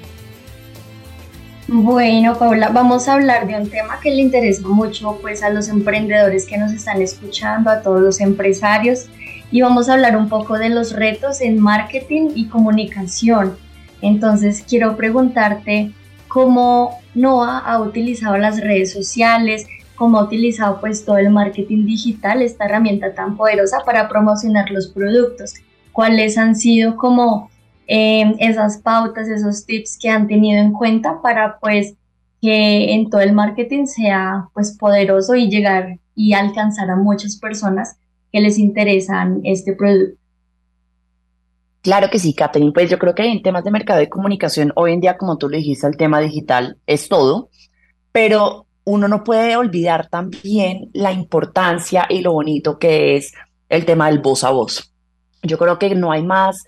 Bueno, 1.66 2.38
Paula, 2.38 2.70
vamos 2.70 3.08
a 3.08 3.14
hablar 3.14 3.46
de 3.46 3.54
un 3.54 3.68
tema 3.68 4.00
que 4.00 4.10
le 4.10 4.22
interesa 4.22 4.66
mucho 4.66 5.18
pues 5.20 5.42
a 5.42 5.50
los 5.50 5.68
emprendedores 5.68 6.46
que 6.46 6.56
nos 6.56 6.72
están 6.72 7.02
escuchando, 7.02 7.68
a 7.68 7.82
todos 7.82 8.00
los 8.00 8.20
empresarios 8.20 9.06
y 9.50 9.62
vamos 9.62 9.88
a 9.88 9.94
hablar 9.94 10.16
un 10.16 10.28
poco 10.28 10.58
de 10.58 10.68
los 10.68 10.92
retos 10.92 11.40
en 11.40 11.58
marketing 11.58 12.30
y 12.34 12.48
comunicación. 12.48 13.56
Entonces, 14.02 14.64
quiero 14.68 14.96
preguntarte 14.96 15.92
cómo 16.28 16.98
Noah 17.14 17.58
ha 17.58 17.80
utilizado 17.80 18.36
las 18.36 18.60
redes 18.60 18.92
sociales, 18.92 19.66
cómo 19.96 20.18
ha 20.18 20.24
utilizado 20.24 20.80
pues 20.80 21.04
todo 21.04 21.18
el 21.18 21.30
marketing 21.30 21.84
digital, 21.86 22.42
esta 22.42 22.66
herramienta 22.66 23.14
tan 23.14 23.36
poderosa 23.36 23.78
para 23.84 24.08
promocionar 24.08 24.70
los 24.70 24.88
productos. 24.88 25.54
¿Cuáles 25.92 26.38
han 26.38 26.54
sido 26.54 26.96
como 26.96 27.50
eh, 27.88 28.34
esas 28.38 28.78
pautas, 28.78 29.28
esos 29.28 29.64
tips 29.64 29.98
que 30.00 30.10
han 30.10 30.28
tenido 30.28 30.60
en 30.60 30.72
cuenta 30.72 31.20
para 31.22 31.58
pues 31.58 31.94
que 32.40 32.92
en 32.92 33.10
todo 33.10 33.22
el 33.22 33.32
marketing 33.32 33.86
sea 33.86 34.48
pues 34.52 34.76
poderoso 34.78 35.34
y 35.34 35.50
llegar 35.50 35.98
y 36.14 36.34
alcanzar 36.34 36.90
a 36.90 36.96
muchas 36.96 37.36
personas 37.36 37.96
que 38.32 38.40
les 38.40 38.58
interesan 38.58 39.40
este 39.44 39.74
producto? 39.74 40.18
Claro 41.82 42.10
que 42.10 42.18
sí, 42.18 42.34
Catherine. 42.34 42.72
Pues 42.72 42.90
yo 42.90 42.98
creo 42.98 43.14
que 43.14 43.24
en 43.24 43.42
temas 43.42 43.64
de 43.64 43.70
mercado 43.70 44.02
y 44.02 44.08
comunicación, 44.08 44.72
hoy 44.74 44.92
en 44.92 45.00
día, 45.00 45.16
como 45.16 45.38
tú 45.38 45.48
le 45.48 45.58
dijiste, 45.58 45.86
el 45.86 45.96
tema 45.96 46.20
digital 46.20 46.76
es 46.86 47.08
todo, 47.08 47.50
pero 48.12 48.66
uno 48.84 49.06
no 49.06 49.22
puede 49.22 49.56
olvidar 49.56 50.08
también 50.08 50.90
la 50.92 51.12
importancia 51.12 52.06
y 52.08 52.22
lo 52.22 52.32
bonito 52.32 52.78
que 52.78 53.16
es 53.16 53.32
el 53.68 53.84
tema 53.84 54.08
del 54.08 54.18
voz 54.20 54.44
a 54.44 54.50
voz. 54.50 54.92
Yo 55.42 55.58
creo 55.58 55.78
que 55.78 55.94
no 55.94 56.10
hay 56.10 56.22
más, 56.22 56.64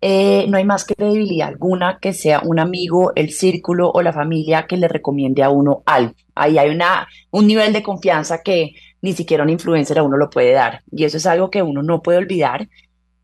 eh, 0.00 0.46
no 0.48 0.56
hay 0.56 0.64
más 0.64 0.84
credibilidad 0.84 1.48
alguna 1.48 1.98
que 2.00 2.12
sea 2.12 2.40
un 2.44 2.58
amigo, 2.58 3.12
el 3.16 3.30
círculo 3.30 3.90
o 3.90 4.02
la 4.02 4.12
familia 4.12 4.66
que 4.66 4.76
le 4.76 4.88
recomiende 4.88 5.42
a 5.42 5.50
uno 5.50 5.82
algo. 5.84 6.14
Ahí 6.34 6.58
hay 6.58 6.70
una, 6.70 7.06
un 7.30 7.46
nivel 7.46 7.72
de 7.72 7.82
confianza 7.82 8.42
que 8.42 8.74
ni 9.04 9.12
siquiera 9.12 9.44
un 9.44 9.50
influencer 9.50 9.98
a 9.98 10.02
uno 10.02 10.16
lo 10.16 10.30
puede 10.30 10.52
dar. 10.52 10.82
Y 10.90 11.04
eso 11.04 11.18
es 11.18 11.26
algo 11.26 11.50
que 11.50 11.62
uno 11.62 11.82
no 11.82 12.02
puede 12.02 12.18
olvidar 12.18 12.68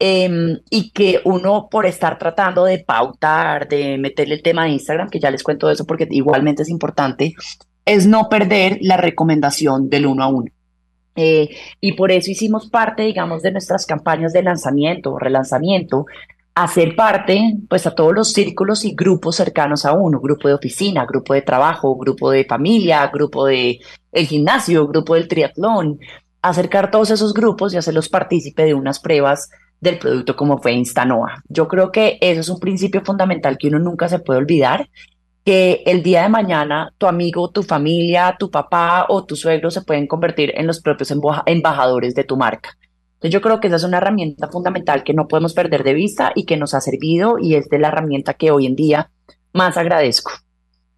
Em, 0.02 0.60
y 0.70 0.92
que 0.92 1.20
uno 1.24 1.68
por 1.70 1.84
estar 1.84 2.18
tratando 2.18 2.64
de 2.64 2.78
pautar, 2.78 3.68
de 3.68 3.98
meterle 3.98 4.36
el 4.36 4.42
tema 4.42 4.64
de 4.64 4.70
Instagram, 4.70 5.10
que 5.10 5.20
ya 5.20 5.30
les 5.30 5.42
cuento 5.42 5.70
eso 5.70 5.84
porque 5.84 6.08
igualmente 6.10 6.62
es 6.62 6.70
importante, 6.70 7.34
es 7.84 8.06
no 8.06 8.30
perder 8.30 8.78
la 8.80 8.96
recomendación 8.96 9.90
del 9.90 10.06
uno 10.06 10.24
a 10.24 10.28
uno. 10.28 10.50
Eh, 11.16 11.50
y 11.82 11.92
por 11.92 12.12
eso 12.12 12.30
hicimos 12.30 12.70
parte, 12.70 13.02
digamos, 13.02 13.42
de 13.42 13.52
nuestras 13.52 13.84
campañas 13.84 14.32
de 14.32 14.42
lanzamiento, 14.42 15.18
relanzamiento, 15.18 16.06
hacer 16.54 16.96
parte, 16.96 17.54
pues, 17.68 17.86
a 17.86 17.94
todos 17.94 18.14
los 18.14 18.32
círculos 18.32 18.84
y 18.84 18.94
grupos 18.94 19.36
cercanos 19.36 19.84
a 19.84 19.92
uno, 19.92 20.20
grupo 20.20 20.48
de 20.48 20.54
oficina, 20.54 21.06
grupo 21.06 21.34
de 21.34 21.42
trabajo, 21.42 21.96
grupo 21.96 22.30
de 22.30 22.44
familia, 22.44 23.06
grupo 23.12 23.46
de 23.46 23.80
el 24.12 24.26
gimnasio, 24.26 24.86
grupo 24.86 25.14
del 25.14 25.28
triatlón, 25.28 25.98
acercar 26.42 26.90
todos 26.90 27.10
esos 27.10 27.34
grupos 27.34 27.72
y 27.72 27.76
hacerlos 27.76 28.08
partícipe 28.08 28.64
de 28.64 28.74
unas 28.74 29.00
pruebas 29.00 29.50
del 29.80 29.98
producto 29.98 30.36
como 30.36 30.58
fue 30.58 30.72
Instanoa. 30.72 31.42
Yo 31.48 31.68
creo 31.68 31.90
que 31.90 32.18
eso 32.20 32.40
es 32.40 32.48
un 32.48 32.60
principio 32.60 33.02
fundamental 33.04 33.56
que 33.56 33.68
uno 33.68 33.78
nunca 33.78 34.08
se 34.08 34.18
puede 34.18 34.38
olvidar, 34.38 34.88
que 35.44 35.82
el 35.86 36.02
día 36.02 36.22
de 36.22 36.28
mañana 36.28 36.92
tu 36.98 37.06
amigo, 37.06 37.50
tu 37.50 37.62
familia, 37.62 38.36
tu 38.38 38.50
papá 38.50 39.06
o 39.08 39.24
tu 39.24 39.36
suegro 39.36 39.70
se 39.70 39.82
pueden 39.82 40.06
convertir 40.06 40.52
en 40.54 40.66
los 40.66 40.80
propios 40.80 41.12
embajadores 41.46 42.14
de 42.14 42.24
tu 42.24 42.36
marca. 42.36 42.76
Entonces 43.20 43.34
yo 43.34 43.42
creo 43.42 43.60
que 43.60 43.66
esa 43.66 43.76
es 43.76 43.84
una 43.84 43.98
herramienta 43.98 44.48
fundamental 44.48 45.04
que 45.04 45.12
no 45.12 45.28
podemos 45.28 45.52
perder 45.52 45.84
de 45.84 45.92
vista 45.92 46.32
y 46.34 46.46
que 46.46 46.56
nos 46.56 46.72
ha 46.72 46.80
servido 46.80 47.36
y 47.38 47.54
es 47.54 47.68
de 47.68 47.78
la 47.78 47.88
herramienta 47.88 48.32
que 48.32 48.50
hoy 48.50 48.64
en 48.64 48.76
día 48.76 49.10
más 49.52 49.76
agradezco. 49.76 50.32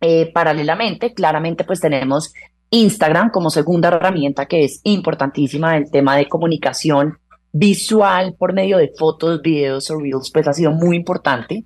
Eh, 0.00 0.30
paralelamente, 0.32 1.14
claramente 1.14 1.64
pues 1.64 1.80
tenemos 1.80 2.32
Instagram 2.70 3.30
como 3.30 3.50
segunda 3.50 3.88
herramienta 3.88 4.46
que 4.46 4.62
es 4.62 4.80
importantísima 4.84 5.76
en 5.76 5.82
el 5.82 5.90
tema 5.90 6.16
de 6.16 6.28
comunicación 6.28 7.18
visual 7.50 8.36
por 8.38 8.52
medio 8.52 8.78
de 8.78 8.92
fotos, 8.96 9.42
videos 9.42 9.90
o 9.90 9.98
reels, 9.98 10.30
pues 10.32 10.46
ha 10.46 10.52
sido 10.52 10.70
muy 10.70 10.94
importante. 10.94 11.64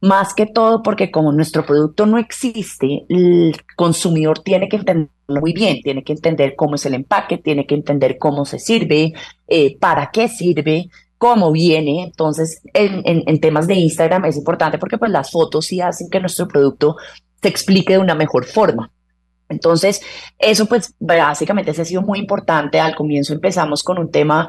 Más 0.00 0.34
que 0.34 0.46
todo 0.46 0.84
porque 0.84 1.10
como 1.10 1.32
nuestro 1.32 1.66
producto 1.66 2.06
no 2.06 2.18
existe, 2.18 3.06
el 3.08 3.56
consumidor 3.74 4.38
tiene 4.38 4.68
que 4.68 4.76
entenderlo 4.76 5.15
muy 5.28 5.52
bien, 5.52 5.80
tiene 5.82 6.04
que 6.04 6.12
entender 6.12 6.54
cómo 6.56 6.76
es 6.76 6.86
el 6.86 6.94
empaque, 6.94 7.38
tiene 7.38 7.66
que 7.66 7.74
entender 7.74 8.18
cómo 8.18 8.44
se 8.44 8.58
sirve, 8.58 9.12
eh, 9.48 9.76
para 9.78 10.10
qué 10.10 10.28
sirve, 10.28 10.88
cómo 11.18 11.52
viene. 11.52 12.04
Entonces, 12.04 12.60
en, 12.72 13.02
en, 13.04 13.40
temas 13.40 13.66
de 13.66 13.74
Instagram 13.74 14.24
es 14.26 14.36
importante 14.36 14.78
porque 14.78 14.98
pues 14.98 15.10
las 15.10 15.30
fotos 15.30 15.66
sí 15.66 15.80
hacen 15.80 16.08
que 16.10 16.20
nuestro 16.20 16.46
producto 16.46 16.96
se 17.42 17.48
explique 17.48 17.94
de 17.94 17.98
una 17.98 18.14
mejor 18.14 18.44
forma. 18.44 18.90
Entonces, 19.48 20.00
eso 20.38 20.66
pues 20.66 20.94
básicamente 20.98 21.72
se 21.74 21.82
ha 21.82 21.84
sido 21.84 22.02
muy 22.02 22.18
importante. 22.18 22.80
Al 22.80 22.94
comienzo 22.94 23.32
empezamos 23.32 23.82
con 23.82 23.98
un 23.98 24.10
tema 24.10 24.48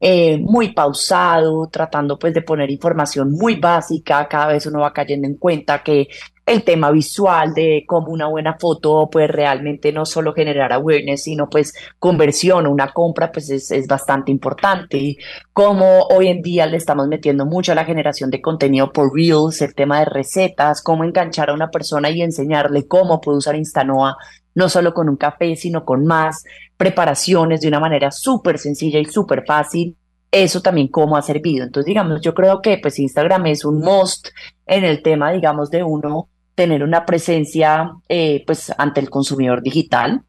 eh, 0.00 0.38
muy 0.38 0.72
pausado, 0.72 1.68
tratando 1.68 2.18
pues 2.18 2.34
de 2.34 2.42
poner 2.42 2.70
información 2.70 3.32
muy 3.32 3.56
básica, 3.56 4.28
cada 4.28 4.48
vez 4.48 4.66
uno 4.66 4.80
va 4.80 4.92
cayendo 4.92 5.26
en 5.26 5.36
cuenta 5.36 5.82
que 5.82 6.08
el 6.46 6.62
tema 6.62 6.92
visual 6.92 7.52
de 7.54 7.84
cómo 7.88 8.12
una 8.12 8.28
buena 8.28 8.56
foto 8.56 9.10
pues 9.10 9.28
realmente 9.28 9.92
no 9.92 10.06
solo 10.06 10.32
generar 10.32 10.72
awareness, 10.72 11.24
sino 11.24 11.50
pues 11.50 11.74
conversión, 11.98 12.68
una 12.68 12.92
compra 12.92 13.32
pues 13.32 13.50
es, 13.50 13.72
es 13.72 13.88
bastante 13.88 14.30
importante 14.30 14.96
y 14.96 15.18
como 15.52 16.02
hoy 16.04 16.28
en 16.28 16.42
día 16.42 16.66
le 16.66 16.76
estamos 16.76 17.08
metiendo 17.08 17.46
mucho 17.46 17.72
a 17.72 17.74
la 17.74 17.84
generación 17.84 18.30
de 18.30 18.40
contenido 18.40 18.92
por 18.92 19.12
Reels, 19.12 19.60
el 19.60 19.74
tema 19.74 19.98
de 19.98 20.04
recetas, 20.04 20.82
cómo 20.82 21.02
enganchar 21.02 21.50
a 21.50 21.54
una 21.54 21.70
persona 21.70 22.10
y 22.10 22.22
enseñarle 22.22 22.86
cómo 22.86 23.20
puede 23.20 23.38
usar 23.38 23.56
Instanoa 23.56 24.16
no 24.54 24.68
solo 24.70 24.94
con 24.94 25.08
un 25.08 25.16
café, 25.16 25.54
sino 25.56 25.84
con 25.84 26.06
más 26.06 26.44
preparaciones 26.76 27.60
de 27.60 27.68
una 27.68 27.80
manera 27.80 28.10
súper 28.10 28.58
sencilla 28.58 28.98
y 28.98 29.04
súper 29.04 29.44
fácil. 29.44 29.96
Eso 30.30 30.62
también 30.62 30.88
cómo 30.88 31.16
ha 31.16 31.22
servido. 31.22 31.64
Entonces, 31.64 31.86
digamos, 31.86 32.22
yo 32.22 32.34
creo 32.34 32.62
que 32.62 32.78
pues 32.78 32.98
Instagram 32.98 33.46
es 33.46 33.64
un 33.66 33.80
must 33.80 34.28
en 34.64 34.84
el 34.84 35.02
tema, 35.02 35.30
digamos, 35.32 35.70
de 35.70 35.82
uno 35.82 36.30
tener 36.56 36.82
una 36.82 37.06
presencia 37.06 37.92
eh, 38.08 38.42
pues 38.46 38.72
ante 38.76 39.00
el 39.00 39.10
consumidor 39.10 39.62
digital, 39.62 40.22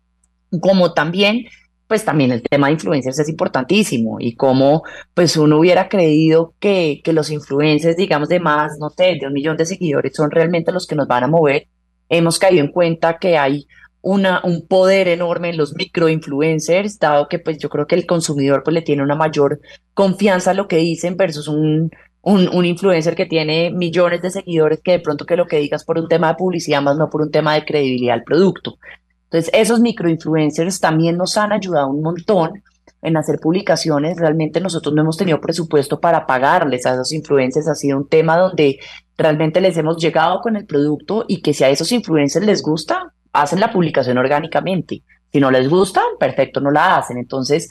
como 0.62 0.94
también 0.94 1.48
pues 1.88 2.04
también 2.04 2.32
el 2.32 2.42
tema 2.42 2.68
de 2.68 2.74
influencers 2.74 3.18
es 3.20 3.30
importantísimo 3.30 4.18
y 4.20 4.36
como 4.36 4.84
pues 5.14 5.38
uno 5.38 5.58
hubiera 5.58 5.88
creído 5.88 6.54
que, 6.60 7.00
que 7.04 7.14
los 7.14 7.32
influencers, 7.32 7.96
digamos, 7.96 8.28
de 8.28 8.42
más, 8.42 8.78
no 8.78 8.90
sé, 8.90 9.18
de 9.20 9.26
un 9.26 9.34
millón 9.34 9.56
de 9.56 9.66
seguidores 9.66 10.14
son 10.14 10.30
realmente 10.30 10.74
los 10.74 10.86
que 10.86 10.96
nos 10.96 11.08
van 11.08 11.24
a 11.24 11.28
mover, 11.28 11.68
hemos 12.10 12.40
caído 12.40 12.64
en 12.64 12.72
cuenta 12.72 13.18
que 13.20 13.38
hay 13.38 13.68
una, 14.02 14.42
un 14.44 14.68
poder 14.68 15.08
enorme 15.08 15.50
en 15.50 15.58
los 15.58 15.76
microinfluencers, 15.76 17.00
dado 17.00 17.28
que 17.30 17.40
pues 17.40 17.58
yo 17.58 17.70
creo 17.70 17.88
que 17.88 17.96
el 17.96 18.06
consumidor 18.06 18.64
pues 18.64 18.74
le 18.74 18.82
tiene 18.82 19.04
una 19.04 19.16
mayor 19.16 19.62
confianza 19.94 20.52
a 20.52 20.54
lo 20.54 20.68
que 20.68 20.78
dicen 20.78 21.16
versus 21.16 21.48
un, 21.48 21.92
un, 22.28 22.50
un, 22.54 22.66
influencer 22.66 23.16
que 23.16 23.26
tiene 23.26 23.72
millones 23.72 24.22
de 24.22 24.32
seguidores 24.32 24.82
que 24.84 24.92
de 24.92 25.00
pronto 25.00 25.26
que 25.26 25.38
lo 25.38 25.48
que 25.48 25.60
digas 25.60 25.86
por 25.86 25.98
un 25.98 26.10
tema 26.10 26.28
de 26.28 26.36
publicidad 26.36 26.82
más 26.82 26.98
no 26.98 27.10
por 27.10 27.22
un 27.22 27.32
tema 27.32 27.54
de 27.54 27.64
credibilidad 27.64 28.16
al 28.16 28.24
producto. 28.24 28.78
Entonces 29.26 29.50
esos 29.54 29.80
microinfluencers 29.80 30.82
también 30.82 31.16
nos 31.16 31.38
han 31.38 31.54
ayudado 31.54 31.88
un 31.88 32.02
montón 32.02 32.64
en 33.02 33.16
hacer 33.16 33.40
publicaciones. 33.40 34.18
Realmente 34.18 34.60
nosotros 34.60 34.94
no 34.94 35.04
hemos 35.04 35.16
tenido 35.16 35.40
presupuesto 35.40 36.02
para 36.02 36.26
pagarles 36.26 36.86
a 36.86 36.94
esos 36.94 37.14
influencers. 37.14 37.70
Ha 37.70 37.76
sido 37.76 37.98
un 37.98 38.10
tema 38.10 38.38
donde 38.38 38.80
realmente 39.18 39.62
les 39.62 39.78
hemos 39.78 39.98
llegado 39.98 40.42
con 40.42 40.58
el 40.58 40.66
producto 40.66 41.24
y 41.30 41.42
que 41.42 41.54
si 41.54 41.64
a 41.64 41.70
esos 41.70 41.92
influencers 41.94 42.46
les 42.46 42.62
gusta, 42.62 43.14
hacen 43.32 43.62
la 43.62 43.72
publicación 43.72 44.18
orgánicamente. 44.18 45.02
Si 45.32 45.40
no 45.40 45.50
les 45.50 45.70
gusta, 45.70 46.02
perfecto, 46.20 46.60
no 46.60 46.72
la 46.72 46.98
hacen. 46.98 47.18
Entonces, 47.18 47.70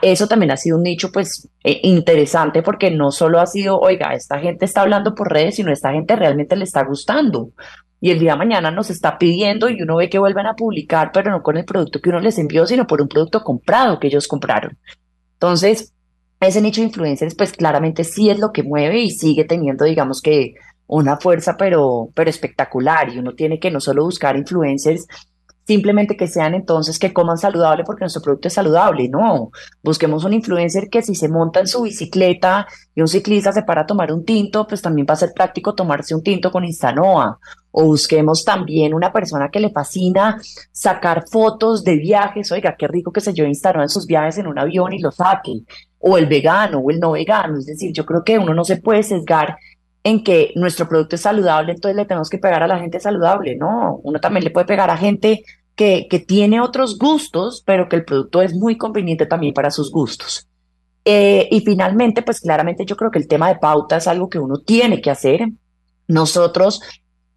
eso 0.00 0.26
también 0.26 0.50
ha 0.50 0.56
sido 0.56 0.78
un 0.78 0.82
nicho 0.82 1.12
pues 1.12 1.48
eh, 1.62 1.80
interesante 1.82 2.62
porque 2.62 2.90
no 2.90 3.10
solo 3.12 3.40
ha 3.40 3.46
sido, 3.46 3.78
oiga, 3.78 4.14
esta 4.14 4.38
gente 4.38 4.64
está 4.64 4.80
hablando 4.80 5.14
por 5.14 5.30
redes, 5.30 5.56
sino 5.56 5.72
esta 5.72 5.92
gente 5.92 6.16
realmente 6.16 6.56
le 6.56 6.64
está 6.64 6.84
gustando. 6.84 7.50
Y 8.00 8.10
el 8.10 8.18
día 8.18 8.32
de 8.32 8.38
mañana 8.38 8.70
nos 8.70 8.90
está 8.90 9.18
pidiendo 9.18 9.68
y 9.68 9.80
uno 9.82 9.96
ve 9.96 10.10
que 10.10 10.18
vuelven 10.18 10.46
a 10.46 10.54
publicar, 10.54 11.10
pero 11.12 11.30
no 11.30 11.42
con 11.42 11.56
el 11.56 11.64
producto 11.64 12.00
que 12.00 12.10
uno 12.10 12.20
les 12.20 12.38
envió, 12.38 12.66
sino 12.66 12.86
por 12.86 13.00
un 13.00 13.08
producto 13.08 13.42
comprado 13.42 13.98
que 13.98 14.08
ellos 14.08 14.28
compraron. 14.28 14.76
Entonces, 15.34 15.92
ese 16.40 16.60
nicho 16.60 16.80
de 16.80 16.88
influencers 16.88 17.34
pues 17.34 17.52
claramente 17.52 18.04
sí 18.04 18.30
es 18.30 18.38
lo 18.38 18.52
que 18.52 18.62
mueve 18.62 19.00
y 19.00 19.10
sigue 19.10 19.44
teniendo, 19.44 19.84
digamos 19.84 20.20
que 20.20 20.54
una 20.86 21.16
fuerza 21.16 21.56
pero, 21.56 22.10
pero 22.14 22.28
espectacular 22.28 23.08
y 23.08 23.18
uno 23.18 23.34
tiene 23.34 23.58
que 23.58 23.70
no 23.70 23.80
solo 23.80 24.04
buscar 24.04 24.36
influencers, 24.36 25.06
simplemente 25.66 26.16
que 26.16 26.26
sean 26.26 26.54
entonces 26.54 26.98
que 26.98 27.12
coman 27.12 27.38
saludable 27.38 27.84
porque 27.84 28.02
nuestro 28.04 28.22
producto 28.22 28.48
es 28.48 28.54
saludable. 28.54 29.08
No, 29.08 29.50
busquemos 29.82 30.24
un 30.24 30.32
influencer 30.32 30.88
que 30.88 31.02
si 31.02 31.14
se 31.14 31.28
monta 31.28 31.60
en 31.60 31.66
su 31.66 31.82
bicicleta 31.82 32.66
y 32.94 33.00
un 33.00 33.08
ciclista 33.08 33.52
se 33.52 33.62
para 33.62 33.82
a 33.82 33.86
tomar 33.86 34.12
un 34.12 34.24
tinto, 34.24 34.66
pues 34.66 34.82
también 34.82 35.06
va 35.08 35.14
a 35.14 35.18
ser 35.18 35.32
práctico 35.34 35.74
tomarse 35.74 36.14
un 36.14 36.22
tinto 36.22 36.50
con 36.50 36.64
Instanoa. 36.64 37.38
O 37.76 37.86
busquemos 37.86 38.44
también 38.44 38.94
una 38.94 39.12
persona 39.12 39.48
que 39.48 39.58
le 39.58 39.70
fascina 39.70 40.40
sacar 40.70 41.24
fotos 41.28 41.82
de 41.82 41.96
viajes. 41.96 42.52
Oiga, 42.52 42.76
qué 42.78 42.86
rico 42.86 43.10
que 43.10 43.20
se 43.20 43.34
yo 43.34 43.44
Instanoa 43.44 43.82
en 43.82 43.88
sus 43.88 44.06
viajes 44.06 44.38
en 44.38 44.46
un 44.46 44.58
avión 44.58 44.92
y 44.92 45.00
lo 45.00 45.10
saque. 45.10 45.62
O 45.98 46.16
el 46.18 46.26
vegano 46.26 46.78
o 46.78 46.90
el 46.90 47.00
no 47.00 47.12
vegano. 47.12 47.58
Es 47.58 47.66
decir, 47.66 47.92
yo 47.92 48.06
creo 48.06 48.22
que 48.22 48.38
uno 48.38 48.54
no 48.54 48.64
se 48.64 48.76
puede 48.76 49.02
sesgar 49.02 49.56
en 50.04 50.22
que 50.22 50.52
nuestro 50.54 50.86
producto 50.86 51.16
es 51.16 51.22
saludable, 51.22 51.72
entonces 51.72 51.96
le 51.96 52.04
tenemos 52.04 52.28
que 52.28 52.38
pegar 52.38 52.62
a 52.62 52.68
la 52.68 52.78
gente 52.78 53.00
saludable. 53.00 53.56
No, 53.56 54.00
uno 54.02 54.20
también 54.20 54.44
le 54.44 54.50
puede 54.50 54.66
pegar 54.66 54.90
a 54.90 54.96
gente 54.98 55.42
que, 55.74 56.06
que 56.08 56.20
tiene 56.20 56.60
otros 56.60 56.98
gustos, 56.98 57.62
pero 57.64 57.88
que 57.88 57.96
el 57.96 58.04
producto 58.04 58.42
es 58.42 58.54
muy 58.54 58.76
conveniente 58.76 59.26
también 59.26 59.54
para 59.54 59.70
sus 59.70 59.90
gustos. 59.90 60.46
Eh, 61.06 61.48
y 61.50 61.60
finalmente, 61.60 62.22
pues 62.22 62.40
claramente 62.40 62.84
yo 62.84 62.96
creo 62.96 63.10
que 63.10 63.18
el 63.18 63.28
tema 63.28 63.48
de 63.48 63.56
pauta 63.56 63.96
es 63.96 64.06
algo 64.06 64.28
que 64.28 64.38
uno 64.38 64.58
tiene 64.58 65.00
que 65.00 65.10
hacer. 65.10 65.48
Nosotros 66.06 66.80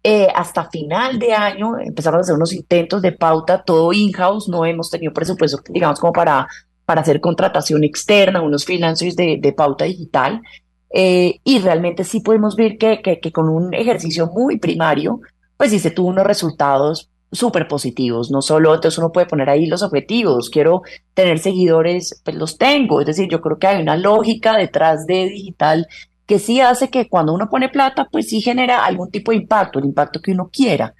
eh, 0.02 0.28
hasta 0.34 0.70
final 0.70 1.18
de 1.18 1.32
año 1.32 1.78
empezamos 1.78 2.18
a 2.18 2.20
hacer 2.20 2.34
unos 2.34 2.52
intentos 2.52 3.02
de 3.02 3.12
pauta, 3.12 3.62
todo 3.62 3.92
in-house, 3.92 4.48
no 4.48 4.64
hemos 4.64 4.90
tenido 4.90 5.12
presupuesto, 5.12 5.60
digamos, 5.70 6.00
como 6.00 6.12
para, 6.12 6.46
para 6.84 7.00
hacer 7.00 7.20
contratación 7.20 7.82
externa, 7.84 8.40
unos 8.40 8.64
freelancers 8.64 9.16
de, 9.16 9.38
de 9.40 9.52
pauta 9.52 9.84
digital. 9.84 10.42
Eh, 10.90 11.40
y 11.44 11.58
realmente 11.58 12.04
sí 12.04 12.20
podemos 12.20 12.56
ver 12.56 12.78
que, 12.78 13.02
que, 13.02 13.20
que, 13.20 13.32
con 13.32 13.48
un 13.48 13.74
ejercicio 13.74 14.28
muy 14.28 14.58
primario, 14.58 15.20
pues 15.56 15.70
sí 15.70 15.78
se 15.78 15.90
tuvo 15.90 16.08
unos 16.08 16.26
resultados 16.26 17.10
súper 17.30 17.68
positivos. 17.68 18.30
No 18.30 18.42
solo, 18.42 18.74
entonces 18.74 18.98
uno 18.98 19.12
puede 19.12 19.26
poner 19.26 19.50
ahí 19.50 19.66
los 19.66 19.82
objetivos, 19.82 20.50
quiero 20.50 20.82
tener 21.14 21.38
seguidores, 21.38 22.20
pues 22.24 22.36
los 22.36 22.58
tengo. 22.58 23.00
Es 23.00 23.06
decir, 23.06 23.28
yo 23.28 23.40
creo 23.40 23.58
que 23.58 23.66
hay 23.66 23.82
una 23.82 23.96
lógica 23.96 24.56
detrás 24.56 25.06
de 25.06 25.28
digital 25.28 25.86
que 26.26 26.38
sí 26.38 26.60
hace 26.60 26.90
que 26.90 27.08
cuando 27.08 27.32
uno 27.32 27.48
pone 27.48 27.70
plata, 27.70 28.06
pues 28.10 28.28
sí 28.28 28.42
genera 28.42 28.84
algún 28.84 29.10
tipo 29.10 29.30
de 29.30 29.38
impacto, 29.38 29.78
el 29.78 29.86
impacto 29.86 30.20
que 30.20 30.32
uno 30.32 30.50
quiera. 30.52 30.94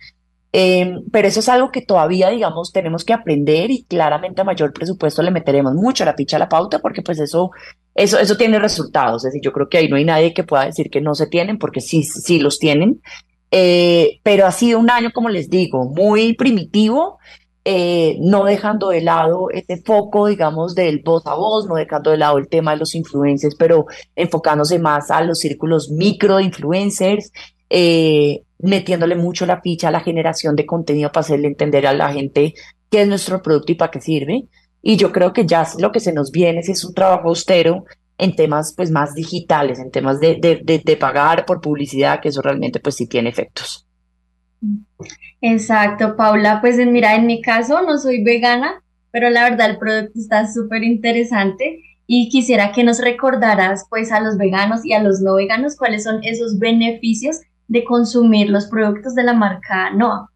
Eh, 0.53 1.01
pero 1.13 1.29
eso 1.29 1.41
es 1.41 1.49
algo 1.49 1.71
que 1.71 1.83
todavía, 1.83 2.31
digamos, 2.31 2.73
tenemos 2.73 3.05
que 3.05 3.13
aprender 3.13 3.71
y 3.71 3.85
claramente 3.85 4.41
a 4.41 4.45
mayor 4.45 4.73
presupuesto 4.73 5.23
le 5.23 5.31
meteremos 5.31 5.75
mucho 5.75 6.05
la 6.07 6.17
picha 6.17 6.37
a 6.37 6.39
la 6.39 6.49
pauta 6.49 6.79
porque 6.79 7.03
pues 7.03 7.19
eso 7.21 7.51
eso, 7.99 8.19
eso 8.19 8.37
tiene 8.37 8.59
resultados. 8.59 9.25
Es 9.25 9.33
decir, 9.33 9.43
yo 9.43 9.53
creo 9.53 9.69
que 9.69 9.79
ahí 9.79 9.89
no 9.89 9.97
hay 9.97 10.05
nadie 10.05 10.33
que 10.33 10.45
pueda 10.45 10.65
decir 10.65 10.89
que 10.89 11.01
no 11.01 11.15
se 11.15 11.27
tienen, 11.27 11.59
porque 11.59 11.81
sí, 11.81 12.05
sí 12.05 12.39
los 12.39 12.59
tienen. 12.59 13.03
Eh, 13.51 14.21
pero 14.23 14.47
ha 14.47 14.53
sido 14.53 14.79
un 14.79 14.91
año, 14.91 15.11
como 15.13 15.29
les 15.29 15.51
digo, 15.51 15.85
muy 15.85 16.35
primitivo, 16.35 17.19
eh, 17.65 18.17
no 18.21 18.45
dejando 18.45 18.91
de 18.91 19.01
lado 19.01 19.51
este 19.51 19.83
foco, 19.83 20.27
digamos, 20.27 20.77
del 20.77 21.03
voz 21.05 21.27
a 21.27 21.35
voz, 21.35 21.67
no 21.67 21.75
dejando 21.75 22.13
de 22.13 22.19
lado 22.19 22.39
el 22.39 22.49
tema 22.49 22.71
de 22.73 22.79
los 22.79 22.95
influencers, 22.95 23.57
pero 23.57 23.87
enfocándose 24.15 24.79
más 24.79 25.11
a 25.11 25.23
los 25.23 25.41
círculos 25.41 25.91
micro 25.91 26.37
de 26.37 26.45
influencers, 26.45 27.33
eh, 27.69 28.43
metiéndole 28.59 29.15
mucho 29.15 29.47
la 29.47 29.61
ficha 29.61 29.89
a 29.89 29.93
la 29.93 30.01
generación 30.01 30.57
de 30.57 30.67
contenido 30.67 31.11
para 31.11 31.23
hacerle 31.23 31.49
entender 31.49 31.87
a 31.87 31.93
la 31.93 32.13
gente 32.13 32.55
qué 32.91 33.03
es 33.03 33.09
nuestro 33.09 33.43
producto 33.43 33.73
y 33.73 33.75
para 33.77 33.91
qué 33.91 34.01
sirve. 34.01 34.45
Y 34.83 34.97
yo 34.97 35.13
creo 35.13 35.33
que 35.33 35.47
ya 35.47 35.67
lo 35.79 35.93
que 35.93 36.01
se 36.01 36.13
nos 36.13 36.31
viene 36.31 36.61
es 36.61 36.85
un 36.85 36.95
trabajo 36.95 37.29
austero 37.29 37.85
en 38.17 38.35
temas 38.35 38.75
pues 38.77 38.91
más 38.91 39.15
digitales, 39.15 39.79
en 39.79 39.91
temas 39.91 40.19
de, 40.21 40.37
de, 40.37 40.83
de, 40.85 40.97
pagar 40.97 41.45
por 41.45 41.61
publicidad, 41.61 42.21
que 42.21 42.29
eso 42.29 42.43
realmente 42.43 42.81
pues 42.81 42.97
sí 42.97 43.07
tiene 43.07 43.29
efectos. 43.29 43.87
Exacto, 45.41 46.17
Paula. 46.17 46.61
Pues 46.61 46.77
mira, 46.79 47.15
en 47.15 47.27
mi 47.27 47.41
caso 47.41 47.81
no 47.83 47.97
soy 47.99 48.25
vegana, 48.25 48.83
pero 49.13 49.31
la 49.31 49.45
verdad 49.45 49.71
el 49.71 49.79
producto 49.79 50.19
está 50.19 50.53
súper 50.53 50.83
interesante 50.83 51.81
y 52.07 52.29
quisiera 52.29 52.73
que 52.73 52.83
nos 52.83 53.01
recordaras 53.01 53.85
pues 53.89 54.11
a 54.11 54.21
los 54.21 54.37
veganos 54.37 54.85
y 54.85 54.95
a 54.95 55.03
los 55.03 55.21
no 55.21 55.35
veganos 55.35 55.77
cuáles 55.77 56.03
son 56.05 56.25
esos 56.25 56.59
beneficios 56.59 57.37
de 57.69 57.85
consumir 57.85 58.51
los 58.51 58.67
productos 58.67 59.15
de 59.15 59.23
la 59.23 59.35
marca 59.35 59.91
Noa. 59.91 60.31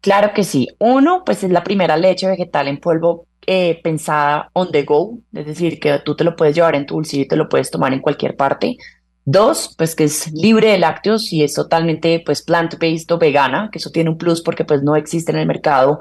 Claro 0.00 0.32
que 0.32 0.44
sí. 0.44 0.68
Uno, 0.78 1.22
pues 1.24 1.44
es 1.44 1.50
la 1.50 1.64
primera 1.64 1.96
leche 1.96 2.26
vegetal 2.26 2.68
en 2.68 2.78
polvo 2.78 3.26
eh, 3.46 3.80
pensada 3.82 4.50
on 4.52 4.70
the 4.70 4.84
go, 4.84 5.18
es 5.32 5.46
decir, 5.46 5.80
que 5.80 5.98
tú 6.00 6.14
te 6.14 6.24
lo 6.24 6.36
puedes 6.36 6.54
llevar 6.54 6.74
en 6.74 6.86
tu 6.86 6.94
bolsillo 6.94 7.22
y 7.22 7.28
te 7.28 7.36
lo 7.36 7.48
puedes 7.48 7.70
tomar 7.70 7.92
en 7.92 8.00
cualquier 8.00 8.36
parte. 8.36 8.76
Dos, 9.24 9.74
pues 9.76 9.94
que 9.94 10.04
es 10.04 10.32
libre 10.32 10.70
de 10.70 10.78
lácteos 10.78 11.32
y 11.32 11.42
es 11.42 11.54
totalmente 11.54 12.22
pues 12.24 12.42
plant-based 12.42 13.10
o 13.10 13.18
vegana, 13.18 13.68
que 13.72 13.78
eso 13.78 13.90
tiene 13.90 14.10
un 14.10 14.18
plus 14.18 14.42
porque 14.42 14.64
pues 14.64 14.82
no 14.82 14.96
existe 14.96 15.32
en 15.32 15.38
el 15.38 15.46
mercado 15.46 16.00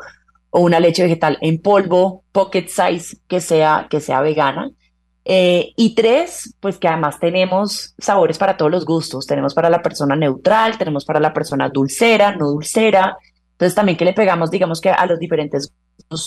o 0.49 0.61
una 0.61 0.79
leche 0.79 1.03
vegetal 1.03 1.37
en 1.41 1.61
polvo, 1.61 2.23
pocket 2.31 2.67
size, 2.67 3.17
que 3.27 3.41
sea, 3.41 3.87
que 3.89 3.99
sea 3.99 4.21
vegana. 4.21 4.71
Eh, 5.29 5.73
y 5.75 5.93
tres, 5.93 6.55
pues 6.61 6.77
que 6.77 6.87
además 6.87 7.19
tenemos 7.19 7.93
sabores 7.97 8.37
para 8.37 8.55
todos 8.55 8.71
los 8.71 8.85
gustos. 8.85 9.27
Tenemos 9.27 9.53
para 9.53 9.69
la 9.69 9.81
persona 9.81 10.15
neutral, 10.15 10.77
tenemos 10.77 11.03
para 11.03 11.19
la 11.19 11.33
persona 11.33 11.67
dulcera, 11.67 12.33
no 12.37 12.47
dulcera, 12.47 13.17
entonces 13.51 13.75
también 13.75 13.97
que 13.97 14.05
le 14.05 14.13
pegamos, 14.13 14.51
digamos 14.51 14.79
que 14.79 14.89
a 14.89 15.05
los 15.05 15.19
diferentes 15.19 15.73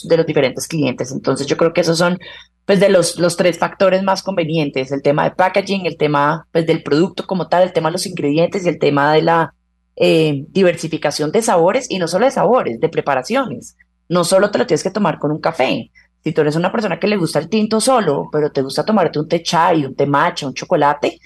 de 0.05 0.17
los 0.19 0.27
diferentes 0.27 0.69
clientes. 0.69 1.13
Entonces 1.13 1.47
yo 1.47 1.57
creo 1.57 1.73
que 1.73 1.81
esos 1.81 1.97
son 1.97 2.19
pues 2.67 2.79
de 2.79 2.91
los, 2.91 3.19
los 3.19 3.39
tres 3.39 3.59
factores 3.59 4.03
más 4.03 4.23
convenientes, 4.23 4.93
el 4.93 5.01
tema 5.01 5.25
de 5.25 5.31
packaging, 5.31 5.87
el 5.87 5.97
tema 5.97 6.47
pues 6.53 6.67
del 6.67 6.83
producto 6.83 7.27
como 7.27 7.49
tal, 7.49 7.63
el 7.63 7.73
tema 7.73 7.89
de 7.89 7.93
los 7.93 8.07
ingredientes 8.07 8.67
y 8.67 8.69
el 8.69 8.79
tema 8.79 9.15
de 9.15 9.23
la 9.23 9.55
eh, 9.97 10.45
diversificación 10.49 11.33
de 11.33 11.41
sabores 11.41 11.91
y 11.91 11.99
no 11.99 12.07
solo 12.07 12.27
de 12.27 12.33
sabores, 12.33 12.81
de 12.81 12.89
preparaciones. 12.91 13.77
No 14.11 14.25
solo 14.25 14.51
te 14.51 14.59
lo 14.59 14.67
tienes 14.67 14.83
que 14.83 14.91
tomar 14.91 15.19
con 15.19 15.31
un 15.31 15.41
café. 15.41 15.91
Si 16.23 16.33
tú 16.33 16.43
eres 16.43 16.57
una 16.57 16.71
persona 16.71 16.99
que 16.99 17.07
le 17.07 17.17
gusta 17.17 17.39
el 17.39 17.49
tinto 17.49 17.81
solo, 17.81 18.29
pero 18.31 18.51
te 18.51 18.63
gusta 18.63 18.85
tomarte 18.85 19.19
un 19.19 19.29
té 19.29 19.43
chai, 19.43 19.87
un 19.87 19.95
té 19.95 20.05
un 20.07 20.55
chocolate, 20.55 21.19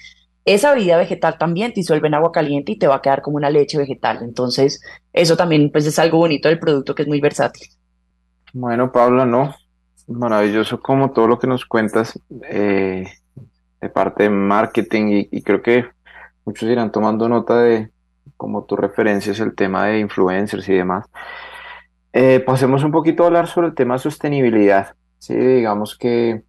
esa 0.45 0.73
bebida 0.73 0.97
vegetal 0.97 1.37
también 1.39 1.73
te 1.73 1.81
disuelve 1.81 2.07
en 2.07 2.13
agua 2.13 2.31
caliente 2.31 2.71
y 2.71 2.77
te 2.77 2.87
va 2.87 2.95
a 2.95 3.01
quedar 3.01 3.23
como 3.23 3.37
una 3.37 3.49
leche 3.49 3.79
vegetal. 3.79 4.19
Entonces, 4.21 4.79
eso 5.11 5.35
también 5.35 5.71
pues, 5.71 5.87
es 5.87 5.97
algo 5.97 6.19
bonito 6.19 6.47
del 6.47 6.59
producto 6.59 6.93
que 6.93 7.01
es 7.01 7.07
muy 7.07 7.19
versátil. 7.19 7.67
Bueno, 8.53 8.91
Pablo, 8.91 9.25
no. 9.25 9.55
Maravilloso 10.07 10.79
como 10.79 11.11
todo 11.11 11.27
lo 11.27 11.39
que 11.39 11.47
nos 11.47 11.65
cuentas 11.65 12.19
eh, 12.47 13.07
de 13.81 13.89
parte 13.89 14.23
de 14.23 14.29
marketing 14.29 15.25
y, 15.31 15.41
creo 15.41 15.63
que 15.63 15.85
muchos 16.45 16.69
irán 16.69 16.91
tomando 16.91 17.27
nota 17.27 17.59
de 17.61 17.89
como 18.37 18.65
tu 18.65 18.75
referencia 18.75 19.31
es 19.31 19.39
el 19.39 19.55
tema 19.55 19.87
de 19.87 19.99
influencers 19.99 20.69
y 20.69 20.73
demás. 20.73 21.07
Eh, 22.17 22.39
pasemos 22.39 22.81
un 22.85 22.93
poquito 22.93 23.23
a 23.23 23.27
hablar 23.27 23.45
sobre 23.45 23.67
el 23.67 23.75
tema 23.75 23.95
de 23.95 23.99
sostenibilidad. 23.99 24.95
Sí, 25.17 25.35
digamos 25.35 25.97
que 25.97 26.43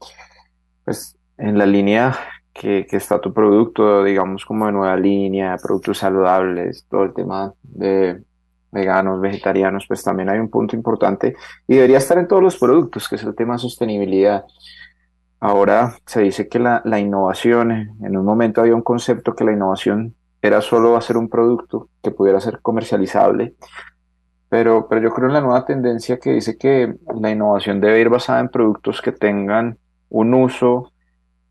pues 0.85 1.19
en 1.39 1.59
la 1.59 1.67
línea 1.67 2.17
que, 2.53 2.87
está 2.93 3.21
tu 3.21 3.33
producto, 3.33 4.05
digamos, 4.05 4.45
como 4.45 4.67
de 4.67 4.73
nueva 4.73 4.97
línea, 4.97 5.57
productos 5.61 5.99
saludables, 5.99 6.87
todo 6.89 7.03
el 7.03 7.14
tema 7.14 7.53
de 7.64 8.23
veganos, 8.71 9.21
vegetarianos, 9.21 9.87
pues 9.89 10.05
también 10.05 10.29
hay 10.29 10.39
un 10.39 10.51
punto 10.51 10.77
importante 10.77 11.35
y 11.67 11.75
debería 11.75 11.99
estar 11.99 12.17
en 12.19 12.29
todos 12.29 12.45
los 12.45 12.57
productos, 12.57 13.09
que 13.09 13.17
es 13.17 13.25
el 13.25 13.35
tema 13.35 13.55
de 13.55 13.59
sostenibilidad. 13.59 14.45
Ahora 15.41 15.97
se 16.07 16.21
dice 16.21 16.49
que 16.49 16.61
la, 16.61 16.81
la 16.85 17.01
innovación, 17.01 17.73
en 17.73 18.17
un 18.17 18.25
momento 18.25 18.61
había 18.61 18.77
un 18.77 18.83
concepto 18.83 19.35
que 19.35 19.43
la 19.43 19.53
innovación 19.53 20.14
era 20.43 20.61
solo 20.61 20.97
hacer 20.97 21.17
un 21.17 21.29
producto 21.29 21.89
que 22.05 22.12
pudiera 22.12 22.39
ser 22.39 22.61
comercializable, 22.62 23.57
pero, 24.49 24.86
pero 24.88 25.03
yo 25.03 25.11
creo 25.11 25.28
en 25.28 25.34
la 25.34 25.40
nueva 25.40 25.64
tendencia 25.64 26.18
que 26.18 26.32
dice 26.32 26.57
que 26.57 26.94
la 27.20 27.30
innovación 27.30 27.80
debe 27.80 28.01
ir 28.01 28.09
basada 28.09 28.40
en 28.40 28.49
productos 28.49 29.03
que 29.03 29.12
tengan 29.12 29.78
un 30.09 30.34
uso 30.34 30.92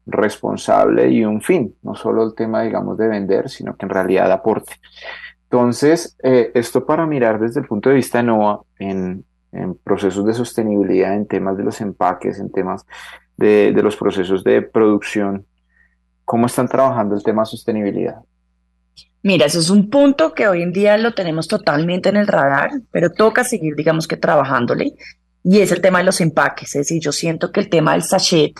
responsable 0.05 1.09
y 1.09 1.25
un 1.25 1.41
fin, 1.41 1.75
no 1.81 1.95
solo 1.95 2.23
el 2.23 2.35
tema, 2.35 2.61
digamos, 2.61 2.97
de 2.97 3.07
vender, 3.07 3.49
sino 3.49 3.75
que 3.75 3.85
en 3.85 3.89
realidad 3.89 4.31
aporte. 4.31 4.73
Entonces, 5.43 6.15
eh, 6.23 6.51
esto 6.53 6.85
para 6.85 7.05
mirar 7.05 7.39
desde 7.39 7.61
el 7.61 7.67
punto 7.67 7.89
de 7.89 7.95
vista 7.95 8.19
de 8.19 8.25
NOVA 8.25 8.61
en, 8.79 9.25
en, 9.51 9.75
procesos 9.75 10.25
de 10.25 10.33
sostenibilidad, 10.33 11.13
en 11.13 11.27
temas 11.27 11.57
de 11.57 11.63
los 11.63 11.81
empaques, 11.81 12.39
en 12.39 12.51
temas 12.51 12.85
de, 13.37 13.71
de 13.73 13.83
los 13.83 13.95
procesos 13.97 14.43
de 14.43 14.61
producción, 14.61 15.45
¿cómo 16.23 16.45
están 16.45 16.67
trabajando 16.67 17.15
el 17.15 17.23
tema 17.23 17.43
de 17.43 17.47
sostenibilidad? 17.47 18.21
Mira, 19.25 19.47
eso 19.47 19.57
es 19.57 19.71
un 19.71 19.89
punto 19.89 20.35
que 20.35 20.47
hoy 20.47 20.61
en 20.61 20.71
día 20.71 20.99
lo 20.99 21.15
tenemos 21.15 21.47
totalmente 21.47 22.09
en 22.09 22.17
el 22.17 22.27
radar, 22.27 22.69
pero 22.91 23.09
toca 23.09 23.43
seguir, 23.43 23.73
digamos 23.75 24.07
que 24.07 24.17
trabajándole, 24.17 24.93
y 25.43 25.61
es 25.61 25.71
el 25.71 25.81
tema 25.81 25.97
de 25.97 26.03
los 26.03 26.21
empaques. 26.21 26.75
Es 26.75 26.81
decir, 26.81 27.01
yo 27.01 27.11
siento 27.11 27.51
que 27.51 27.59
el 27.59 27.67
tema 27.67 27.93
del 27.93 28.03
sachet, 28.03 28.53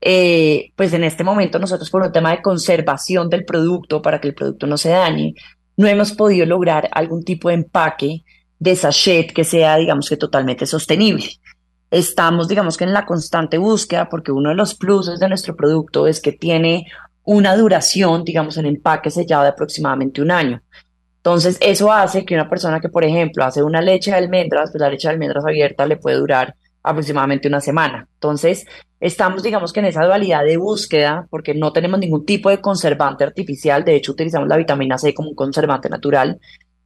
eh, 0.00 0.70
pues 0.76 0.92
en 0.92 1.02
este 1.02 1.24
momento 1.24 1.58
nosotros 1.58 1.90
por 1.90 2.02
un 2.02 2.12
tema 2.12 2.30
de 2.30 2.42
conservación 2.42 3.28
del 3.28 3.44
producto, 3.44 4.00
para 4.02 4.20
que 4.20 4.28
el 4.28 4.34
producto 4.34 4.68
no 4.68 4.78
se 4.78 4.90
dañe, 4.90 5.34
no 5.76 5.88
hemos 5.88 6.12
podido 6.12 6.46
lograr 6.46 6.88
algún 6.92 7.24
tipo 7.24 7.48
de 7.48 7.56
empaque 7.56 8.22
de 8.60 8.76
sachet 8.76 9.32
que 9.32 9.42
sea, 9.42 9.78
digamos 9.78 10.08
que 10.08 10.16
totalmente 10.16 10.64
sostenible. 10.64 11.26
Estamos, 11.90 12.46
digamos 12.46 12.76
que 12.76 12.84
en 12.84 12.92
la 12.92 13.04
constante 13.04 13.58
búsqueda, 13.58 14.08
porque 14.08 14.30
uno 14.30 14.50
de 14.50 14.54
los 14.54 14.76
pluses 14.76 15.18
de 15.18 15.28
nuestro 15.28 15.56
producto 15.56 16.06
es 16.06 16.20
que 16.20 16.30
tiene 16.30 16.86
una 17.24 17.56
duración, 17.56 18.24
digamos, 18.24 18.56
en 18.58 18.66
empaque 18.66 19.10
sellado 19.10 19.42
de 19.44 19.48
aproximadamente 19.50 20.22
un 20.22 20.30
año. 20.30 20.62
Entonces, 21.16 21.56
eso 21.60 21.90
hace 21.90 22.24
que 22.24 22.34
una 22.34 22.50
persona 22.50 22.80
que, 22.80 22.90
por 22.90 23.02
ejemplo, 23.02 23.44
hace 23.44 23.62
una 23.62 23.80
leche 23.80 24.10
de 24.10 24.18
almendras, 24.18 24.70
pues 24.70 24.80
la 24.80 24.90
leche 24.90 25.08
de 25.08 25.14
almendras 25.14 25.44
abierta 25.44 25.86
le 25.86 25.96
puede 25.96 26.18
durar 26.18 26.54
aproximadamente 26.82 27.48
una 27.48 27.62
semana. 27.62 28.06
Entonces, 28.14 28.66
estamos, 29.00 29.42
digamos 29.42 29.72
que 29.72 29.80
en 29.80 29.86
esa 29.86 30.04
dualidad 30.04 30.44
de 30.44 30.58
búsqueda, 30.58 31.26
porque 31.30 31.54
no 31.54 31.72
tenemos 31.72 31.98
ningún 31.98 32.26
tipo 32.26 32.50
de 32.50 32.60
conservante 32.60 33.24
artificial, 33.24 33.84
de 33.84 33.96
hecho 33.96 34.12
utilizamos 34.12 34.48
la 34.48 34.58
vitamina 34.58 34.98
C 34.98 35.14
como 35.14 35.30
un 35.30 35.34
conservante 35.34 35.88
natural, 35.88 36.38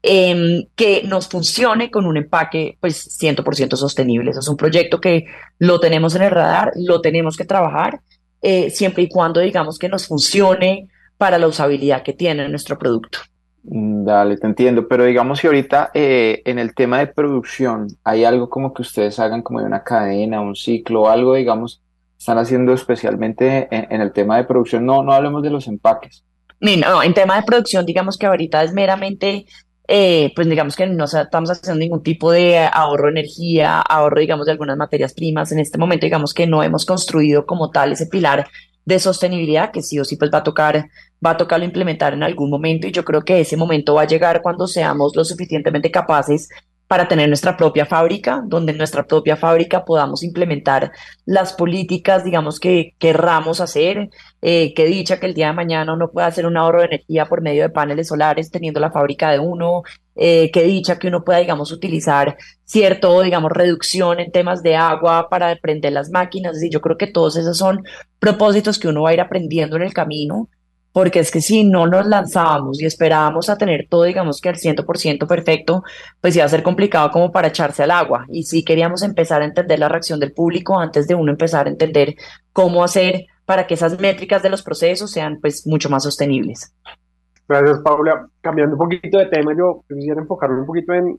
em, 0.03 0.66
que 0.76 1.03
nos 1.05 1.28
funcione 1.28 1.91
con 1.91 2.07
un 2.07 2.16
empaque 2.16 2.78
pues 2.80 3.18
100% 3.18 3.76
sostenible. 3.76 4.30
Eso 4.30 4.39
es 4.41 4.49
un 4.49 4.57
proyecto 4.57 5.01
que 5.01 5.26
lo 5.59 5.80
tenemos 5.80 6.14
en 6.14 6.22
el 6.22 6.30
radar, 6.30 6.70
lo 6.76 7.01
tenemos 7.01 7.36
que 7.36 7.45
trabajar, 7.45 8.01
eh, 8.43 8.70
siempre 8.70 9.05
y 9.05 9.09
cuando 9.09 9.41
digamos 9.41 9.78
que 9.78 9.89
nos 9.89 10.07
funcione 10.07 10.89
para 11.16 11.39
la 11.39 11.49
usabilidad 11.49 12.03
que 12.03 12.12
tiene 12.12 12.49
nuestro 12.49 12.78
producto. 12.78 13.18
Mm, 13.64 14.05
dale, 14.05 14.36
te 14.36 14.47
entiendo, 14.47 14.89
pero 14.89 15.05
digamos 15.05 15.41
que 15.41 15.49
ahorita 15.49 15.91
eh, 15.93 16.43
en 16.45 16.59
el 16.59 16.74
tema 16.74 17.01
de 17.01 17.09
producción 17.09 17.89
hay 18.05 18.24
algo 18.24 18.49
como 18.49 18.72
que 18.72 18.82
ustedes 18.82 19.18
hagan 19.18 19.43
como 19.43 19.61
de 19.61 19.66
una 19.66 19.82
cadena, 19.82 20.41
un 20.41 20.55
ciclo, 20.55 21.11
algo, 21.11 21.34
digamos, 21.34 21.82
están 22.18 22.39
haciendo 22.39 22.72
especialmente 22.72 23.68
en, 23.70 24.01
el 24.01 24.12
tema 24.12 24.36
de 24.36 24.45
producción. 24.45 24.84
No, 24.84 25.03
no 25.03 25.12
hablemos 25.12 25.43
de 25.43 25.51
los 25.51 25.68
empaques. 25.68 26.24
No, 26.61 27.03
en 27.03 27.14
tema 27.14 27.36
de 27.36 27.45
producción, 27.45 27.86
digamos 27.86 28.18
que 28.18 28.26
ahorita 28.26 28.64
es 28.64 28.72
meramente, 28.72 29.47
eh, 29.89 30.32
pues 30.36 30.49
digamos 30.49 30.76
que 30.76 30.86
no 30.86 31.07
estamos 31.07 31.51
haciendo 31.51 31.80
ningún 31.80 32.03
tipo 32.03 32.30
de 32.30 32.59
ahorro 32.59 33.07
de 33.07 33.12
energía, 33.12 33.80
ahorro, 33.80 34.20
digamos, 34.20 34.45
de 34.47 34.53
algunas 34.53 34.76
materias 34.76 35.14
primas. 35.14 35.51
En 35.51 35.59
este 35.59 35.78
momento, 35.78 36.05
digamos 36.05 36.34
que 36.34 36.47
no 36.47 36.62
hemos 36.62 36.84
construido 36.84 37.47
como 37.47 37.70
tal 37.70 37.93
ese 37.93 38.07
pilar 38.07 38.47
de 38.84 38.99
sostenibilidad 38.99 39.70
que 39.70 39.82
sí 39.82 39.99
o 39.99 40.05
sí 40.05 40.16
pues 40.16 40.30
va 40.32 40.39
a 40.39 40.43
tocar 40.43 40.89
va 41.24 41.32
a 41.32 41.36
tocarlo 41.36 41.66
implementar 41.66 42.14
en 42.14 42.22
algún 42.22 42.49
momento 42.49 42.86
y 42.86 42.93
yo 42.93 43.05
creo 43.05 43.22
que 43.22 43.41
ese 43.41 43.55
momento 43.57 43.95
va 43.95 44.03
a 44.03 44.07
llegar 44.07 44.41
cuando 44.41 44.66
seamos 44.66 45.14
lo 45.14 45.24
suficientemente 45.24 45.91
capaces 45.91 46.49
para 46.89 47.07
tener 47.07 47.28
nuestra 47.28 47.57
propia 47.57 47.84
fábrica, 47.84 48.43
donde 48.45 48.72
en 48.72 48.78
nuestra 48.78 49.07
propia 49.07 49.36
fábrica 49.36 49.84
podamos 49.84 50.22
implementar 50.22 50.91
las 51.26 51.53
políticas, 51.53 52.24
digamos, 52.24 52.59
que 52.59 52.95
querramos 52.99 53.61
hacer, 53.61 54.09
eh, 54.41 54.72
que 54.72 54.86
dicha 54.86 55.20
que 55.20 55.26
el 55.26 55.34
día 55.34 55.49
de 55.49 55.53
mañana 55.53 55.93
uno 55.93 56.11
pueda 56.11 56.28
hacer 56.28 56.47
un 56.47 56.57
ahorro 56.57 56.80
de 56.80 56.86
energía 56.86 57.26
por 57.26 57.43
medio 57.43 57.62
de 57.62 57.68
paneles 57.68 58.09
solares 58.09 58.51
teniendo 58.51 58.80
la 58.80 58.91
fábrica 58.91 59.30
de 59.30 59.39
uno, 59.39 59.82
eh, 60.16 60.51
que 60.51 60.62
dicha 60.62 60.99
que 60.99 61.09
uno 61.09 61.24
pueda, 61.24 61.41
digamos, 61.41 61.72
utilizar 61.72 62.39
cierto, 62.64 63.20
digamos, 63.20 63.53
reducción 63.53 64.18
en 64.18 64.32
temas 64.32 64.62
de 64.62 64.74
agua 64.74 65.28
para 65.28 65.55
prender 65.57 65.93
las 65.93 66.11
máquinas, 66.11 66.62
y 66.62 66.70
yo 66.70 66.80
creo 66.80 66.97
que 66.97 67.07
todos 67.07 67.36
esos 67.36 67.59
son 67.59 67.82
propósitos 68.18 68.78
que 68.78 68.89
uno 68.89 69.03
va 69.03 69.11
a 69.11 69.14
ir 69.14 69.20
aprendiendo 69.20 69.76
en 69.76 69.82
el 69.82 69.93
camino 69.93 70.49
porque 70.93 71.20
es 71.20 71.30
que 71.30 71.41
si 71.41 71.64
no 71.64 71.86
nos 71.86 72.07
lanzábamos 72.07 72.80
y 72.80 72.86
esperábamos 72.86 73.49
a 73.49 73.57
tener 73.57 73.86
todo, 73.89 74.05
digamos 74.05 74.41
que 74.41 74.49
al 74.49 74.57
100% 74.57 75.26
perfecto, 75.26 75.82
pues 76.20 76.34
iba 76.34 76.45
a 76.45 76.49
ser 76.49 76.62
complicado 76.62 77.11
como 77.11 77.30
para 77.30 77.49
echarse 77.49 77.82
al 77.82 77.91
agua. 77.91 78.26
Y 78.28 78.45
sí 78.45 78.64
queríamos 78.64 79.03
empezar 79.03 79.43
a 79.43 79.45
entender 79.45 79.78
la 79.78 79.89
reacción 79.89 80.18
del 80.18 80.32
público 80.32 80.78
antes 80.78 81.07
de 81.07 81.14
uno 81.14 81.30
empezar 81.30 81.66
a 81.66 81.70
entender 81.70 82.14
cómo 82.53 82.82
hacer 82.82 83.26
para 83.45 83.66
que 83.66 83.74
esas 83.74 83.99
métricas 83.99 84.43
de 84.43 84.51
los 84.51 84.62
procesos 84.62 85.11
sean 85.11 85.39
pues 85.41 85.66
mucho 85.66 85.89
más 85.89 86.03
sostenibles. 86.03 86.74
Gracias, 87.49 87.78
Paula. 87.80 88.28
Cambiando 88.41 88.74
un 88.74 88.78
poquito 88.78 89.18
de 89.18 89.26
tema, 89.26 89.55
yo 89.57 89.82
quisiera 89.89 90.20
enfocarme 90.20 90.61
un 90.61 90.66
poquito 90.66 90.93
en, 90.93 91.18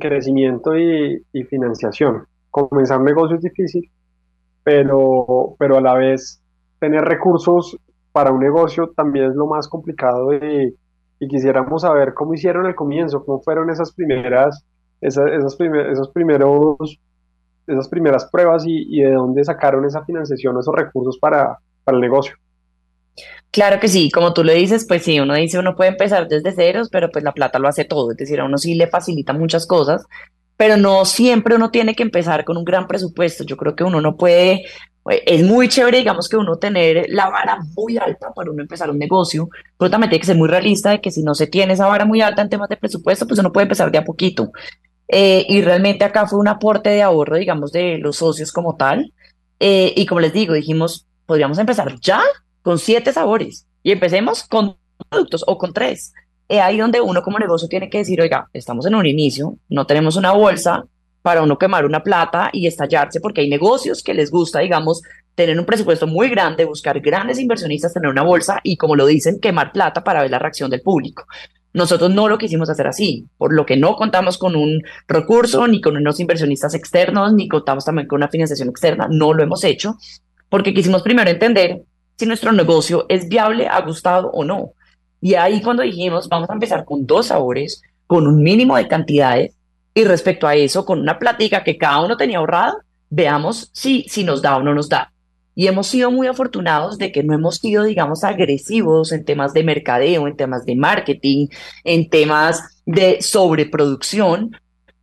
crecimiento 0.00 0.76
y, 0.76 1.22
y, 1.32 1.44
financiación. 1.44 2.26
Comenzar 2.50 2.98
un 2.98 3.04
negocio 3.04 3.36
es 3.36 3.42
difícil, 3.42 3.88
pero, 4.64 5.54
pero 5.56 5.76
a 5.76 5.80
la 5.80 5.94
vez 5.94 6.42
tener 6.80 7.02
recursos 7.04 7.78
para 8.18 8.32
un 8.32 8.40
negocio 8.40 8.92
también 8.96 9.26
es 9.26 9.36
lo 9.36 9.46
más 9.46 9.68
complicado 9.68 10.34
y, 10.34 10.74
quisiéramos 11.28 11.82
saber 11.82 12.14
cómo 12.14 12.34
hicieron 12.34 12.66
el 12.66 12.74
comienzo, 12.74 13.24
cómo 13.24 13.40
fueron 13.42 13.70
esas 13.70 13.92
primeras, 13.92 14.64
esas, 15.00 15.30
esos, 15.30 15.54
primeros, 15.54 16.98
esas 17.68 17.88
primeras 17.88 18.24
pruebas 18.26 18.64
y, 18.66 19.02
de 19.02 19.12
dónde 19.12 19.44
sacaron 19.44 19.84
esa 19.84 20.04
financiación, 20.04 20.58
esos 20.58 20.74
recursos 20.74 21.16
para, 21.16 21.58
para 21.84 21.96
el 21.96 22.00
negocio. 22.00 22.34
Claro 23.52 23.78
que 23.78 23.86
sí, 23.86 24.10
como 24.10 24.32
tú 24.32 24.42
lo 24.42 24.52
dices, 24.52 24.84
pues 24.88 25.04
sí, 25.04 25.20
uno 25.20 25.34
dice 25.34 25.60
uno 25.60 25.76
puede 25.76 25.90
empezar 25.90 26.26
desde 26.26 26.50
ceros, 26.50 26.88
pero 26.90 27.10
pues 27.12 27.22
la 27.22 27.30
plata 27.32 27.60
lo 27.60 27.68
hace 27.68 27.84
todo, 27.84 28.10
es 28.10 28.16
decir, 28.16 28.40
a 28.40 28.46
uno 28.46 28.58
sí 28.58 28.74
le 28.74 28.88
facilita 28.88 29.32
muchas 29.32 29.64
cosas, 29.64 30.04
pero 30.56 30.76
no 30.76 31.04
siempre 31.04 31.54
uno 31.54 31.70
tiene 31.70 31.94
que 31.94 32.02
empezar 32.02 32.44
con 32.44 32.56
un 32.56 32.64
gran 32.64 32.88
presupuesto. 32.88 33.44
Yo 33.44 33.56
creo 33.56 33.76
que 33.76 33.84
uno 33.84 34.00
no 34.00 34.16
puede 34.16 34.64
es 35.08 35.42
muy 35.44 35.68
chévere, 35.68 35.98
digamos, 35.98 36.28
que 36.28 36.36
uno 36.36 36.56
tener 36.56 37.06
la 37.08 37.28
vara 37.28 37.58
muy 37.76 37.96
alta 37.96 38.32
para 38.32 38.50
uno 38.50 38.62
empezar 38.62 38.90
un 38.90 38.98
negocio, 38.98 39.48
pero 39.76 39.90
también 39.90 40.10
tiene 40.10 40.20
que 40.20 40.26
ser 40.26 40.36
muy 40.36 40.48
realista 40.48 40.90
de 40.90 41.00
que 41.00 41.10
si 41.10 41.22
no 41.22 41.34
se 41.34 41.46
tiene 41.46 41.72
esa 41.72 41.86
vara 41.86 42.04
muy 42.04 42.20
alta 42.20 42.42
en 42.42 42.48
temas 42.48 42.68
de 42.68 42.76
presupuesto, 42.76 43.26
pues 43.26 43.40
uno 43.40 43.52
puede 43.52 43.64
empezar 43.64 43.90
de 43.90 43.98
a 43.98 44.04
poquito. 44.04 44.52
Eh, 45.08 45.46
y 45.48 45.62
realmente 45.62 46.04
acá 46.04 46.26
fue 46.26 46.38
un 46.38 46.48
aporte 46.48 46.90
de 46.90 47.02
ahorro, 47.02 47.36
digamos, 47.36 47.72
de 47.72 47.98
los 47.98 48.16
socios 48.16 48.52
como 48.52 48.76
tal. 48.76 49.12
Eh, 49.60 49.92
y 49.96 50.06
como 50.06 50.20
les 50.20 50.32
digo, 50.32 50.54
dijimos, 50.54 51.06
podríamos 51.26 51.58
empezar 51.58 51.98
ya 52.00 52.22
con 52.62 52.78
siete 52.78 53.12
sabores 53.12 53.66
y 53.82 53.92
empecemos 53.92 54.44
con 54.44 54.76
productos 55.08 55.44
o 55.46 55.58
con 55.58 55.72
tres. 55.72 56.12
Es 56.48 56.60
ahí 56.60 56.78
donde 56.78 57.00
uno 57.00 57.22
como 57.22 57.38
negocio 57.38 57.68
tiene 57.68 57.90
que 57.90 57.98
decir, 57.98 58.20
oiga, 58.20 58.48
estamos 58.52 58.86
en 58.86 58.94
un 58.94 59.06
inicio, 59.06 59.56
no 59.68 59.86
tenemos 59.86 60.16
una 60.16 60.32
bolsa, 60.32 60.84
para 61.28 61.42
uno 61.42 61.58
quemar 61.58 61.84
una 61.84 62.02
plata 62.02 62.48
y 62.54 62.66
estallarse, 62.66 63.20
porque 63.20 63.42
hay 63.42 63.50
negocios 63.50 64.02
que 64.02 64.14
les 64.14 64.30
gusta, 64.30 64.60
digamos, 64.60 65.02
tener 65.34 65.58
un 65.58 65.66
presupuesto 65.66 66.06
muy 66.06 66.30
grande, 66.30 66.64
buscar 66.64 66.98
grandes 67.00 67.38
inversionistas, 67.38 67.92
tener 67.92 68.08
una 68.08 68.22
bolsa 68.22 68.60
y, 68.62 68.78
como 68.78 68.96
lo 68.96 69.04
dicen, 69.04 69.38
quemar 69.38 69.70
plata 69.70 70.02
para 70.02 70.22
ver 70.22 70.30
la 70.30 70.38
reacción 70.38 70.70
del 70.70 70.80
público. 70.80 71.26
Nosotros 71.74 72.10
no 72.14 72.30
lo 72.30 72.38
quisimos 72.38 72.70
hacer 72.70 72.86
así, 72.86 73.26
por 73.36 73.52
lo 73.52 73.66
que 73.66 73.76
no 73.76 73.94
contamos 73.94 74.38
con 74.38 74.56
un 74.56 74.82
recurso, 75.06 75.68
ni 75.68 75.82
con 75.82 75.98
unos 75.98 76.18
inversionistas 76.18 76.72
externos, 76.72 77.34
ni 77.34 77.46
contamos 77.46 77.84
también 77.84 78.08
con 78.08 78.16
una 78.16 78.28
financiación 78.28 78.70
externa, 78.70 79.06
no 79.10 79.34
lo 79.34 79.42
hemos 79.42 79.64
hecho, 79.64 79.98
porque 80.48 80.72
quisimos 80.72 81.02
primero 81.02 81.28
entender 81.28 81.82
si 82.16 82.24
nuestro 82.24 82.52
negocio 82.52 83.04
es 83.10 83.28
viable, 83.28 83.68
ha 83.68 83.82
gustado 83.82 84.30
o 84.30 84.44
no. 84.44 84.72
Y 85.20 85.34
ahí 85.34 85.60
cuando 85.60 85.82
dijimos, 85.82 86.26
vamos 86.30 86.48
a 86.48 86.54
empezar 86.54 86.86
con 86.86 87.06
dos 87.06 87.26
sabores, 87.26 87.82
con 88.06 88.26
un 88.26 88.42
mínimo 88.42 88.78
de 88.78 88.88
cantidades, 88.88 89.57
y 89.98 90.04
respecto 90.04 90.46
a 90.46 90.54
eso, 90.54 90.84
con 90.84 91.00
una 91.00 91.18
plática 91.18 91.64
que 91.64 91.76
cada 91.76 92.00
uno 92.00 92.16
tenía 92.16 92.38
ahorrada, 92.38 92.76
veamos 93.10 93.68
si, 93.72 94.04
si 94.08 94.22
nos 94.22 94.40
da 94.42 94.56
o 94.56 94.62
no 94.62 94.72
nos 94.72 94.88
da. 94.88 95.12
Y 95.56 95.66
hemos 95.66 95.88
sido 95.88 96.12
muy 96.12 96.28
afortunados 96.28 96.98
de 96.98 97.10
que 97.10 97.24
no 97.24 97.34
hemos 97.34 97.56
sido, 97.56 97.82
digamos, 97.82 98.22
agresivos 98.22 99.10
en 99.10 99.24
temas 99.24 99.52
de 99.54 99.64
mercadeo, 99.64 100.28
en 100.28 100.36
temas 100.36 100.64
de 100.64 100.76
marketing, 100.76 101.48
en 101.82 102.08
temas 102.08 102.62
de 102.86 103.20
sobreproducción, 103.20 104.56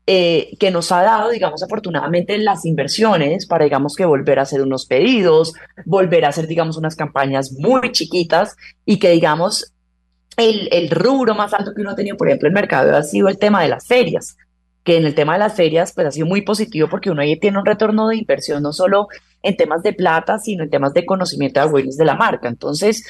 eh, 0.08 0.56
que 0.62 0.72
nos 0.72 0.94
ha 0.94 1.02
dado, 1.02 1.30
digamos, 1.30 1.62
afortunadamente 1.62 2.38
las 2.38 2.64
inversiones 2.66 3.48
para, 3.48 3.66
digamos, 3.66 3.98
que 3.98 4.06
volver 4.06 4.40
a 4.40 4.44
hacer 4.44 4.62
unos 4.62 4.86
pedidos, 4.86 5.56
volver 5.84 6.24
a 6.24 6.30
hacer, 6.30 6.48
digamos, 6.48 6.78
unas 6.78 6.96
campañas 6.96 7.52
muy 7.52 7.92
chiquitas 7.92 8.56
y 8.86 8.98
que, 8.98 9.10
digamos, 9.10 9.74
el, 10.38 10.70
el 10.72 10.90
rubro 10.90 11.36
más 11.36 11.54
alto 11.54 11.74
que 11.76 11.82
uno 11.82 11.90
ha 11.90 11.96
tenido, 11.96 12.16
por 12.16 12.30
ejemplo, 12.30 12.48
el 12.48 12.54
mercado 12.54 12.96
ha 12.96 13.04
sido 13.04 13.28
el 13.28 13.38
tema 13.38 13.62
de 13.62 13.68
las 13.68 13.86
ferias 13.88 14.38
que 14.86 14.98
en 14.98 15.06
el 15.06 15.16
tema 15.16 15.34
de 15.34 15.40
las 15.40 15.56
ferias 15.56 15.92
pues 15.94 16.08
ha 16.08 16.12
sido 16.12 16.28
muy 16.28 16.44
positivo 16.44 16.88
porque 16.88 17.10
uno 17.10 17.22
ahí 17.22 17.38
tiene 17.40 17.58
un 17.58 17.66
retorno 17.66 18.08
de 18.08 18.18
inversión 18.18 18.62
no 18.62 18.72
solo 18.72 19.08
en 19.42 19.58
temas 19.58 19.82
de 19.82 19.94
plata, 19.94 20.38
sino 20.38 20.64
en 20.64 20.70
temas 20.70 20.94
de 20.94 21.06
conocimiento 21.06 21.60
de 21.60 21.66
awareness 21.66 21.98
de 21.98 22.06
la 22.06 22.16
marca. 22.16 22.48
Entonces, 22.48 23.04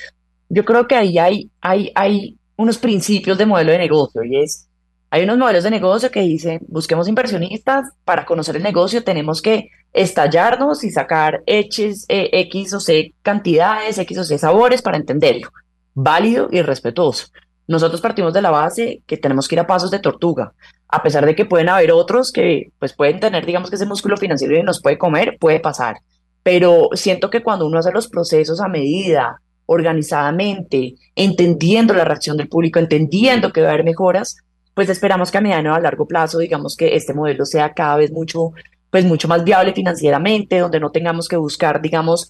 yo 0.49 0.63
creo 0.63 0.87
que 0.87 0.95
ahí 0.95 1.19
hay, 1.19 1.51
hay, 1.59 1.91
hay 1.93 2.37
unos 2.55 2.77
principios 2.77 3.37
de 3.37 3.45
modelo 3.45 3.73
de 3.73 3.77
negocio 3.77 4.23
y 4.23 4.37
es, 4.37 4.69
hay 5.09 5.23
unos 5.23 5.37
modelos 5.37 5.65
de 5.65 5.71
negocio 5.71 6.09
que 6.11 6.21
dicen, 6.21 6.61
busquemos 6.67 7.09
inversionistas, 7.09 7.89
para 8.05 8.25
conocer 8.25 8.55
el 8.55 8.63
negocio 8.63 9.03
tenemos 9.03 9.41
que 9.41 9.69
estallarnos 9.91 10.83
y 10.85 10.91
sacar 10.91 11.43
X, 11.45 12.05
eh, 12.07 12.29
X 12.31 12.73
o 12.73 12.79
C 12.79 13.13
cantidades, 13.21 13.97
X 13.97 14.17
o 14.17 14.23
C 14.23 14.37
sabores 14.37 14.81
para 14.81 14.97
entenderlo. 14.97 15.49
Válido 15.93 16.47
y 16.51 16.61
respetuoso. 16.61 17.27
Nosotros 17.67 18.01
partimos 18.01 18.33
de 18.33 18.41
la 18.41 18.51
base 18.51 19.01
que 19.07 19.17
tenemos 19.17 19.47
que 19.47 19.55
ir 19.55 19.59
a 19.59 19.67
pasos 19.67 19.91
de 19.91 19.99
tortuga, 19.99 20.53
a 20.87 21.01
pesar 21.01 21.25
de 21.25 21.35
que 21.35 21.45
pueden 21.45 21.69
haber 21.69 21.91
otros 21.91 22.31
que 22.31 22.71
pues 22.79 22.93
pueden 22.93 23.19
tener, 23.19 23.45
digamos 23.45 23.69
que 23.69 23.75
ese 23.75 23.85
músculo 23.85 24.17
financiero 24.17 24.55
y 24.55 24.63
nos 24.63 24.81
puede 24.81 24.97
comer, 24.97 25.37
puede 25.39 25.59
pasar. 25.59 25.97
Pero 26.43 26.89
siento 26.93 27.29
que 27.29 27.41
cuando 27.41 27.65
uno 27.65 27.79
hace 27.79 27.91
los 27.91 28.07
procesos 28.07 28.61
a 28.61 28.67
medida, 28.67 29.41
organizadamente, 29.65 30.95
entendiendo 31.15 31.93
la 31.93 32.05
reacción 32.05 32.37
del 32.37 32.49
público, 32.49 32.79
entendiendo 32.79 33.51
que 33.51 33.61
va 33.61 33.69
a 33.69 33.71
haber 33.71 33.83
mejoras, 33.83 34.37
pues 34.73 34.89
esperamos 34.89 35.31
que 35.31 35.37
a 35.37 35.41
mediano 35.41 35.73
a 35.73 35.79
largo 35.79 36.05
plazo, 36.07 36.39
digamos 36.39 36.75
que 36.75 36.95
este 36.95 37.13
modelo 37.13 37.45
sea 37.45 37.73
cada 37.73 37.95
vez 37.95 38.11
mucho, 38.11 38.51
pues 38.91 39.05
mucho 39.05 39.27
más 39.27 39.43
viable 39.43 39.73
financieramente, 39.73 40.59
donde 40.59 40.79
no 40.79 40.91
tengamos 40.91 41.27
que 41.27 41.37
buscar, 41.37 41.81
digamos, 41.81 42.29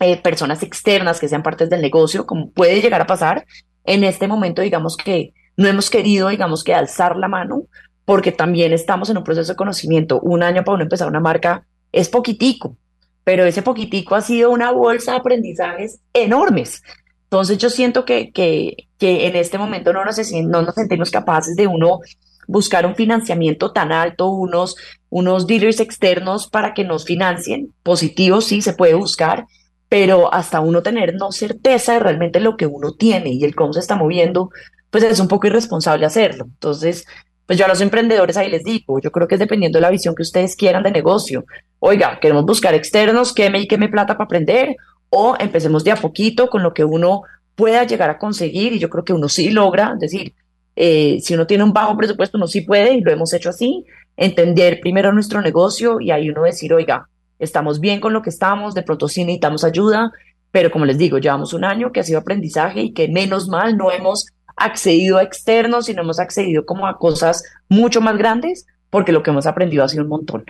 eh, 0.00 0.20
personas 0.20 0.62
externas 0.62 1.18
que 1.18 1.28
sean 1.28 1.42
partes 1.42 1.70
del 1.70 1.80
negocio, 1.80 2.26
como 2.26 2.50
puede 2.50 2.80
llegar 2.80 3.00
a 3.00 3.06
pasar, 3.06 3.46
en 3.84 4.04
este 4.04 4.28
momento, 4.28 4.62
digamos 4.62 4.96
que 4.96 5.32
no 5.56 5.66
hemos 5.66 5.90
querido, 5.90 6.28
digamos 6.28 6.62
que 6.62 6.74
alzar 6.74 7.16
la 7.16 7.28
mano, 7.28 7.64
porque 8.04 8.32
también 8.32 8.72
estamos 8.72 9.10
en 9.10 9.18
un 9.18 9.24
proceso 9.24 9.52
de 9.52 9.56
conocimiento. 9.56 10.20
Un 10.20 10.42
año 10.42 10.64
para 10.64 10.76
uno 10.76 10.84
empezar 10.84 11.08
una 11.08 11.20
marca 11.20 11.66
es 11.92 12.08
poquitico, 12.08 12.76
pero 13.24 13.44
ese 13.44 13.62
poquitico 13.62 14.14
ha 14.14 14.20
sido 14.20 14.50
una 14.50 14.70
bolsa 14.70 15.12
de 15.12 15.18
aprendizajes 15.18 16.00
enormes. 16.12 16.82
Entonces 17.24 17.58
yo 17.58 17.68
siento 17.68 18.06
que, 18.06 18.32
que, 18.32 18.86
en 19.00 19.36
este 19.36 19.58
momento 19.58 19.92
no 19.92 20.04
nos, 20.04 20.32
no 20.32 20.62
nos 20.62 20.74
sentimos 20.74 21.10
capaces 21.10 21.54
de 21.56 21.66
uno 21.66 22.00
buscar 22.46 22.86
un 22.86 22.94
financiamiento 22.94 23.72
tan 23.72 23.92
alto, 23.92 24.30
unos, 24.30 24.76
unos 25.10 25.46
dealers 25.46 25.80
externos 25.80 26.48
para 26.48 26.72
que 26.72 26.84
nos 26.84 27.04
financien. 27.04 27.74
Positivo, 27.82 28.40
sí, 28.40 28.62
se 28.62 28.72
puede 28.72 28.94
buscar, 28.94 29.44
pero 29.88 30.32
hasta 30.32 30.60
uno 30.60 30.82
tener 30.82 31.14
no 31.14 31.32
certeza 31.32 31.94
de 31.94 32.00
realmente 32.00 32.40
lo 32.40 32.56
que 32.56 32.66
uno 32.66 32.92
tiene 32.92 33.30
y 33.30 33.44
el 33.44 33.54
cómo 33.54 33.72
se 33.72 33.80
está 33.80 33.96
moviendo, 33.96 34.50
pues 34.90 35.04
es 35.04 35.20
un 35.20 35.28
poco 35.28 35.46
irresponsable 35.46 36.06
hacerlo. 36.06 36.44
Entonces, 36.44 37.06
pues 37.46 37.58
yo 37.58 37.64
a 37.64 37.68
los 37.68 37.80
emprendedores 37.80 38.36
ahí 38.36 38.50
les 38.50 38.64
digo, 38.64 39.00
yo 39.00 39.10
creo 39.10 39.26
que 39.26 39.36
es 39.36 39.38
dependiendo 39.38 39.78
de 39.78 39.82
la 39.82 39.90
visión 39.90 40.14
que 40.14 40.22
ustedes 40.22 40.54
quieran 40.54 40.82
de 40.82 40.90
negocio. 40.90 41.46
Oiga, 41.78 42.18
queremos 42.20 42.44
buscar 42.44 42.74
externos, 42.74 43.32
queme 43.32 43.60
y 43.60 43.66
queme 43.66 43.88
plata 43.88 44.14
para 44.14 44.24
aprender, 44.24 44.76
o 45.08 45.34
empecemos 45.38 45.84
de 45.84 45.92
a 45.92 45.96
poquito 45.96 46.50
con 46.50 46.62
lo 46.62 46.74
que 46.74 46.84
uno 46.84 47.22
pueda 47.54 47.84
llegar 47.84 48.10
a 48.10 48.18
conseguir, 48.18 48.74
y 48.74 48.78
yo 48.78 48.90
creo 48.90 49.04
que 49.04 49.14
uno 49.14 49.28
sí 49.28 49.50
logra, 49.50 49.92
es 49.94 50.00
decir, 50.00 50.34
eh, 50.76 51.18
si 51.22 51.34
uno 51.34 51.46
tiene 51.46 51.64
un 51.64 51.72
bajo 51.72 51.96
presupuesto, 51.96 52.36
uno 52.36 52.46
sí 52.46 52.60
puede, 52.60 52.92
y 52.94 53.00
lo 53.00 53.10
hemos 53.10 53.32
hecho 53.32 53.48
así, 53.48 53.86
entender 54.16 54.80
primero 54.80 55.12
nuestro 55.12 55.40
negocio 55.40 56.00
y 56.00 56.10
ahí 56.10 56.28
uno 56.28 56.42
decir, 56.42 56.74
oiga, 56.74 57.08
estamos 57.38 57.80
bien 57.80 58.00
con 58.00 58.12
lo 58.12 58.22
que 58.22 58.30
estamos, 58.30 58.74
de 58.74 58.82
pronto 58.82 59.08
sí 59.08 59.24
necesitamos 59.24 59.64
ayuda, 59.64 60.12
pero 60.50 60.70
como 60.70 60.84
les 60.84 60.98
digo, 60.98 61.18
llevamos 61.18 61.52
un 61.52 61.64
año 61.64 61.92
que 61.92 62.00
ha 62.00 62.04
sido 62.04 62.18
aprendizaje 62.18 62.82
y 62.82 62.92
que 62.92 63.08
menos 63.08 63.48
mal 63.48 63.76
no 63.76 63.90
hemos 63.92 64.26
accedido 64.56 65.18
a 65.18 65.22
externos, 65.22 65.86
sino 65.86 66.02
hemos 66.02 66.18
accedido 66.18 66.64
como 66.64 66.86
a 66.86 66.98
cosas 66.98 67.42
mucho 67.68 68.00
más 68.00 68.16
grandes, 68.16 68.66
porque 68.90 69.12
lo 69.12 69.22
que 69.22 69.30
hemos 69.30 69.46
aprendido 69.46 69.84
ha 69.84 69.88
sido 69.88 70.04
un 70.04 70.10
montón. 70.10 70.44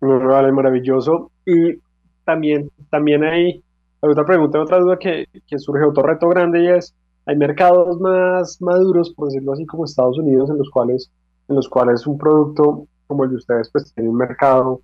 Vale, 0.00 0.52
maravilloso. 0.52 1.30
Y 1.46 1.78
también, 2.24 2.70
también 2.90 3.24
hay 3.24 3.62
otra 4.00 4.24
pregunta, 4.24 4.60
otra 4.60 4.78
duda 4.78 4.98
que, 4.98 5.26
que 5.46 5.58
surge, 5.58 5.84
otro 5.84 6.02
reto 6.02 6.28
grande 6.28 6.62
y 6.62 6.68
es, 6.68 6.94
hay 7.26 7.36
mercados 7.36 7.98
más 8.00 8.60
maduros, 8.60 9.12
por 9.14 9.28
decirlo 9.28 9.54
así, 9.54 9.64
como 9.64 9.84
Estados 9.84 10.18
Unidos, 10.18 10.50
en 10.50 10.58
los 10.58 10.68
cuales, 10.70 11.10
en 11.48 11.56
los 11.56 11.68
cuales 11.68 12.06
un 12.06 12.18
producto 12.18 12.86
como 13.06 13.24
el 13.24 13.30
de 13.30 13.36
ustedes, 13.36 13.70
pues 13.70 13.92
tiene 13.94 14.10
un 14.10 14.16
mercado, 14.16 14.80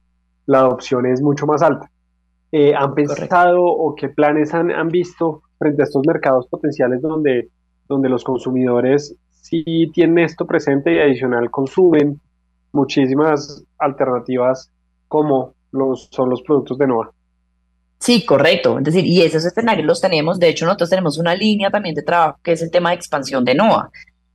la 0.50 0.58
adopción 0.58 1.06
es 1.06 1.22
mucho 1.22 1.46
más 1.46 1.62
alta. 1.62 1.88
Eh, 2.50 2.74
¿Han 2.74 2.92
pensado 2.94 3.62
o 3.62 3.94
qué 3.94 4.08
planes 4.08 4.52
han, 4.52 4.72
han, 4.72 4.88
visto 4.88 5.42
frente 5.60 5.82
a 5.82 5.84
estos 5.84 6.02
mercados 6.04 6.48
potenciales 6.48 7.00
donde, 7.00 7.50
donde 7.88 8.08
los 8.08 8.24
consumidores 8.24 9.14
sí 9.30 9.92
tienen 9.94 10.24
esto 10.24 10.46
presente 10.46 10.92
y 10.92 10.98
adicional 10.98 11.52
consumen 11.52 12.20
muchísimas 12.72 13.64
alternativas 13.78 14.72
como 15.06 15.54
los, 15.70 16.08
son 16.10 16.28
los 16.28 16.42
productos 16.42 16.76
de 16.78 16.86
NOA? 16.88 17.12
Sí, 18.00 18.26
correcto. 18.26 18.78
Es 18.78 18.84
decir, 18.84 19.06
y 19.06 19.22
esos 19.22 19.44
escenarios 19.44 19.86
los 19.86 20.00
tenemos. 20.00 20.40
De 20.40 20.48
hecho, 20.48 20.64
nosotros 20.64 20.90
tenemos 20.90 21.16
una 21.16 21.36
línea 21.36 21.70
también 21.70 21.94
de 21.94 22.02
trabajo 22.02 22.40
que 22.42 22.52
es 22.52 22.62
el 22.62 22.72
tema 22.72 22.90
de 22.90 22.96
expansión 22.96 23.44
de 23.44 23.54
NOA. 23.54 23.88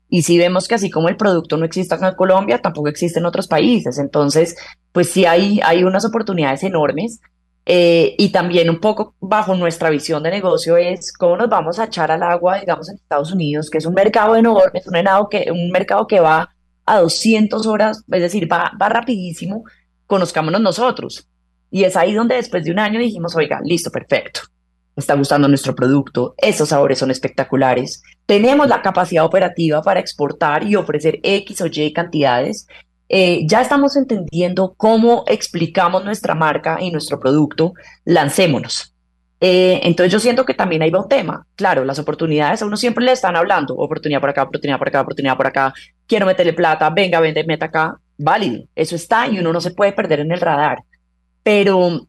Y 0.09 0.21
si 0.21 0.37
vemos 0.37 0.67
que 0.67 0.75
así 0.75 0.89
como 0.89 1.09
el 1.09 1.17
producto 1.17 1.57
no 1.57 1.65
existe 1.65 1.95
acá 1.95 2.09
en 2.09 2.15
Colombia, 2.15 2.61
tampoco 2.61 2.87
existe 2.87 3.19
en 3.19 3.25
otros 3.25 3.47
países. 3.47 3.97
Entonces, 3.97 4.55
pues 4.91 5.09
sí 5.09 5.25
hay, 5.25 5.59
hay 5.63 5.83
unas 5.83 6.05
oportunidades 6.05 6.63
enormes. 6.63 7.19
Eh, 7.67 8.13
y 8.19 8.29
también 8.29 8.69
un 8.69 8.79
poco 8.79 9.15
bajo 9.19 9.55
nuestra 9.55 9.89
visión 9.89 10.21
de 10.21 10.29
negocio 10.29 10.77
es 10.77 11.11
cómo 11.11 11.35
nos 11.35 11.49
vamos 11.49 11.79
a 11.79 11.85
echar 11.85 12.11
al 12.11 12.21
agua, 12.21 12.59
digamos, 12.59 12.87
en 12.89 12.95
Estados 12.95 13.31
Unidos, 13.31 13.71
que 13.71 13.79
es 13.79 13.87
un 13.87 13.95
mercado 13.95 14.35
enorme, 14.35 14.79
es 14.79 14.87
un, 14.87 14.93
que, 15.31 15.51
un 15.51 15.71
mercado 15.71 16.05
que 16.05 16.19
va 16.19 16.53
a 16.85 16.99
200 16.99 17.65
horas, 17.65 18.03
es 18.11 18.21
decir, 18.21 18.51
va, 18.51 18.71
va 18.79 18.89
rapidísimo, 18.89 19.63
conozcámonos 20.05 20.61
nosotros. 20.61 21.27
Y 21.71 21.83
es 21.83 21.95
ahí 21.95 22.13
donde 22.13 22.35
después 22.35 22.63
de 22.63 22.71
un 22.71 22.77
año 22.79 22.99
dijimos, 22.99 23.35
oiga, 23.35 23.59
listo, 23.63 23.89
perfecto. 23.89 24.41
Está 24.95 25.13
gustando 25.15 25.47
nuestro 25.47 25.75
producto, 25.75 26.35
esos 26.37 26.69
sabores 26.69 26.99
son 26.99 27.11
espectaculares. 27.11 28.01
Tenemos 28.25 28.67
la 28.67 28.81
capacidad 28.81 29.25
operativa 29.25 29.81
para 29.81 29.99
exportar 29.99 30.63
y 30.63 30.75
ofrecer 30.75 31.19
X 31.21 31.61
o 31.61 31.67
Y 31.67 31.91
cantidades. 31.91 32.67
Eh, 33.09 33.45
ya 33.45 33.61
estamos 33.61 33.95
entendiendo 33.97 34.73
cómo 34.77 35.25
explicamos 35.27 36.05
nuestra 36.05 36.33
marca 36.33 36.77
y 36.79 36.91
nuestro 36.91 37.19
producto. 37.19 37.73
Lancémonos. 38.05 38.93
Eh, 39.41 39.81
entonces 39.83 40.13
yo 40.13 40.19
siento 40.19 40.45
que 40.45 40.53
también 40.53 40.81
hay 40.81 40.91
un 40.93 41.07
tema. 41.09 41.45
Claro, 41.55 41.83
las 41.83 41.99
oportunidades 41.99 42.61
a 42.61 42.65
uno 42.65 42.77
siempre 42.77 43.03
le 43.03 43.11
están 43.11 43.35
hablando. 43.35 43.75
Oportunidad 43.75 44.21
por 44.21 44.29
acá, 44.29 44.43
oportunidad 44.43 44.79
por 44.79 44.87
acá, 44.87 45.01
oportunidad 45.01 45.35
por 45.35 45.47
acá. 45.47 45.73
Quiero 46.07 46.25
meterle 46.25 46.53
plata, 46.53 46.89
venga, 46.89 47.19
vende, 47.19 47.43
meta 47.43 47.65
acá. 47.65 47.99
Válido. 48.17 48.63
Eso 48.75 48.95
está 48.95 49.27
y 49.27 49.39
uno 49.39 49.51
no 49.51 49.59
se 49.59 49.71
puede 49.71 49.91
perder 49.91 50.21
en 50.21 50.31
el 50.31 50.39
radar 50.39 50.79
pero 51.45 52.07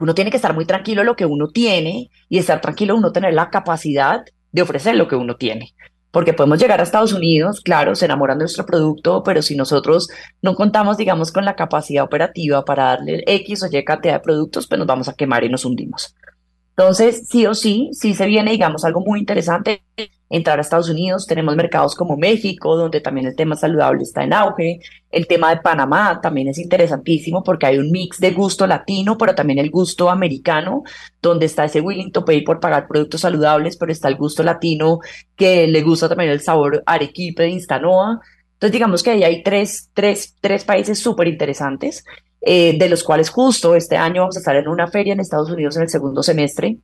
uno 0.00 0.14
tiene 0.14 0.30
que 0.30 0.38
estar 0.38 0.54
muy 0.54 0.64
tranquilo 0.64 1.02
en 1.02 1.06
lo 1.06 1.16
que 1.16 1.26
uno 1.26 1.48
tiene 1.48 2.10
y 2.28 2.38
estar 2.38 2.60
tranquilo 2.60 2.96
uno 2.96 3.12
tener 3.12 3.34
la 3.34 3.50
capacidad 3.50 4.24
de 4.50 4.62
ofrecer 4.62 4.96
lo 4.96 5.06
que 5.06 5.14
uno 5.14 5.36
tiene. 5.36 5.74
Porque 6.10 6.32
podemos 6.32 6.58
llegar 6.58 6.80
a 6.80 6.82
Estados 6.82 7.12
Unidos, 7.12 7.60
claro, 7.60 7.94
se 7.94 8.06
enamoran 8.06 8.38
de 8.38 8.42
nuestro 8.42 8.66
producto, 8.66 9.22
pero 9.22 9.42
si 9.42 9.54
nosotros 9.54 10.08
no 10.42 10.56
contamos, 10.56 10.96
digamos, 10.96 11.30
con 11.30 11.44
la 11.44 11.54
capacidad 11.54 12.02
operativa 12.02 12.64
para 12.64 12.84
darle 12.84 13.22
X 13.26 13.62
o 13.62 13.66
Y 13.70 13.84
cantidad 13.84 14.14
de 14.14 14.20
productos, 14.20 14.66
pues 14.66 14.78
nos 14.78 14.88
vamos 14.88 15.08
a 15.08 15.14
quemar 15.14 15.44
y 15.44 15.48
nos 15.48 15.64
hundimos. 15.64 16.16
Entonces, 16.70 17.28
sí 17.28 17.46
o 17.46 17.54
sí, 17.54 17.90
sí 17.92 18.14
se 18.14 18.26
viene, 18.26 18.50
digamos, 18.50 18.84
algo 18.84 19.00
muy 19.00 19.20
interesante 19.20 19.82
entrar 20.30 20.58
a 20.58 20.62
Estados 20.62 20.88
Unidos. 20.88 21.26
Tenemos 21.26 21.56
mercados 21.56 21.94
como 21.94 22.16
México, 22.16 22.76
donde 22.76 23.00
también 23.00 23.26
el 23.26 23.36
tema 23.36 23.56
saludable 23.56 24.04
está 24.04 24.22
en 24.22 24.32
auge. 24.32 24.80
El 25.10 25.26
tema 25.26 25.50
de 25.50 25.60
Panamá 25.60 26.20
también 26.22 26.48
es 26.48 26.58
interesantísimo 26.58 27.42
porque 27.42 27.66
hay 27.66 27.78
un 27.78 27.90
mix 27.90 28.20
de 28.20 28.30
gusto 28.30 28.66
latino, 28.66 29.18
pero 29.18 29.34
también 29.34 29.58
el 29.58 29.70
gusto 29.70 30.08
americano, 30.08 30.84
donde 31.20 31.46
está 31.46 31.64
ese 31.64 31.80
willing 31.80 32.12
to 32.12 32.24
pay 32.24 32.42
por 32.42 32.60
pagar 32.60 32.86
productos 32.86 33.22
saludables, 33.22 33.76
pero 33.76 33.92
está 33.92 34.08
el 34.08 34.16
gusto 34.16 34.42
latino 34.42 35.00
que 35.36 35.66
le 35.66 35.82
gusta 35.82 36.08
también 36.08 36.30
el 36.30 36.40
sabor 36.40 36.82
arequipe 36.86 37.42
de 37.42 37.50
Instanoa. 37.50 38.20
Entonces, 38.52 38.72
digamos 38.72 39.02
que 39.02 39.10
ahí 39.10 39.24
hay 39.24 39.42
tres, 39.42 39.90
tres, 39.92 40.36
tres 40.40 40.64
países 40.64 40.98
súper 40.98 41.26
interesantes. 41.28 42.04
Eh, 42.42 42.78
de 42.78 42.88
los 42.88 43.04
cuales 43.04 43.28
justo 43.28 43.74
este 43.74 43.98
año 43.98 44.22
vamos 44.22 44.36
a 44.36 44.38
estar 44.38 44.56
en 44.56 44.66
una 44.66 44.86
feria 44.86 45.12
en 45.12 45.20
Estados 45.20 45.50
Unidos 45.50 45.76
en 45.76 45.82
el 45.82 45.90
segundo 45.90 46.22
semestre, 46.22 46.78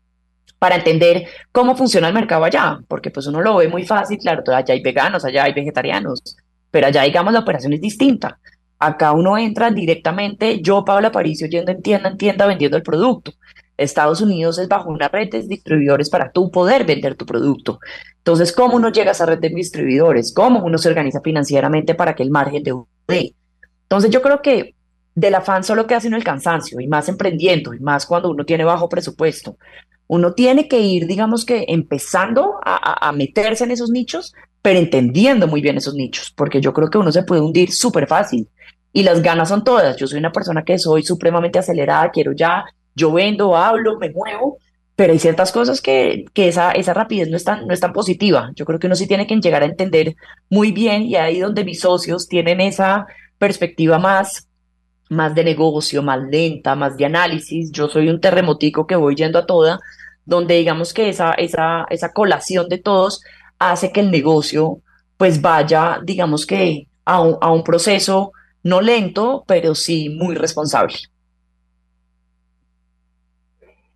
para 0.58 0.76
entender 0.76 1.26
cómo 1.52 1.76
funciona 1.76 2.08
el 2.08 2.14
mercado 2.14 2.44
allá, 2.44 2.80
porque 2.88 3.10
pues 3.10 3.26
uno 3.26 3.40
lo 3.40 3.56
ve 3.56 3.68
muy 3.68 3.84
fácil, 3.84 4.18
claro, 4.18 4.42
allá 4.54 4.74
hay 4.74 4.82
veganos, 4.82 5.24
allá 5.24 5.44
hay 5.44 5.52
vegetarianos, 5.52 6.36
pero 6.70 6.86
allá 6.86 7.02
digamos 7.02 7.32
la 7.32 7.40
operación 7.40 7.72
es 7.72 7.80
distinta. 7.80 8.38
Acá 8.78 9.12
uno 9.12 9.38
entra 9.38 9.70
directamente, 9.70 10.60
yo, 10.60 10.84
Pablo 10.84 11.08
Aparicio, 11.08 11.46
yendo 11.46 11.72
en 11.72 11.82
tienda 11.82 12.10
en 12.10 12.16
tienda 12.16 12.46
vendiendo 12.46 12.76
el 12.76 12.82
producto. 12.82 13.32
Estados 13.76 14.20
Unidos 14.20 14.58
es 14.58 14.68
bajo 14.68 14.90
una 14.90 15.08
red 15.08 15.30
de 15.30 15.42
distribuidores 15.42 16.08
para 16.08 16.30
tú 16.30 16.50
poder 16.50 16.84
vender 16.84 17.14
tu 17.14 17.26
producto. 17.26 17.78
Entonces, 18.18 18.52
¿cómo 18.52 18.76
uno 18.76 18.90
llega 18.90 19.10
a 19.10 19.12
esa 19.12 19.26
red 19.26 19.38
de 19.38 19.50
distribuidores? 19.50 20.32
¿Cómo 20.34 20.64
uno 20.64 20.78
se 20.78 20.88
organiza 20.88 21.20
financieramente 21.20 21.94
para 21.94 22.14
que 22.14 22.22
el 22.22 22.30
margen 22.30 22.62
de 22.62 22.74
dé? 23.06 23.34
Entonces, 23.82 24.10
yo 24.10 24.22
creo 24.22 24.40
que 24.42 24.74
del 25.14 25.34
afán 25.34 25.64
solo 25.64 25.86
queda 25.86 26.00
sino 26.00 26.16
el 26.16 26.24
cansancio, 26.24 26.80
y 26.80 26.86
más 26.88 27.08
emprendiendo, 27.08 27.72
y 27.72 27.80
más 27.80 28.04
cuando 28.06 28.30
uno 28.30 28.44
tiene 28.44 28.64
bajo 28.64 28.88
presupuesto. 28.88 29.56
Uno 30.08 30.34
tiene 30.34 30.68
que 30.68 30.80
ir, 30.80 31.06
digamos 31.06 31.44
que, 31.44 31.64
empezando 31.68 32.60
a, 32.64 33.12
meterse 33.12 33.64
en 33.64 33.72
esos 33.72 33.90
nichos, 33.90 34.34
pero 34.62 34.78
entendiendo 34.78 35.48
muy 35.48 35.60
bien 35.60 35.76
esos 35.76 35.94
nichos, 35.94 36.32
porque 36.36 36.60
yo 36.60 36.72
creo 36.72 36.90
que 36.90 36.98
uno 36.98 37.10
se 37.12 37.22
puede 37.22 37.40
hundir 37.40 37.72
súper 37.72 38.06
fácil 38.06 38.48
y 38.92 39.02
las 39.02 39.22
ganas 39.22 39.48
son 39.48 39.64
todas. 39.64 39.96
Yo 39.96 40.06
soy 40.06 40.18
una 40.18 40.32
persona 40.32 40.64
que 40.64 40.78
soy 40.78 41.02
supremamente 41.02 41.58
acelerada, 41.58 42.10
quiero 42.10 42.32
ya, 42.32 42.64
yo 42.94 43.12
vendo, 43.12 43.56
hablo, 43.56 43.98
me 43.98 44.10
muevo, 44.10 44.58
pero 44.96 45.12
hay 45.12 45.18
ciertas 45.18 45.52
cosas 45.52 45.80
que, 45.80 46.24
que 46.32 46.48
esa, 46.48 46.72
esa 46.72 46.94
rapidez 46.94 47.28
no 47.28 47.36
es, 47.36 47.44
tan, 47.44 47.66
no 47.66 47.92
positiva. 47.92 48.50
Yo 48.54 48.64
creo 48.64 48.78
que 48.78 48.86
uno 48.86 48.96
sí 48.96 49.06
tiene 49.06 49.26
que 49.26 49.36
llegar 49.36 49.62
a 49.62 49.66
entender 49.66 50.16
muy 50.48 50.72
bien 50.72 51.02
y 51.02 51.16
ahí 51.16 51.40
donde 51.40 51.64
mis 51.64 51.80
socios 51.80 52.28
tienen 52.28 52.60
esa 52.60 53.06
perspectiva 53.38 53.98
más 53.98 54.48
más 55.08 55.34
de 55.34 55.44
negocio, 55.44 56.02
más 56.02 56.20
lenta, 56.22 56.74
más 56.74 56.96
de 56.96 57.06
análisis. 57.06 57.70
Yo 57.72 57.88
soy 57.88 58.08
un 58.08 58.20
terremotico 58.20 58.86
que 58.86 58.96
voy 58.96 59.14
yendo 59.14 59.38
a 59.38 59.46
toda, 59.46 59.80
donde 60.24 60.54
digamos 60.56 60.92
que 60.92 61.08
esa, 61.08 61.32
esa, 61.32 61.86
esa 61.90 62.12
colación 62.12 62.68
de 62.68 62.78
todos 62.78 63.22
hace 63.58 63.92
que 63.92 64.00
el 64.00 64.10
negocio 64.10 64.80
pues 65.16 65.40
vaya, 65.40 66.00
digamos 66.02 66.44
que 66.44 66.88
a 67.04 67.20
un, 67.20 67.36
a 67.40 67.50
un 67.50 67.64
proceso 67.64 68.32
no 68.62 68.80
lento, 68.80 69.44
pero 69.46 69.74
sí 69.74 70.10
muy 70.10 70.34
responsable. 70.34 70.96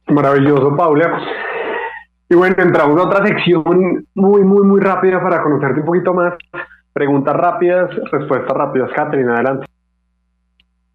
Maravilloso, 0.06 0.74
Paula. 0.76 1.20
Y 2.28 2.34
bueno, 2.34 2.54
entramos 2.58 2.98
a 3.00 3.06
otra 3.06 3.26
sección 3.26 3.62
muy, 4.14 4.44
muy, 4.44 4.62
muy 4.62 4.80
rápida 4.80 5.20
para 5.20 5.42
conocerte 5.42 5.80
un 5.80 5.86
poquito 5.86 6.14
más. 6.14 6.34
Preguntas 6.92 7.34
rápidas, 7.34 7.90
respuestas 8.10 8.56
rápidas. 8.56 8.90
Catherine, 8.94 9.32
adelante. 9.32 9.66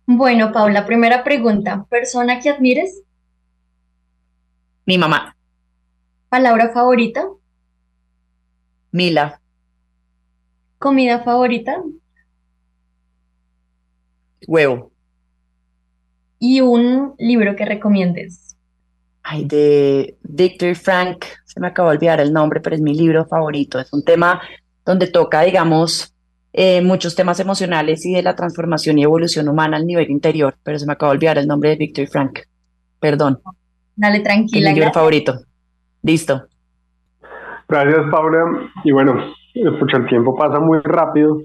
Bueno, 0.05 0.51
Paula, 0.51 0.85
primera 0.85 1.23
pregunta. 1.23 1.85
¿Persona 1.89 2.39
que 2.39 2.49
admires? 2.49 3.01
Mi 4.85 4.97
mamá. 4.97 5.35
¿Palabra 6.29 6.71
favorita? 6.73 7.27
Mila. 8.91 9.41
¿Comida 10.77 11.23
favorita? 11.23 11.81
Huevo. 14.47 14.91
¿Y 16.39 16.61
un 16.61 17.15
libro 17.17 17.55
que 17.55 17.65
recomiendes? 17.65 18.45
ay, 19.25 19.43
de 19.45 20.17
Victor 20.21 20.75
Frank, 20.75 21.25
se 21.45 21.59
me 21.59 21.67
acabó 21.67 21.89
de 21.89 21.95
olvidar 21.97 22.19
el 22.19 22.31
nombre, 22.31 22.61
pero 22.61 22.75
es 22.75 22.81
mi 22.81 22.93
libro 22.93 23.25
favorito. 23.25 23.79
Es 23.79 23.91
un 23.91 24.03
tema 24.03 24.41
donde 24.85 25.07
toca, 25.07 25.41
digamos, 25.41 26.13
eh, 26.57 26.81
muchos 26.81 27.15
temas 27.15 27.41
emocionales 27.41 28.05
y 28.05 28.13
de 28.13 28.23
la 28.23 28.33
transformación 28.33 28.97
y 28.97 29.03
evolución 29.03 29.49
humana 29.49 29.75
al 29.75 29.85
nivel 29.85 30.09
interior, 30.09 30.55
pero 30.63 30.79
se 30.79 30.85
me 30.85 30.93
acabó 30.93 31.11
de 31.11 31.17
olvidar 31.17 31.37
el 31.37 31.47
nombre 31.47 31.71
de 31.71 31.75
Victor 31.75 32.07
Frank. 32.07 32.39
Perdón. 32.97 33.39
Dale, 33.93 34.21
tranquila. 34.21 34.69
mi 34.69 34.75
libro 34.75 34.93
favorito. 34.93 35.33
Listo. 36.01 36.43
Gracias, 37.67 38.09
Paula. 38.09 38.71
Y 38.85 38.93
bueno, 38.93 39.21
el 39.53 40.07
tiempo 40.07 40.33
pasa 40.33 40.61
muy 40.61 40.79
rápido 40.79 41.41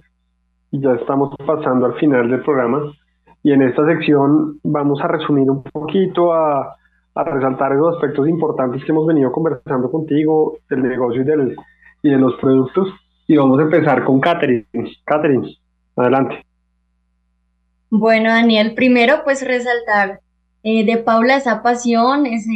y 0.71 0.81
ya 0.81 0.93
estamos 0.93 1.35
pasando 1.45 1.87
al 1.87 1.95
final 1.95 2.31
del 2.31 2.43
programa. 2.43 2.93
Y 3.43 3.51
en 3.51 3.63
esta 3.63 3.85
sección 3.87 4.61
vamos 4.63 5.01
a 5.01 5.09
resumir 5.09 5.51
un 5.51 5.65
poquito, 5.65 6.33
a, 6.33 6.77
a 7.17 7.25
resaltar 7.25 7.73
esos 7.73 7.97
aspectos 7.97 8.29
importantes 8.29 8.85
que 8.85 8.93
hemos 8.93 9.09
venido 9.09 9.33
conversando 9.33 9.91
contigo, 9.91 10.59
del 10.69 10.83
negocio 10.83 11.23
y, 11.23 11.25
del, 11.25 11.57
y 12.01 12.11
de 12.11 12.17
los 12.17 12.35
productos. 12.41 12.89
Y 13.31 13.37
vamos 13.37 13.61
a 13.61 13.63
empezar 13.63 14.03
con 14.03 14.19
Catherine. 14.19 14.67
Catherine, 15.05 15.57
adelante. 15.95 16.45
Bueno, 17.89 18.29
Daniel, 18.29 18.75
primero 18.75 19.23
pues 19.23 19.47
resaltar 19.47 20.19
eh, 20.65 20.85
de 20.85 20.97
Paula 20.97 21.37
esa 21.37 21.63
pasión, 21.63 22.27
ese 22.27 22.51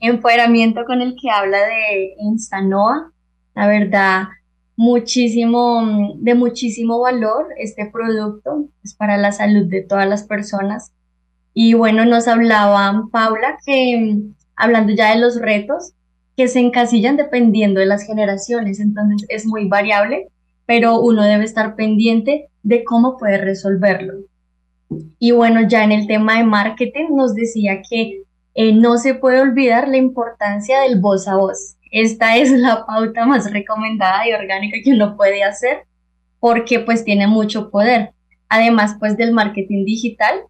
empoderamiento 0.00 0.84
con 0.86 1.02
el 1.02 1.14
que 1.14 1.30
habla 1.30 1.58
de 1.58 2.16
Instanoa. 2.18 3.12
La 3.54 3.68
verdad, 3.68 4.24
muchísimo, 4.74 6.16
de 6.16 6.34
muchísimo 6.34 6.98
valor 6.98 7.46
este 7.56 7.86
producto, 7.86 8.66
es 8.82 8.94
para 8.94 9.16
la 9.18 9.30
salud 9.30 9.66
de 9.66 9.82
todas 9.82 10.08
las 10.08 10.24
personas. 10.24 10.90
Y 11.54 11.74
bueno, 11.74 12.04
nos 12.06 12.26
hablaba 12.26 13.04
Paula 13.12 13.56
que, 13.64 14.18
hablando 14.56 14.94
ya 14.94 15.14
de 15.14 15.20
los 15.20 15.40
retos, 15.40 15.92
que 16.36 16.48
se 16.48 16.60
encasillan 16.60 17.16
dependiendo 17.16 17.80
de 17.80 17.86
las 17.86 18.04
generaciones, 18.04 18.80
entonces 18.80 19.26
es 19.28 19.46
muy 19.46 19.68
variable, 19.68 20.28
pero 20.66 21.00
uno 21.00 21.22
debe 21.22 21.44
estar 21.44 21.74
pendiente 21.74 22.48
de 22.62 22.84
cómo 22.84 23.16
puede 23.18 23.38
resolverlo. 23.38 24.14
Y 25.18 25.32
bueno, 25.32 25.66
ya 25.68 25.84
en 25.84 25.92
el 25.92 26.06
tema 26.06 26.38
de 26.38 26.44
marketing 26.44 27.14
nos 27.14 27.34
decía 27.34 27.82
que 27.88 28.22
eh, 28.54 28.72
no 28.72 28.98
se 28.98 29.14
puede 29.14 29.40
olvidar 29.40 29.88
la 29.88 29.96
importancia 29.96 30.80
del 30.80 31.00
voz 31.00 31.26
a 31.28 31.36
voz. 31.36 31.76
Esta 31.90 32.36
es 32.36 32.50
la 32.50 32.86
pauta 32.86 33.26
más 33.26 33.50
recomendada 33.50 34.26
y 34.28 34.32
orgánica 34.32 34.78
que 34.82 34.92
uno 34.92 35.16
puede 35.16 35.42
hacer 35.42 35.84
porque 36.40 36.80
pues 36.80 37.04
tiene 37.04 37.26
mucho 37.26 37.70
poder. 37.70 38.12
Además 38.48 38.96
pues 38.98 39.16
del 39.16 39.32
marketing 39.32 39.84
digital, 39.84 40.40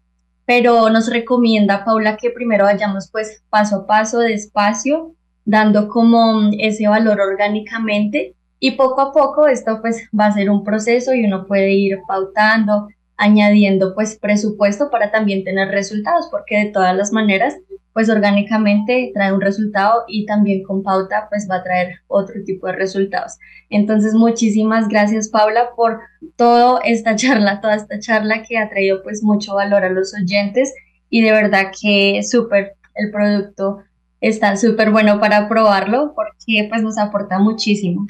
pero 0.45 0.89
nos 0.89 1.09
recomienda 1.09 1.85
Paula 1.85 2.17
que 2.17 2.29
primero 2.29 2.65
vayamos 2.65 3.09
pues 3.11 3.43
paso 3.49 3.77
a 3.77 3.87
paso, 3.87 4.19
despacio, 4.19 5.13
dando 5.45 5.87
como 5.87 6.49
ese 6.59 6.87
valor 6.87 7.19
orgánicamente 7.19 8.35
y 8.59 8.71
poco 8.71 9.01
a 9.01 9.11
poco 9.11 9.47
esto 9.47 9.81
pues 9.81 10.07
va 10.17 10.27
a 10.27 10.31
ser 10.31 10.49
un 10.49 10.63
proceso 10.63 11.13
y 11.13 11.25
uno 11.25 11.45
puede 11.45 11.73
ir 11.73 11.99
pautando, 12.07 12.87
añadiendo 13.17 13.93
pues 13.93 14.17
presupuesto 14.17 14.89
para 14.89 15.11
también 15.11 15.43
tener 15.43 15.67
resultados, 15.67 16.27
porque 16.31 16.57
de 16.57 16.71
todas 16.71 16.95
las 16.95 17.11
maneras 17.11 17.57
pues 17.91 18.09
orgánicamente 18.09 19.11
trae 19.13 19.33
un 19.33 19.41
resultado 19.41 20.03
y 20.07 20.25
también 20.25 20.63
con 20.63 20.81
pauta 20.81 21.27
pues 21.29 21.47
va 21.49 21.57
a 21.57 21.63
traer 21.63 21.99
otro 22.07 22.35
tipo 22.45 22.67
de 22.67 22.73
resultados. 22.73 23.33
Entonces 23.69 24.13
muchísimas 24.13 24.87
gracias 24.87 25.29
Paula 25.29 25.71
por 25.75 25.99
toda 26.35 26.79
esta 26.85 27.15
charla, 27.17 27.61
toda 27.61 27.75
esta 27.75 27.99
charla 27.99 28.43
que 28.43 28.57
ha 28.57 28.69
traído 28.69 29.03
pues 29.03 29.23
mucho 29.23 29.55
valor 29.55 29.83
a 29.83 29.89
los 29.89 30.13
oyentes 30.15 30.73
y 31.09 31.21
de 31.21 31.31
verdad 31.31 31.71
que 31.79 32.23
súper 32.23 32.75
el 32.95 33.11
producto 33.11 33.83
está 34.23 34.55
súper 34.55 34.89
bueno 34.89 35.19
para 35.19 35.47
probarlo 35.49 36.13
porque 36.15 36.67
pues 36.69 36.81
nos 36.81 36.97
aporta 36.97 37.39
muchísimo. 37.39 38.07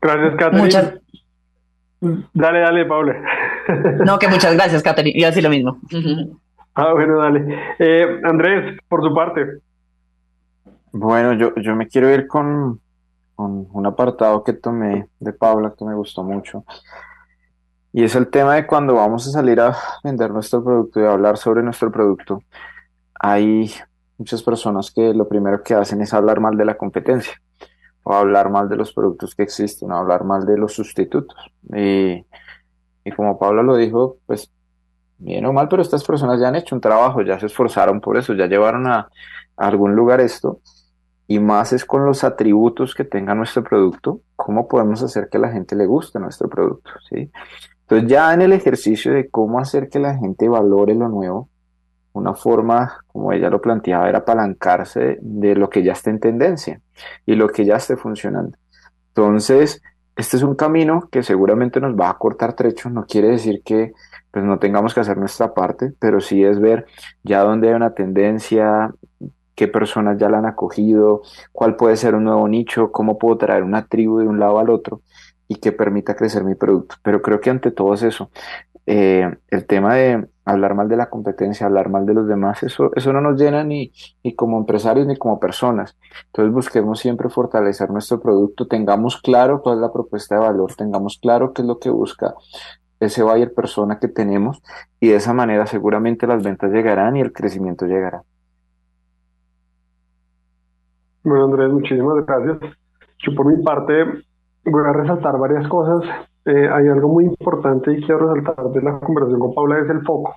Gracias, 0.00 0.36
Catherine. 0.36 1.00
Dale, 2.34 2.60
dale, 2.60 2.84
Paula. 2.84 3.16
No, 4.04 4.18
que 4.18 4.28
muchas 4.28 4.54
gracias, 4.54 4.82
Catherine. 4.82 5.18
Yo 5.18 5.26
así 5.28 5.40
lo 5.40 5.50
mismo. 5.50 5.78
Ah, 6.78 6.92
bueno, 6.92 7.16
dale. 7.16 7.58
Eh, 7.78 8.20
Andrés, 8.22 8.78
por 8.86 9.02
su 9.02 9.14
parte. 9.14 9.60
Bueno, 10.92 11.32
yo, 11.32 11.54
yo 11.56 11.74
me 11.74 11.88
quiero 11.88 12.12
ir 12.12 12.26
con, 12.26 12.82
con 13.34 13.66
un 13.72 13.86
apartado 13.86 14.44
que 14.44 14.52
tomé 14.52 15.08
de 15.18 15.32
Paula 15.32 15.72
que 15.74 15.86
me 15.86 15.94
gustó 15.94 16.22
mucho. 16.22 16.66
Y 17.94 18.04
es 18.04 18.14
el 18.14 18.28
tema 18.28 18.56
de 18.56 18.66
cuando 18.66 18.92
vamos 18.92 19.26
a 19.26 19.30
salir 19.30 19.58
a 19.58 19.74
vender 20.04 20.30
nuestro 20.30 20.62
producto 20.62 21.00
y 21.00 21.04
a 21.04 21.12
hablar 21.12 21.38
sobre 21.38 21.62
nuestro 21.62 21.90
producto. 21.90 22.42
Hay 23.18 23.72
muchas 24.18 24.42
personas 24.42 24.90
que 24.90 25.12
lo 25.14 25.28
primero 25.28 25.62
que 25.62 25.74
hacen 25.74 26.00
es 26.00 26.14
hablar 26.14 26.40
mal 26.40 26.56
de 26.56 26.64
la 26.64 26.76
competencia 26.76 27.34
o 28.08 28.14
hablar 28.14 28.50
mal 28.50 28.68
de 28.68 28.76
los 28.76 28.92
productos 28.92 29.34
que 29.34 29.42
existen, 29.42 29.90
o 29.90 29.96
hablar 29.96 30.22
mal 30.22 30.46
de 30.46 30.56
los 30.56 30.74
sustitutos. 30.74 31.36
Y, 31.74 32.24
como 33.16 33.36
Pablo 33.36 33.64
lo 33.64 33.76
dijo, 33.76 34.18
pues 34.26 34.48
bien 35.18 35.44
o 35.44 35.52
mal, 35.52 35.66
pero 35.68 35.82
estas 35.82 36.04
personas 36.04 36.38
ya 36.38 36.46
han 36.46 36.54
hecho 36.54 36.76
un 36.76 36.80
trabajo, 36.80 37.22
ya 37.22 37.40
se 37.40 37.46
esforzaron 37.46 38.00
por 38.00 38.16
eso, 38.16 38.32
ya 38.34 38.46
llevaron 38.46 38.86
a, 38.86 39.08
algún 39.56 39.96
lugar 39.96 40.20
esto, 40.20 40.60
y 41.26 41.40
más 41.40 41.72
es 41.72 41.84
con 41.84 42.06
los 42.06 42.22
atributos 42.22 42.94
que 42.94 43.02
tenga 43.02 43.34
nuestro 43.34 43.64
producto, 43.64 44.20
cómo 44.36 44.68
podemos 44.68 45.02
hacer 45.02 45.28
que 45.28 45.40
la 45.40 45.50
gente 45.50 45.74
le 45.74 45.86
guste 45.86 46.20
nuestro 46.20 46.48
producto. 46.48 46.90
Entonces 47.10 48.08
ya 48.08 48.32
en 48.32 48.42
el 48.42 48.52
ejercicio 48.52 49.12
de 49.14 49.28
cómo 49.30 49.58
hacer 49.58 49.88
que 49.88 49.98
la 49.98 50.16
gente 50.16 50.48
valore 50.48 50.94
lo 50.94 51.08
nuevo, 51.08 51.48
una 52.18 52.34
forma, 52.34 52.98
como 53.08 53.32
ella 53.32 53.50
lo 53.50 53.60
planteaba, 53.60 54.08
era 54.08 54.18
apalancarse 54.18 55.18
de 55.20 55.54
lo 55.54 55.68
que 55.70 55.82
ya 55.82 55.92
está 55.92 56.10
en 56.10 56.20
tendencia 56.20 56.80
y 57.24 57.34
lo 57.34 57.48
que 57.48 57.64
ya 57.64 57.76
esté 57.76 57.96
funcionando. 57.96 58.56
Entonces, 59.08 59.82
este 60.16 60.36
es 60.36 60.42
un 60.42 60.54
camino 60.54 61.08
que 61.10 61.22
seguramente 61.22 61.80
nos 61.80 61.94
va 61.94 62.10
a 62.10 62.18
cortar 62.18 62.54
trecho, 62.54 62.88
no 62.90 63.06
quiere 63.06 63.28
decir 63.28 63.62
que 63.64 63.92
pues 64.30 64.44
no 64.44 64.58
tengamos 64.58 64.94
que 64.94 65.00
hacer 65.00 65.16
nuestra 65.18 65.54
parte, 65.54 65.92
pero 65.98 66.20
sí 66.20 66.44
es 66.44 66.60
ver 66.60 66.86
ya 67.22 67.42
dónde 67.42 67.68
hay 67.68 67.74
una 67.74 67.94
tendencia, 67.94 68.92
qué 69.54 69.68
personas 69.68 70.18
ya 70.18 70.28
la 70.28 70.38
han 70.38 70.46
acogido, 70.46 71.22
cuál 71.52 71.76
puede 71.76 71.96
ser 71.96 72.14
un 72.14 72.24
nuevo 72.24 72.46
nicho, 72.48 72.92
cómo 72.92 73.18
puedo 73.18 73.38
traer 73.38 73.62
una 73.62 73.86
tribu 73.86 74.18
de 74.18 74.26
un 74.26 74.38
lado 74.38 74.58
al 74.58 74.70
otro 74.70 75.02
y 75.48 75.56
que 75.56 75.72
permita 75.72 76.16
crecer 76.16 76.44
mi 76.44 76.54
producto. 76.54 76.96
Pero 77.02 77.22
creo 77.22 77.40
que 77.40 77.50
ante 77.50 77.70
todo 77.70 77.94
es 77.94 78.02
eso, 78.02 78.30
eh, 78.86 79.34
el 79.48 79.66
tema 79.66 79.94
de 79.94 80.26
hablar 80.46 80.74
mal 80.74 80.88
de 80.88 80.96
la 80.96 81.10
competencia, 81.10 81.66
hablar 81.66 81.90
mal 81.90 82.06
de 82.06 82.14
los 82.14 82.26
demás, 82.26 82.62
eso, 82.62 82.90
eso 82.94 83.12
no 83.12 83.20
nos 83.20 83.38
llena 83.38 83.64
ni, 83.64 83.92
ni 84.22 84.34
como 84.34 84.58
empresarios 84.58 85.06
ni 85.06 85.16
como 85.16 85.38
personas. 85.40 85.98
Entonces 86.26 86.54
busquemos 86.54 87.00
siempre 87.00 87.28
fortalecer 87.28 87.90
nuestro 87.90 88.20
producto, 88.20 88.66
tengamos 88.66 89.20
claro 89.20 89.60
cuál 89.60 89.76
es 89.76 89.80
la 89.82 89.92
propuesta 89.92 90.36
de 90.36 90.40
valor, 90.42 90.72
tengamos 90.74 91.18
claro 91.20 91.52
qué 91.52 91.62
es 91.62 91.68
lo 91.68 91.78
que 91.78 91.90
busca 91.90 92.34
ese 93.00 93.22
buyer 93.22 93.52
persona 93.52 93.98
que 93.98 94.08
tenemos 94.08 94.62
y 95.00 95.08
de 95.08 95.16
esa 95.16 95.34
manera 95.34 95.66
seguramente 95.66 96.26
las 96.26 96.42
ventas 96.42 96.72
llegarán 96.72 97.16
y 97.16 97.20
el 97.20 97.32
crecimiento 97.32 97.84
llegará. 97.84 98.22
Bueno, 101.24 101.46
Andrés, 101.46 101.72
muchísimas 101.72 102.24
gracias. 102.24 102.58
Yo 103.18 103.34
por 103.34 103.46
mi 103.46 103.62
parte 103.62 104.04
voy 104.64 104.84
a 104.86 104.92
resaltar 104.92 105.36
varias 105.38 105.66
cosas 105.68 106.08
eh, 106.46 106.68
hay 106.72 106.88
algo 106.88 107.08
muy 107.08 107.24
importante 107.24 107.92
y 107.92 108.02
quiero 108.02 108.32
resaltar 108.32 108.70
de 108.70 108.82
la 108.82 108.98
conversación 109.00 109.40
con 109.40 109.54
Paula, 109.54 109.78
es 109.80 109.90
el 109.90 110.02
foco. 110.02 110.36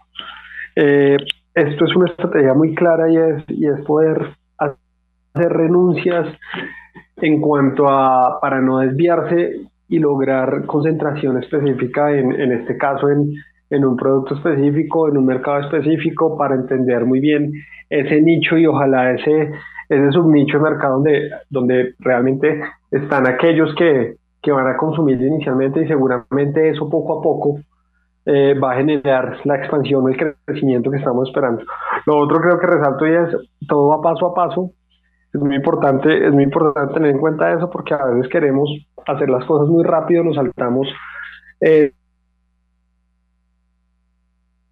Eh, 0.76 1.18
esto 1.54 1.86
es 1.86 1.96
una 1.96 2.10
estrategia 2.10 2.54
muy 2.54 2.74
clara 2.74 3.12
y 3.12 3.18
es, 3.18 3.44
y 3.48 3.68
es 3.68 3.80
poder 3.86 4.36
hacer 4.58 5.54
renuncias 5.54 6.28
en 7.18 7.42
cuanto 7.42 7.88
a, 7.88 8.40
para 8.42 8.60
no 8.60 8.80
desviarse 8.80 9.62
y 9.88 10.00
lograr 10.00 10.66
concentración 10.66 11.42
específica, 11.42 12.12
en, 12.12 12.32
en 12.32 12.54
este 12.54 12.78
caso 12.78 13.10
en, 13.10 13.34
en 13.70 13.86
un 13.86 13.96
producto 13.96 14.36
específico, 14.36 15.10
en 15.10 15.18
un 15.18 15.26
mercado 15.26 15.60
específico, 15.60 16.38
para 16.38 16.56
entender 16.56 17.06
muy 17.06 17.20
bien 17.20 17.52
ese 17.90 18.22
nicho 18.22 18.58
y 18.58 18.66
ojalá 18.66 19.12
ese, 19.12 19.52
ese 19.90 20.12
subnicho 20.12 20.58
de 20.58 20.64
mercado 20.64 20.96
donde, 20.96 21.30
donde 21.50 21.94
realmente 22.00 22.62
están 22.92 23.28
aquellos 23.28 23.74
que, 23.76 24.16
que 24.42 24.52
van 24.52 24.68
a 24.68 24.78
consumir 24.78 25.22
inicialmente 25.22 25.84
y 25.84 25.88
seguramente 25.88 26.70
eso 26.70 26.90
poco 26.90 27.20
a 27.20 27.22
poco 27.22 27.60
eh, 28.26 28.54
va 28.60 28.74
a 28.74 28.76
generar 28.76 29.38
la 29.44 29.56
expansión 29.56 30.04
o 30.04 30.10
el 30.10 30.36
crecimiento 30.46 30.92
que 30.92 30.98
estamos 30.98 31.28
esperando. 31.28 31.64
Lo 32.06 32.18
otro 32.18 32.40
creo 32.40 32.60
que 32.60 32.68
resalto 32.68 33.08
y 33.08 33.16
es 33.16 33.36
todo 33.68 33.90
va 33.90 34.02
paso 34.02 34.28
a 34.28 34.34
paso. 34.34 34.72
Es 35.34 35.42
muy 35.42 35.56
importante, 35.56 36.26
es 36.28 36.34
muy 36.34 36.44
importante 36.44 36.94
tener 36.94 37.12
en 37.12 37.20
cuenta 37.20 37.52
eso 37.54 37.70
porque 37.70 37.94
a 37.94 38.06
veces 38.06 38.32
queremos 38.32 38.70
hacer 39.06 39.30
las 39.30 39.46
cosas 39.46 39.68
muy 39.68 39.84
rápido, 39.84 40.24
nos 40.24 40.36
saltamos 40.36 40.88
eh, 41.62 41.94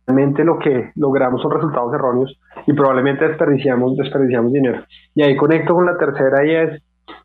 realmente 0.08 0.44
lo 0.44 0.58
que 0.58 0.92
logramos 0.96 1.42
son 1.42 1.52
resultados 1.52 1.94
erróneos 1.94 2.40
y 2.66 2.74
probablemente 2.74 3.28
desperdiciamos, 3.28 3.98
desperdiciamos 3.98 4.54
dinero. 4.54 4.84
Y 5.14 5.24
ahí 5.24 5.36
conecto 5.36 5.76
con 5.76 5.86
la 5.86 5.98
tercera 5.98 6.46
y 6.46 6.56
es 6.56 6.82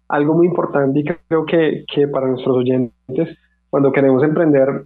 algo 0.08 0.34
muy 0.34 0.46
importante 0.46 1.00
y 1.00 1.04
creo 1.04 1.44
que, 1.46 1.84
que 1.92 2.08
para 2.08 2.26
nuestros 2.28 2.56
oyentes, 2.56 3.38
cuando 3.70 3.92
queremos 3.92 4.22
emprender, 4.22 4.84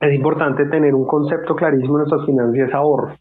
es 0.00 0.14
importante 0.14 0.66
tener 0.66 0.94
un 0.94 1.06
concepto 1.06 1.54
clarísimo 1.56 1.98
en 1.98 2.04
nuestras 2.04 2.26
finanzas 2.26 2.56
y 2.56 2.60
es 2.60 2.74
ahorro. 2.74 3.16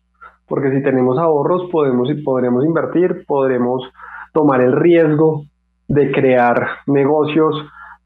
porque 0.48 0.72
si 0.72 0.84
tenemos 0.84 1.18
ahorros 1.18 1.70
podemos 1.72 2.10
y 2.10 2.16
podremos 2.16 2.64
invertir, 2.66 3.26
podremos 3.26 3.84
tomar 4.34 4.62
el 4.62 4.74
riesgo 4.74 5.44
de 5.88 6.12
crear 6.12 6.68
negocios 6.88 7.56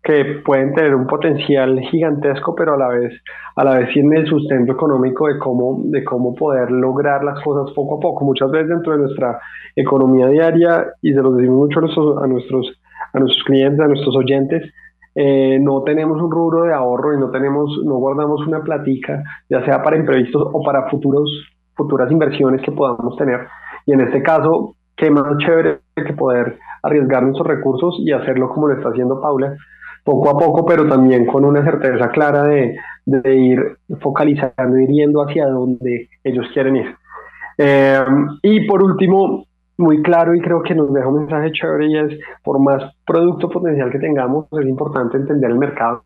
que 0.01 0.41
pueden 0.45 0.73
tener 0.73 0.95
un 0.95 1.07
potencial 1.07 1.79
gigantesco, 1.81 2.55
pero 2.55 2.75
a 2.75 2.77
la 2.77 2.87
vez, 2.87 3.13
a 3.55 3.63
la 3.63 3.79
vez 3.79 3.89
tienen 3.93 4.19
el 4.19 4.27
sustento 4.27 4.71
económico 4.71 5.27
de 5.27 5.37
cómo, 5.37 5.81
de 5.85 6.03
cómo 6.03 6.33
poder 6.33 6.71
lograr 6.71 7.23
las 7.23 7.43
cosas 7.43 7.73
poco 7.75 7.97
a 7.97 7.99
poco. 7.99 8.23
Muchas 8.23 8.49
veces 8.49 8.69
dentro 8.69 8.93
de 8.93 8.99
nuestra 8.99 9.39
economía 9.75 10.27
diaria, 10.27 10.87
y 11.01 11.13
se 11.13 11.21
lo 11.21 11.33
decimos 11.33 11.57
mucho 11.57 11.79
a 11.79 11.81
nuestros, 11.81 12.23
a 12.23 12.27
nuestros, 12.27 12.78
a 13.13 13.19
nuestros 13.19 13.43
clientes, 13.43 13.79
a 13.79 13.87
nuestros 13.87 14.15
oyentes, 14.15 14.71
eh, 15.15 15.59
no 15.59 15.83
tenemos 15.83 16.21
un 16.21 16.31
rubro 16.31 16.63
de 16.63 16.73
ahorro 16.73 17.13
y 17.13 17.19
no 17.19 17.29
tenemos, 17.31 17.79
no 17.83 17.95
guardamos 17.95 18.45
una 18.47 18.61
platica, 18.61 19.23
ya 19.49 19.63
sea 19.65 19.81
para 19.83 19.97
imprevistos 19.97 20.49
o 20.53 20.63
para 20.63 20.89
futuros, 20.89 21.29
futuras 21.75 22.11
inversiones 22.11 22.61
que 22.61 22.71
podamos 22.71 23.17
tener. 23.17 23.47
Y 23.85 23.93
en 23.93 24.01
este 24.01 24.21
caso, 24.21 24.75
qué 24.95 25.09
más 25.09 25.37
chévere 25.39 25.79
que 25.95 26.13
poder 26.13 26.59
arriesgar 26.83 27.23
nuestros 27.23 27.47
recursos 27.47 27.95
y 27.99 28.11
hacerlo 28.11 28.49
como 28.49 28.67
lo 28.67 28.75
está 28.75 28.89
haciendo 28.89 29.19
Paula, 29.19 29.55
poco 30.03 30.29
a 30.29 30.39
poco, 30.39 30.65
pero 30.65 30.87
también 30.87 31.25
con 31.25 31.43
una 31.43 31.63
certeza 31.63 32.09
clara 32.09 32.43
de, 32.43 32.77
de 33.05 33.35
ir 33.35 33.77
focalizando, 34.01 34.77
ir 34.77 34.89
yendo 34.89 35.21
hacia 35.21 35.47
donde 35.47 36.09
ellos 36.23 36.45
quieren 36.53 36.77
ir. 36.77 36.95
Eh, 37.57 38.05
y 38.41 38.65
por 38.67 38.81
último, 38.81 39.45
muy 39.79 40.01
claro 40.03 40.35
y 40.35 40.41
creo 40.41 40.61
que 40.61 40.75
nos 40.75 40.93
deja 40.93 41.07
un 41.07 41.21
mensaje 41.21 41.51
chévere 41.53 41.87
y 41.87 41.97
es, 41.97 42.19
por 42.43 42.59
más 42.59 42.83
producto 43.05 43.49
potencial 43.49 43.89
que 43.89 43.97
tengamos, 43.97 44.45
es 44.51 44.67
importante 44.67 45.17
entender 45.17 45.49
el 45.49 45.57
mercado, 45.57 46.01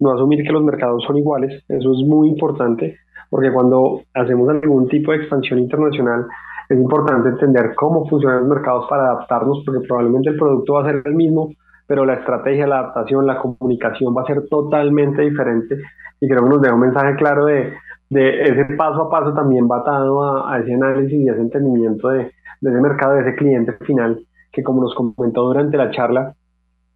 no 0.00 0.12
asumir 0.12 0.42
que 0.42 0.52
los 0.52 0.64
mercados 0.64 1.04
son 1.06 1.18
iguales, 1.18 1.62
eso 1.68 1.92
es 1.92 2.08
muy 2.08 2.30
importante, 2.30 2.96
porque 3.28 3.52
cuando 3.52 4.00
hacemos 4.14 4.48
algún 4.48 4.88
tipo 4.88 5.12
de 5.12 5.18
expansión 5.18 5.58
internacional, 5.58 6.26
es 6.70 6.78
importante 6.78 7.28
entender 7.28 7.74
cómo 7.74 8.08
funcionan 8.08 8.40
los 8.40 8.48
mercados 8.48 8.86
para 8.88 9.04
adaptarnos, 9.10 9.62
porque 9.64 9.86
probablemente 9.86 10.30
el 10.30 10.36
producto 10.36 10.74
va 10.74 10.82
a 10.82 10.86
ser 10.86 11.02
el 11.04 11.14
mismo, 11.14 11.50
pero 11.86 12.06
la 12.06 12.14
estrategia, 12.14 12.66
la 12.66 12.80
adaptación, 12.80 13.26
la 13.26 13.38
comunicación 13.38 14.14
va 14.16 14.22
a 14.22 14.26
ser 14.26 14.48
totalmente 14.48 15.22
diferente 15.22 15.76
y 16.20 16.28
creo 16.28 16.44
que 16.44 16.48
nos 16.48 16.62
deja 16.62 16.74
un 16.74 16.80
mensaje 16.80 17.14
claro 17.16 17.44
de, 17.44 17.74
de 18.10 18.42
ese 18.42 18.64
paso 18.76 19.02
a 19.02 19.10
paso 19.10 19.34
también 19.34 19.68
va 19.70 19.78
atado 19.78 20.22
a, 20.22 20.54
a 20.54 20.58
ese 20.60 20.74
análisis 20.74 21.12
y 21.12 21.28
ese 21.28 21.40
entendimiento 21.40 22.08
de, 22.08 22.32
de, 22.60 22.70
ese 22.70 22.80
mercado, 22.80 23.14
de 23.14 23.22
ese 23.22 23.36
cliente 23.36 23.72
final, 23.84 24.20
que 24.52 24.62
como 24.62 24.82
nos 24.82 24.94
comentó 24.94 25.42
durante 25.42 25.76
la 25.76 25.90
charla, 25.90 26.34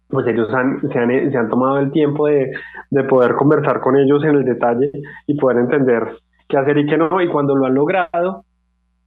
pues 0.09 0.27
ellos 0.27 0.53
han, 0.53 0.81
se, 0.81 0.99
han, 0.99 1.31
se 1.31 1.37
han 1.37 1.49
tomado 1.49 1.79
el 1.79 1.91
tiempo 1.91 2.27
de, 2.27 2.51
de 2.91 3.03
poder 3.05 3.33
conversar 3.35 3.79
con 3.79 3.97
ellos 3.97 4.23
en 4.23 4.35
el 4.35 4.45
detalle 4.45 4.91
y 5.25 5.35
poder 5.35 5.57
entender 5.57 6.17
qué 6.47 6.57
hacer 6.57 6.77
y 6.77 6.85
qué 6.85 6.97
no, 6.97 7.21
y 7.21 7.27
cuando 7.29 7.55
lo 7.55 7.65
han 7.65 7.73
logrado, 7.73 8.45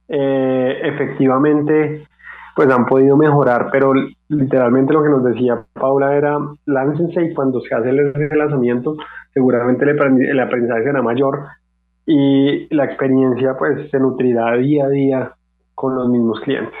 eh, 0.09 0.79
efectivamente 0.83 2.07
pues 2.55 2.69
han 2.71 2.87
podido 2.87 3.15
mejorar, 3.15 3.69
pero 3.71 3.93
literalmente 4.29 4.91
lo 4.91 5.03
que 5.03 5.09
nos 5.09 5.23
decía 5.23 5.63
Paula 5.73 6.15
era, 6.15 6.39
láncense 6.65 7.23
y 7.23 7.33
cuando 7.35 7.61
se 7.61 7.75
hace 7.75 7.89
el 7.89 8.13
lanzamiento, 8.35 8.97
seguramente 9.31 9.85
el 9.85 10.39
aprendizaje 10.39 10.83
será 10.83 11.03
mayor 11.03 11.45
y 12.07 12.73
la 12.73 12.85
experiencia 12.85 13.55
pues 13.59 13.91
se 13.91 13.99
nutrirá 13.99 14.53
día 14.53 14.85
a 14.85 14.89
día 14.89 15.31
con 15.77 15.93
los 15.93 16.09
mismos 16.09 16.39
clientes. 16.41 16.73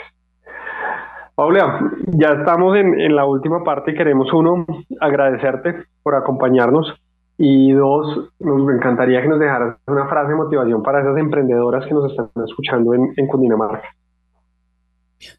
Paula, 1.35 1.79
ya 2.07 2.29
estamos 2.29 2.75
en, 2.75 2.99
en 2.99 3.15
la 3.15 3.25
última 3.25 3.63
parte 3.63 3.91
y 3.91 3.95
queremos 3.95 4.33
uno, 4.33 4.65
agradecerte 4.99 5.85
por 6.01 6.15
acompañarnos 6.15 6.95
y 7.37 7.73
dos, 7.73 8.31
nos 8.39 8.73
encantaría 8.73 9.21
que 9.21 9.27
nos 9.27 9.39
dejaras 9.39 9.77
una 9.85 10.07
frase 10.07 10.29
de 10.29 10.35
motivación 10.35 10.81
para 10.81 11.01
esas 11.01 11.15
emprendedoras 11.17 11.85
que 11.85 11.93
nos 11.93 12.09
están 12.09 12.31
escuchando 12.43 12.95
en, 12.95 13.13
en 13.15 13.27
Cundinamarca. 13.27 13.87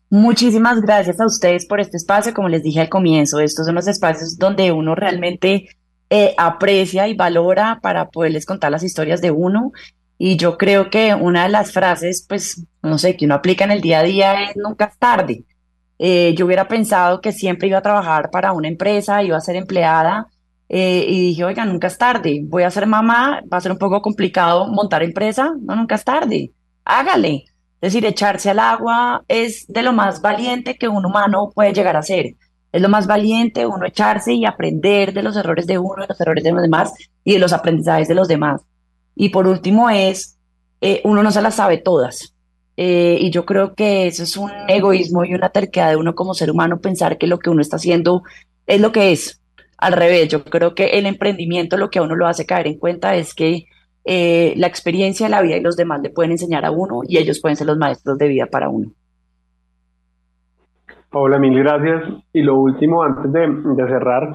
Muchísimas 0.08 0.80
gracias 0.80 1.20
a 1.20 1.26
ustedes 1.26 1.66
por 1.66 1.80
este 1.80 1.96
espacio. 1.96 2.32
Como 2.32 2.48
les 2.48 2.62
dije 2.62 2.80
al 2.80 2.88
comienzo, 2.88 3.40
estos 3.40 3.66
son 3.66 3.74
los 3.74 3.88
espacios 3.88 4.38
donde 4.38 4.70
uno 4.70 4.94
realmente 4.94 5.66
eh, 6.10 6.34
aprecia 6.38 7.08
y 7.08 7.16
valora 7.16 7.80
para 7.82 8.08
poderles 8.08 8.46
contar 8.46 8.70
las 8.70 8.84
historias 8.84 9.20
de 9.20 9.32
uno. 9.32 9.72
Y 10.18 10.36
yo 10.36 10.58
creo 10.58 10.90
que 10.90 11.14
una 11.14 11.44
de 11.44 11.48
las 11.50 11.72
frases, 11.72 12.26
pues, 12.28 12.66
no 12.82 12.98
sé, 12.98 13.16
que 13.16 13.24
uno 13.24 13.36
aplica 13.36 13.64
en 13.64 13.70
el 13.70 13.80
día 13.80 14.00
a 14.00 14.02
día 14.02 14.42
es 14.44 14.56
nunca 14.56 14.86
es 14.86 14.98
tarde. 14.98 15.44
Eh, 15.98 16.34
yo 16.36 16.46
hubiera 16.46 16.68
pensado 16.68 17.20
que 17.20 17.32
siempre 17.32 17.68
iba 17.68 17.78
a 17.78 17.82
trabajar 17.82 18.30
para 18.30 18.52
una 18.52 18.68
empresa, 18.68 19.22
iba 19.22 19.36
a 19.36 19.40
ser 19.40 19.56
empleada, 19.56 20.26
eh, 20.68 21.06
y 21.08 21.20
dije, 21.28 21.44
oiga, 21.44 21.64
nunca 21.64 21.86
es 21.86 21.96
tarde, 21.96 22.40
voy 22.44 22.62
a 22.62 22.70
ser 22.70 22.86
mamá, 22.86 23.40
va 23.50 23.56
a 23.56 23.60
ser 23.60 23.72
un 23.72 23.78
poco 23.78 24.02
complicado 24.02 24.68
montar 24.68 25.02
empresa, 25.02 25.54
no, 25.60 25.74
nunca 25.76 25.94
es 25.94 26.04
tarde, 26.04 26.52
hágale. 26.84 27.44
Es 27.80 27.92
decir, 27.92 28.04
echarse 28.06 28.50
al 28.50 28.58
agua 28.58 29.24
es 29.28 29.66
de 29.68 29.82
lo 29.82 29.92
más 29.92 30.20
valiente 30.20 30.76
que 30.76 30.88
un 30.88 31.06
humano 31.06 31.50
puede 31.54 31.72
llegar 31.72 31.96
a 31.96 32.02
ser. 32.02 32.34
Es 32.72 32.82
lo 32.82 32.88
más 32.88 33.06
valiente 33.06 33.66
uno 33.66 33.86
echarse 33.86 34.34
y 34.34 34.44
aprender 34.44 35.12
de 35.14 35.22
los 35.22 35.36
errores 35.36 35.66
de 35.66 35.78
uno, 35.78 36.02
de 36.02 36.08
los 36.08 36.20
errores 36.20 36.44
de 36.44 36.52
los 36.52 36.62
demás 36.62 36.92
y 37.24 37.34
de 37.34 37.38
los 37.38 37.52
aprendizajes 37.52 38.08
de 38.08 38.14
los 38.14 38.28
demás. 38.28 38.62
Y 39.18 39.30
por 39.30 39.46
último 39.46 39.90
es, 39.90 40.38
eh, 40.80 41.02
uno 41.04 41.22
no 41.22 41.30
se 41.30 41.42
las 41.42 41.56
sabe 41.56 41.78
todas. 41.78 42.34
Eh, 42.76 43.18
y 43.20 43.30
yo 43.30 43.44
creo 43.44 43.74
que 43.74 44.06
eso 44.06 44.22
es 44.22 44.36
un 44.36 44.50
egoísmo 44.68 45.24
y 45.24 45.34
una 45.34 45.48
terquedad 45.48 45.90
de 45.90 45.96
uno 45.96 46.14
como 46.14 46.32
ser 46.32 46.50
humano 46.50 46.78
pensar 46.78 47.18
que 47.18 47.26
lo 47.26 47.40
que 47.40 47.50
uno 47.50 47.60
está 47.60 47.76
haciendo 47.76 48.22
es 48.66 48.80
lo 48.80 48.92
que 48.92 49.10
es 49.10 49.40
al 49.76 49.92
revés, 49.92 50.28
yo 50.28 50.44
creo 50.44 50.74
que 50.74 50.86
el 50.98 51.06
emprendimiento 51.06 51.76
lo 51.76 51.90
que 51.90 51.98
a 51.98 52.02
uno 52.02 52.14
lo 52.16 52.26
hace 52.26 52.46
caer 52.46 52.66
en 52.66 52.78
cuenta 52.78 53.16
es 53.16 53.34
que 53.34 53.66
eh, 54.04 54.54
la 54.56 54.66
experiencia 54.66 55.26
de 55.26 55.30
la 55.30 55.42
vida 55.42 55.56
y 55.56 55.60
los 55.60 55.76
demás 55.76 56.00
le 56.02 56.10
pueden 56.10 56.32
enseñar 56.32 56.64
a 56.64 56.70
uno 56.70 57.00
y 57.06 57.18
ellos 57.18 57.40
pueden 57.40 57.56
ser 57.56 57.66
los 57.66 57.78
maestros 57.78 58.18
de 58.18 58.28
vida 58.28 58.46
para 58.46 58.68
uno. 58.68 58.90
Paula, 61.10 61.38
mil 61.38 61.58
gracias. 61.58 62.04
Y 62.32 62.42
lo 62.42 62.58
último, 62.58 63.02
antes 63.02 63.32
de, 63.32 63.86
cerrar, 63.86 64.34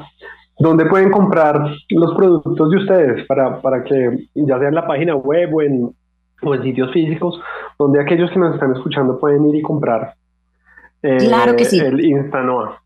¿dónde 0.59 0.85
pueden 0.85 1.11
comprar 1.11 1.75
los 1.89 2.15
productos 2.15 2.69
de 2.69 2.77
ustedes 2.77 3.27
para, 3.27 3.61
para 3.61 3.83
que 3.83 4.27
ya 4.33 4.59
sea 4.59 4.67
en 4.67 4.75
la 4.75 4.87
página 4.87 5.15
web 5.15 5.53
o 5.53 5.61
en, 5.61 5.89
o 6.41 6.55
en 6.55 6.63
sitios 6.63 6.91
físicos, 6.93 7.39
donde 7.77 8.01
aquellos 8.01 8.29
que 8.31 8.39
nos 8.39 8.53
están 8.53 8.73
escuchando 8.75 9.19
pueden 9.19 9.45
ir 9.49 9.55
y 9.55 9.61
comprar 9.61 10.15
eh, 11.03 11.17
claro 11.17 11.55
que 11.55 11.65
sí. 11.65 11.79
el 11.79 12.03
Instanoa? 12.03 12.81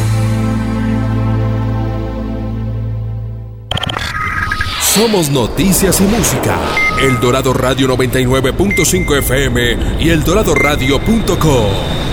Somos 4.93 5.29
noticias 5.29 6.01
y 6.01 6.03
música. 6.03 6.59
El 7.01 7.17
Dorado 7.21 7.53
Radio 7.53 7.87
99.5 7.87 9.19
FM 9.19 9.77
y 10.01 10.09
eldoradoradio.com. 10.09 12.10